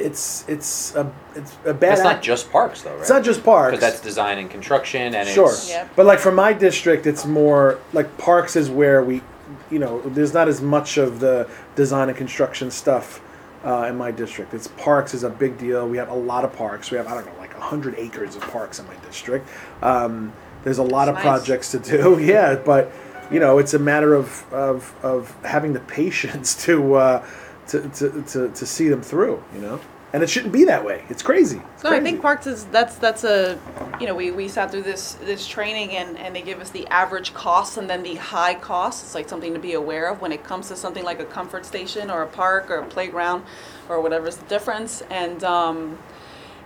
it's 0.00 0.44
it's 0.48 0.96
a 0.96 1.12
it's 1.36 1.52
a 1.64 1.72
bad. 1.74 1.92
That's 1.92 2.02
not 2.02 2.16
act- 2.16 2.24
just 2.24 2.50
parks, 2.50 2.82
though, 2.82 2.90
right? 2.90 3.00
It's 3.02 3.08
not 3.08 3.22
just 3.22 3.44
parks. 3.44 3.76
Because 3.76 3.92
that's 3.92 4.00
design 4.02 4.38
and 4.38 4.50
construction, 4.50 5.14
and 5.14 5.28
Sure. 5.28 5.50
it's 5.50 5.68
Yep. 5.68 5.90
But 5.94 6.06
like 6.06 6.18
for 6.18 6.32
my 6.32 6.52
district, 6.52 7.06
it's 7.06 7.24
more 7.24 7.78
like 7.92 8.18
parks 8.18 8.56
is 8.56 8.68
where 8.68 9.04
we, 9.04 9.22
you 9.70 9.78
know, 9.78 10.00
there's 10.00 10.34
not 10.34 10.48
as 10.48 10.60
much 10.60 10.98
of 10.98 11.20
the 11.20 11.48
design 11.76 12.08
and 12.08 12.18
construction 12.18 12.68
stuff 12.72 13.20
uh, 13.64 13.86
in 13.88 13.96
my 13.96 14.10
district. 14.10 14.52
It's 14.54 14.66
parks 14.66 15.14
is 15.14 15.22
a 15.22 15.30
big 15.30 15.56
deal. 15.56 15.88
We 15.88 15.98
have 15.98 16.08
a 16.08 16.14
lot 16.16 16.44
of 16.44 16.52
parks. 16.52 16.90
We 16.90 16.96
have 16.96 17.06
I 17.06 17.14
don't 17.14 17.26
know 17.26 17.41
like 17.72 17.82
hundred 17.82 17.98
acres 17.98 18.36
of 18.36 18.42
parks 18.42 18.78
in 18.78 18.86
my 18.86 18.96
district. 19.06 19.48
Um, 19.82 20.32
there's 20.64 20.78
a 20.78 20.82
lot 20.82 21.08
of 21.08 21.14
Nice. 21.14 21.22
projects 21.22 21.70
to 21.72 21.78
do. 21.78 22.18
yeah, 22.22 22.54
but 22.54 22.92
you 23.30 23.40
know, 23.40 23.58
it's 23.58 23.74
a 23.74 23.78
matter 23.78 24.14
of 24.14 24.44
of, 24.52 24.94
of 25.02 25.34
having 25.44 25.72
the 25.72 25.80
patience 25.80 26.54
to, 26.66 26.94
uh, 26.94 27.26
to, 27.68 27.88
to 27.88 28.22
to 28.22 28.48
to 28.48 28.66
see 28.66 28.88
them 28.88 29.02
through. 29.02 29.42
You 29.54 29.60
know. 29.60 29.80
And 30.14 30.22
it 30.22 30.28
shouldn't 30.28 30.52
be 30.52 30.64
that 30.64 30.84
way. 30.84 31.06
It's 31.08 31.22
crazy. 31.22 31.62
It's 31.74 31.84
No, 31.84 31.90
I 31.90 32.00
think 32.00 32.20
parks 32.20 32.46
is 32.46 32.66
that's 32.66 32.96
that's 32.96 33.24
a 33.24 33.58
you 33.98 34.06
know 34.06 34.14
we, 34.14 34.30
we 34.30 34.46
sat 34.46 34.70
through 34.70 34.82
this 34.82 35.14
this 35.14 35.46
training 35.46 35.92
and, 35.92 36.18
and 36.18 36.36
they 36.36 36.42
give 36.42 36.60
us 36.60 36.68
the 36.68 36.86
average 36.88 37.32
cost 37.32 37.78
and 37.78 37.88
then 37.88 38.02
the 38.02 38.16
high 38.16 38.54
cost. 38.54 39.04
It's 39.04 39.14
like 39.14 39.26
something 39.26 39.54
to 39.54 39.58
be 39.58 39.72
aware 39.72 40.10
of 40.10 40.20
when 40.20 40.30
it 40.30 40.44
comes 40.44 40.68
to 40.68 40.76
something 40.76 41.02
like 41.02 41.18
a 41.18 41.24
comfort 41.24 41.64
station 41.64 42.10
or 42.10 42.22
a 42.22 42.26
park 42.26 42.70
or 42.70 42.80
a 42.80 42.84
playground 42.84 43.44
or 43.88 44.02
whatever's 44.02 44.36
the 44.36 44.44
difference. 44.48 45.00
And 45.08 45.42
um, 45.44 45.98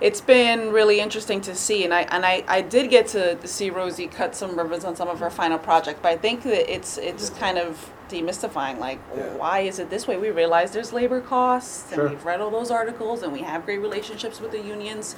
it's 0.01 0.21
been 0.21 0.73
really 0.73 1.01
interesting 1.01 1.41
to 1.43 1.55
see. 1.55 1.85
And 1.85 1.95
I 1.95 2.03
and 2.03 2.25
I, 2.27 2.45
I 2.49 2.61
did 2.61 2.91
get 2.91 3.07
to, 3.09 3.39
see 3.47 3.71
Rosie 3.71 4.07
cut 4.07 4.35
some 4.35 4.57
ribbons 4.59 4.85
on 4.85 4.95
some 4.97 5.09
of 5.09 5.21
her 5.21 5.31
final 5.31 5.59
project, 5.59 6.03
but 6.03 6.13
I 6.13 6.17
think 6.17 6.43
that 6.43 6.73
it's 6.73 6.99
it's 6.99 7.31
kind 7.31 7.59
of 7.59 7.91
demystifying 8.09 8.79
like 8.79 9.01
Yeah. 9.17 9.35
why 9.35 9.61
is 9.61 9.81
it 9.81 9.91
this 9.91 10.07
way 10.07 10.17
we 10.17 10.31
realize 10.31 10.71
there's 10.71 10.93
labor 10.93 11.21
costs 11.21 11.87
and 11.91 11.95
Sure. 11.97 12.09
we've 12.09 12.25
read 12.25 12.41
all 12.41 12.51
those 12.51 12.71
articles 12.71 13.25
and 13.25 13.33
we 13.33 13.41
have 13.41 13.65
great 13.65 13.79
relationships 13.81 14.41
with 14.41 14.53
the 14.53 14.61
unions 14.61 15.17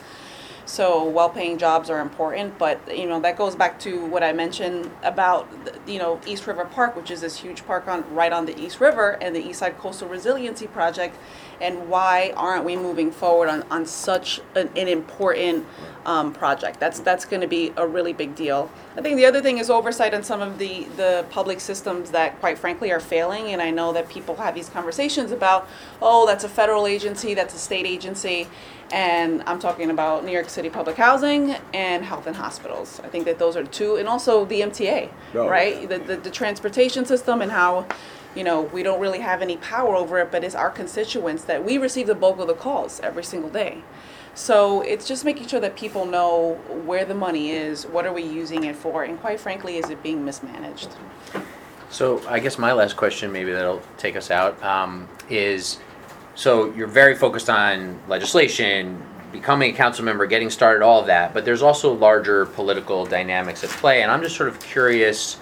so 0.65 1.05
well-paying 1.05 1.59
jobs 1.59 1.91
are 1.91 2.01
important 2.01 2.57
but 2.59 2.79
you 2.97 3.07
know 3.07 3.21
that 3.21 3.37
goes 3.37 3.55
back 3.55 3.79
to 3.81 4.07
what 4.07 4.23
i 4.23 4.33
mentioned 4.33 4.91
about 5.03 5.47
you 5.87 5.99
know 5.99 6.19
east 6.27 6.47
river 6.47 6.65
park 6.65 6.97
which 6.97 7.11
is 7.11 7.21
this 7.21 7.37
huge 7.37 7.67
park 7.67 7.87
on 7.89 8.03
right 8.15 8.33
on 8.33 8.47
the 8.47 8.59
east 8.59 8.81
river 8.81 9.19
and 9.21 9.37
the 9.37 9.47
east 9.47 9.59
side 9.59 9.77
coastal 9.79 10.09
resiliency 10.09 10.67
project 10.67 11.15
and 11.61 11.89
why 11.89 12.33
aren't 12.37 12.65
we 12.65 12.77
moving 12.77 13.11
forward 13.11 13.49
on, 13.49 13.63
on 13.71 13.85
such 13.87 14.41
an, 14.55 14.71
an 14.77 14.89
important 14.89 15.67
um, 16.07 16.33
project 16.33 16.81
that's 16.81 17.01
that's 17.01 17.25
going 17.25 17.41
to 17.43 17.47
be 17.49 17.73
a 17.77 17.87
really 17.87 18.13
big 18.13 18.35
deal 18.35 18.71
i 18.97 19.03
think 19.03 19.17
the 19.17 19.27
other 19.27 19.43
thing 19.43 19.59
is 19.59 19.69
oversight 19.69 20.15
on 20.15 20.23
some 20.23 20.41
of 20.41 20.59
the 20.59 20.85
the 20.97 21.27
public 21.31 21.61
systems 21.61 22.11
that 22.13 22.39
quite 22.41 22.57
frankly 22.57 22.91
are 22.91 23.01
failing 23.01 23.49
and 23.49 23.61
i 23.61 23.71
know 23.71 23.93
that 23.93 24.09
people 24.09 24.35
have 24.37 24.55
these 24.55 24.69
conversations 24.71 25.33
about 25.33 25.69
oh 26.01 26.27
that's 26.27 26.45
a 26.45 26.49
federal 26.49 26.87
agency 26.87 27.35
that's 27.35 27.55
a 27.55 27.59
state 27.59 27.85
agency 27.87 28.49
and 28.91 29.43
I'm 29.47 29.59
talking 29.59 29.91
about 29.91 30.25
New 30.25 30.33
York 30.33 30.49
City 30.49 30.71
Public 30.71 30.97
Housing 30.97 31.57
and 31.75 32.05
Health 32.05 32.27
and 32.27 32.35
Hospitals. 32.35 33.01
I 33.05 33.09
think 33.09 33.27
that 33.27 33.39
those 33.39 33.57
are 33.57 33.65
two, 33.65 33.97
and 33.97 34.09
also 34.09 34.45
the 34.47 34.63
MTA, 34.63 35.11
Oh, 35.35 35.47
right? 35.47 35.89
The, 35.89 35.99
the 35.99 36.17
the 36.17 36.31
transportation 36.31 37.05
system 37.05 37.43
and 37.43 37.53
how, 37.53 37.87
you 38.39 38.45
know, 38.45 38.63
we 38.63 38.85
don't 38.85 39.01
really 39.01 39.19
have 39.19 39.43
any 39.43 39.57
power 39.57 39.97
over 39.97 40.21
it, 40.21 40.31
but 40.31 40.45
it's 40.45 40.55
our 40.55 40.71
constituents 40.71 41.43
that 41.45 41.65
we 41.65 41.77
receive 41.77 42.07
the 42.07 42.15
bulk 42.15 42.39
of 42.39 42.47
the 42.47 42.55
calls 42.55 43.01
every 43.01 43.25
single 43.25 43.51
day. 43.51 43.83
So 44.35 44.81
it's 44.83 45.09
just 45.09 45.25
making 45.25 45.49
sure 45.49 45.59
that 45.59 45.75
people 45.75 46.07
know 46.07 46.55
where 46.87 47.05
the 47.05 47.17
money 47.17 47.51
is, 47.51 47.85
what 47.87 48.07
are 48.07 48.13
we 48.13 48.23
using 48.23 48.63
it 48.63 48.77
for, 48.77 49.03
and 49.03 49.21
quite 49.21 49.41
frankly, 49.41 49.79
is 49.79 49.91
it 49.91 50.01
being 50.05 50.25
mismanaged? 50.25 50.89
So 51.91 52.23
I 52.29 52.39
guess 52.39 52.59
my 52.59 52.73
last 52.73 52.97
question, 52.97 53.33
maybe 53.33 53.51
that'll 53.51 53.83
take 53.97 54.15
us 54.15 54.31
out, 54.31 54.63
um, 54.63 55.09
is 55.29 55.81
so 56.37 56.73
you're 56.75 56.87
very 56.87 57.17
focused 57.17 57.51
on 57.51 57.99
legislation, 58.07 59.03
becoming 59.33 59.75
a 59.75 59.77
council 59.77 60.05
member, 60.05 60.27
getting 60.27 60.49
started, 60.49 60.85
all 60.85 61.01
of 61.01 61.07
that, 61.09 61.35
but 61.35 61.45
there's 61.45 61.63
also 61.63 61.93
larger 61.93 62.47
political 62.47 63.05
dynamics 63.05 63.65
at 63.65 63.71
play, 63.71 64.03
and 64.03 64.13
I'm 64.13 64.23
just 64.23 64.37
sort 64.37 64.49
of 64.49 64.61
curious 64.61 65.39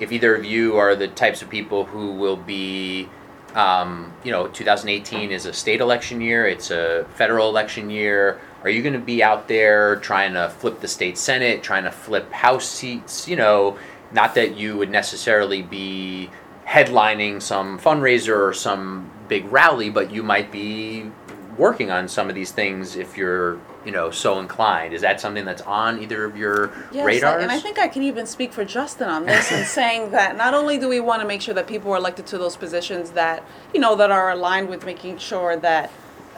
if 0.00 0.12
either 0.12 0.34
of 0.34 0.44
you 0.44 0.76
are 0.76 0.94
the 0.94 1.08
types 1.08 1.42
of 1.42 1.50
people 1.50 1.84
who 1.84 2.12
will 2.12 2.36
be, 2.36 3.08
um, 3.54 4.12
you 4.24 4.30
know, 4.30 4.48
2018 4.48 5.30
is 5.30 5.46
a 5.46 5.52
state 5.52 5.80
election 5.80 6.20
year, 6.20 6.46
it's 6.46 6.70
a 6.70 7.06
federal 7.14 7.48
election 7.48 7.90
year. 7.90 8.40
Are 8.62 8.70
you 8.70 8.82
going 8.82 8.94
to 8.94 8.98
be 8.98 9.22
out 9.22 9.48
there 9.48 9.96
trying 9.96 10.34
to 10.34 10.50
flip 10.50 10.80
the 10.80 10.88
state 10.88 11.16
senate, 11.16 11.62
trying 11.62 11.84
to 11.84 11.92
flip 11.92 12.30
House 12.32 12.68
seats? 12.68 13.28
You 13.28 13.36
know, 13.36 13.78
not 14.12 14.34
that 14.34 14.56
you 14.56 14.76
would 14.76 14.90
necessarily 14.90 15.62
be 15.62 16.30
headlining 16.66 17.40
some 17.40 17.78
fundraiser 17.78 18.36
or 18.36 18.52
some 18.52 19.10
big 19.28 19.50
rally, 19.50 19.90
but 19.90 20.12
you 20.12 20.22
might 20.22 20.50
be 20.52 21.10
working 21.58 21.90
on 21.90 22.08
some 22.08 22.28
of 22.28 22.34
these 22.34 22.52
things 22.52 22.96
if 22.96 23.16
you're, 23.16 23.58
you 23.84 23.90
know, 23.90 24.10
so 24.10 24.38
inclined. 24.38 24.94
Is 24.94 25.02
that 25.02 25.20
something 25.20 25.44
that's 25.44 25.62
on 25.62 26.00
either 26.00 26.24
of 26.24 26.36
your 26.36 26.70
Yes, 26.92 27.04
radars? 27.04 27.42
and 27.42 27.50
I 27.50 27.58
think 27.58 27.78
I 27.78 27.88
can 27.88 28.02
even 28.04 28.26
speak 28.26 28.52
for 28.52 28.64
Justin 28.64 29.08
on 29.08 29.26
this 29.26 29.50
in 29.50 29.64
saying 29.80 30.12
that 30.12 30.36
not 30.36 30.54
only 30.54 30.78
do 30.78 30.88
we 30.88 31.00
want 31.00 31.20
to 31.20 31.28
make 31.28 31.42
sure 31.42 31.54
that 31.54 31.66
people 31.66 31.92
are 31.92 31.96
elected 31.96 32.26
to 32.28 32.38
those 32.38 32.56
positions 32.56 33.10
that, 33.10 33.42
you 33.74 33.80
know, 33.80 33.96
that 33.96 34.10
are 34.10 34.30
aligned 34.30 34.68
with 34.68 34.86
making 34.86 35.18
sure 35.18 35.56
that 35.56 35.90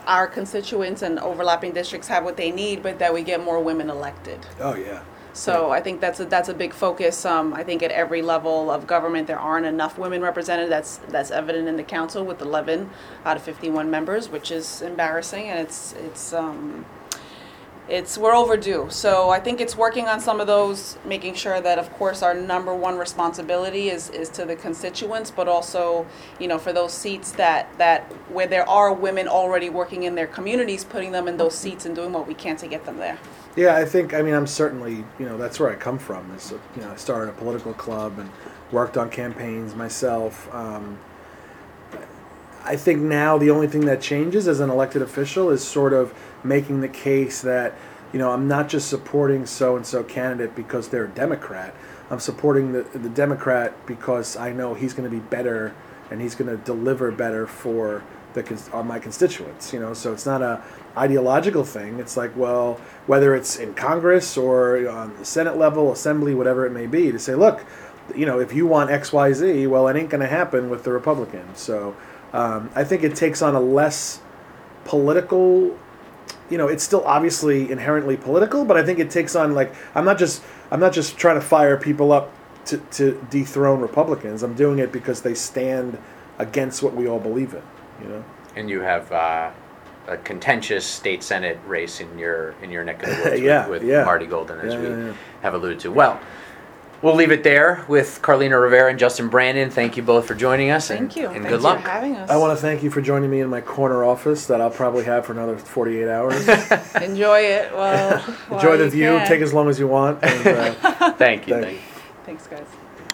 our 0.06 0.26
constituents 0.26 1.02
and 1.02 1.18
overlapping 1.18 1.72
districts 1.72 2.08
have 2.08 2.24
what 2.24 2.36
they 2.36 2.50
need, 2.50 2.82
but 2.82 2.98
that 2.98 3.12
we 3.12 3.22
get 3.22 3.44
more 3.44 3.60
women 3.60 3.90
elected. 3.90 4.38
Oh 4.58 4.74
yeah. 4.74 5.02
So 5.32 5.70
I 5.70 5.80
think 5.80 6.00
that's 6.00 6.18
a, 6.20 6.24
that's 6.24 6.48
a 6.48 6.54
big 6.54 6.72
focus. 6.72 7.24
Um, 7.24 7.54
I 7.54 7.62
think 7.62 7.82
at 7.82 7.90
every 7.92 8.20
level 8.20 8.70
of 8.70 8.86
government 8.86 9.26
there 9.26 9.38
aren't 9.38 9.66
enough 9.66 9.98
women 9.98 10.22
represented. 10.22 10.70
That's 10.70 10.98
that's 11.08 11.30
evident 11.30 11.68
in 11.68 11.76
the 11.76 11.82
council 11.82 12.24
with 12.24 12.40
11 12.40 12.90
out 13.24 13.36
of 13.36 13.42
51 13.42 13.90
members, 13.90 14.28
which 14.28 14.50
is 14.50 14.82
embarrassing, 14.82 15.48
and 15.48 15.60
it's 15.60 15.92
it's 15.92 16.32
um, 16.32 16.84
it's 17.90 18.16
we're 18.16 18.34
overdue. 18.34 18.86
So 18.90 19.30
I 19.30 19.40
think 19.40 19.60
it's 19.60 19.76
working 19.76 20.06
on 20.06 20.20
some 20.20 20.40
of 20.40 20.46
those, 20.46 20.96
making 21.04 21.34
sure 21.34 21.60
that 21.60 21.78
of 21.78 21.92
course 21.94 22.22
our 22.22 22.34
number 22.34 22.74
one 22.74 22.96
responsibility 22.96 23.90
is 23.90 24.08
is 24.10 24.28
to 24.30 24.44
the 24.44 24.56
constituents, 24.56 25.30
but 25.30 25.48
also 25.48 26.06
you 26.38 26.46
know 26.46 26.58
for 26.58 26.72
those 26.72 26.92
seats 26.92 27.32
that 27.32 27.66
that 27.78 28.02
where 28.30 28.46
there 28.46 28.68
are 28.68 28.92
women 28.92 29.26
already 29.26 29.68
working 29.68 30.04
in 30.04 30.14
their 30.14 30.28
communities, 30.28 30.84
putting 30.84 31.12
them 31.12 31.26
in 31.26 31.36
those 31.36 31.54
seats 31.54 31.84
and 31.84 31.94
doing 31.94 32.12
what 32.12 32.26
we 32.26 32.34
can 32.34 32.56
to 32.56 32.68
get 32.68 32.84
them 32.86 32.98
there. 32.98 33.18
Yeah, 33.56 33.76
I 33.76 33.84
think. 33.84 34.14
I 34.14 34.22
mean, 34.22 34.34
I'm 34.34 34.46
certainly. 34.46 35.04
You 35.18 35.26
know, 35.26 35.36
that's 35.36 35.58
where 35.58 35.70
I 35.70 35.74
come 35.74 35.98
from. 35.98 36.32
Is 36.34 36.52
you 36.76 36.82
know, 36.82 36.90
I 36.90 36.96
started 36.96 37.30
a 37.30 37.34
political 37.34 37.74
club 37.74 38.18
and 38.18 38.30
worked 38.70 38.96
on 38.96 39.10
campaigns 39.10 39.74
myself. 39.74 40.52
Um, 40.54 40.98
I 42.62 42.76
think 42.76 43.00
now 43.00 43.38
the 43.38 43.50
only 43.50 43.66
thing 43.66 43.86
that 43.86 44.00
changes 44.00 44.46
as 44.46 44.60
an 44.60 44.70
elected 44.70 45.02
official 45.02 45.50
is 45.50 45.64
sort 45.64 45.92
of 45.92 46.14
making 46.44 46.80
the 46.80 46.88
case 46.88 47.42
that 47.42 47.74
you 48.12 48.18
know 48.18 48.30
I'm 48.30 48.48
not 48.48 48.68
just 48.68 48.88
supporting 48.88 49.46
so 49.46 49.76
and 49.76 49.86
so 49.86 50.02
candidate 50.02 50.54
because 50.54 50.88
they're 50.88 51.06
a 51.06 51.08
Democrat. 51.08 51.74
I'm 52.10 52.20
supporting 52.20 52.72
the 52.72 52.82
the 52.82 53.08
Democrat 53.08 53.86
because 53.86 54.36
I 54.36 54.52
know 54.52 54.74
he's 54.74 54.94
going 54.94 55.08
to 55.08 55.14
be 55.14 55.22
better 55.22 55.74
and 56.10 56.20
he's 56.20 56.34
going 56.34 56.50
to 56.50 56.62
deliver 56.64 57.10
better 57.12 57.46
for 57.46 58.02
the 58.34 58.42
cons- 58.42 58.70
uh, 58.72 58.82
my 58.82 58.98
constituents. 58.98 59.72
You 59.72 59.80
know, 59.80 59.94
so 59.94 60.12
it's 60.12 60.26
not 60.26 60.42
a 60.42 60.62
ideological 60.96 61.64
thing. 61.64 61.98
It's 61.98 62.16
like, 62.16 62.36
well, 62.36 62.80
whether 63.06 63.34
it's 63.34 63.56
in 63.56 63.74
Congress 63.74 64.36
or 64.36 64.88
on 64.88 65.16
the 65.18 65.24
Senate 65.24 65.56
level, 65.56 65.92
Assembly, 65.92 66.34
whatever 66.34 66.66
it 66.66 66.70
may 66.70 66.86
be, 66.86 67.12
to 67.12 67.18
say, 67.18 67.34
look, 67.34 67.64
you 68.14 68.26
know, 68.26 68.40
if 68.40 68.52
you 68.52 68.66
want 68.66 68.90
X, 68.90 69.12
Y, 69.12 69.32
Z, 69.32 69.66
well, 69.68 69.86
it 69.88 69.96
ain't 69.96 70.10
going 70.10 70.20
to 70.20 70.26
happen 70.26 70.68
with 70.68 70.84
the 70.84 70.92
Republicans. 70.92 71.60
So 71.60 71.96
um, 72.32 72.70
I 72.74 72.84
think 72.84 73.02
it 73.02 73.14
takes 73.14 73.42
on 73.42 73.54
a 73.54 73.60
less 73.60 74.20
political. 74.84 75.78
You 76.50 76.58
know, 76.58 76.68
it's 76.68 76.82
still 76.84 77.04
obviously 77.06 77.70
inherently 77.70 78.16
political, 78.16 78.64
but 78.64 78.76
I 78.76 78.82
think 78.82 78.98
it 78.98 79.10
takes 79.10 79.36
on 79.36 79.54
like 79.54 79.72
I'm 79.94 80.04
not 80.04 80.18
just 80.18 80.42
I'm 80.70 80.80
not 80.80 80.92
just 80.92 81.16
trying 81.16 81.36
to 81.36 81.40
fire 81.40 81.76
people 81.76 82.12
up 82.12 82.32
to, 82.66 82.78
to 82.78 83.26
dethrone 83.30 83.80
Republicans. 83.80 84.42
I'm 84.42 84.54
doing 84.54 84.78
it 84.80 84.92
because 84.92 85.22
they 85.22 85.34
stand 85.34 85.98
against 86.38 86.82
what 86.82 86.94
we 86.94 87.06
all 87.08 87.18
believe 87.20 87.54
in. 87.54 87.62
You 88.02 88.08
know. 88.08 88.24
and 88.56 88.68
you 88.70 88.80
have 88.80 89.12
uh, 89.12 89.50
a 90.08 90.16
contentious 90.18 90.84
state 90.86 91.22
senate 91.22 91.58
race 91.66 92.00
in 92.00 92.18
your 92.18 92.54
in 92.62 92.70
your 92.70 92.82
neck 92.84 93.02
of 93.02 93.10
the 93.10 93.22
woods 93.30 93.40
Yeah, 93.40 93.66
with, 93.68 93.82
with 93.82 93.90
yeah. 93.90 94.04
Marty 94.04 94.26
Golden, 94.26 94.58
as 94.60 94.74
Yeah, 94.74 94.80
we 95.08 95.14
have 95.42 95.54
alluded 95.54 95.78
to. 95.80 95.92
Well, 95.92 96.18
we'll 97.02 97.14
leave 97.14 97.30
it 97.30 97.42
there 97.42 97.84
with 97.88 98.20
Carlina 98.22 98.58
Rivera 98.58 98.90
and 98.90 98.98
Justin 98.98 99.28
Brannon. 99.28 99.70
Thank 99.70 99.96
you 99.96 100.02
both 100.02 100.26
for 100.26 100.34
joining 100.34 100.70
us. 100.70 100.88
Thank 100.88 101.00
and, 101.00 101.16
you. 101.16 101.26
And 101.26 101.34
Thanks 101.36 101.48
good 101.50 101.62
luck. 101.62 101.82
for 101.82 101.88
having 101.88 102.16
us. 102.16 102.28
I 102.30 102.36
want 102.36 102.56
to 102.56 102.60
thank 102.60 102.82
you 102.82 102.90
for 102.90 103.00
joining 103.00 103.30
me 103.30 103.40
in 103.40 103.48
my 103.48 103.60
corner 103.60 104.04
office 104.04 104.46
that 104.46 104.60
I'll 104.60 104.70
probably 104.70 105.04
have 105.04 105.26
for 105.26 105.32
another 105.32 105.56
48 105.56 106.08
hours. 106.08 106.48
Enjoy 107.02 107.40
it. 107.40 107.72
Well, 107.72 108.36
Enjoy 108.52 108.76
the 108.76 108.88
view. 108.88 109.10
can. 109.10 109.26
Take 109.28 109.40
as 109.40 109.52
long 109.52 109.68
as 109.68 109.78
you 109.78 109.86
want. 109.88 110.22
And, 110.22 110.46
uh, 110.46 111.12
Thank 111.12 111.46
you. 111.46 111.54
Thank 111.54 111.66
Thank 111.66 111.78
you. 111.78 111.82
Thanks, 112.24 112.46
guys. 112.46 112.66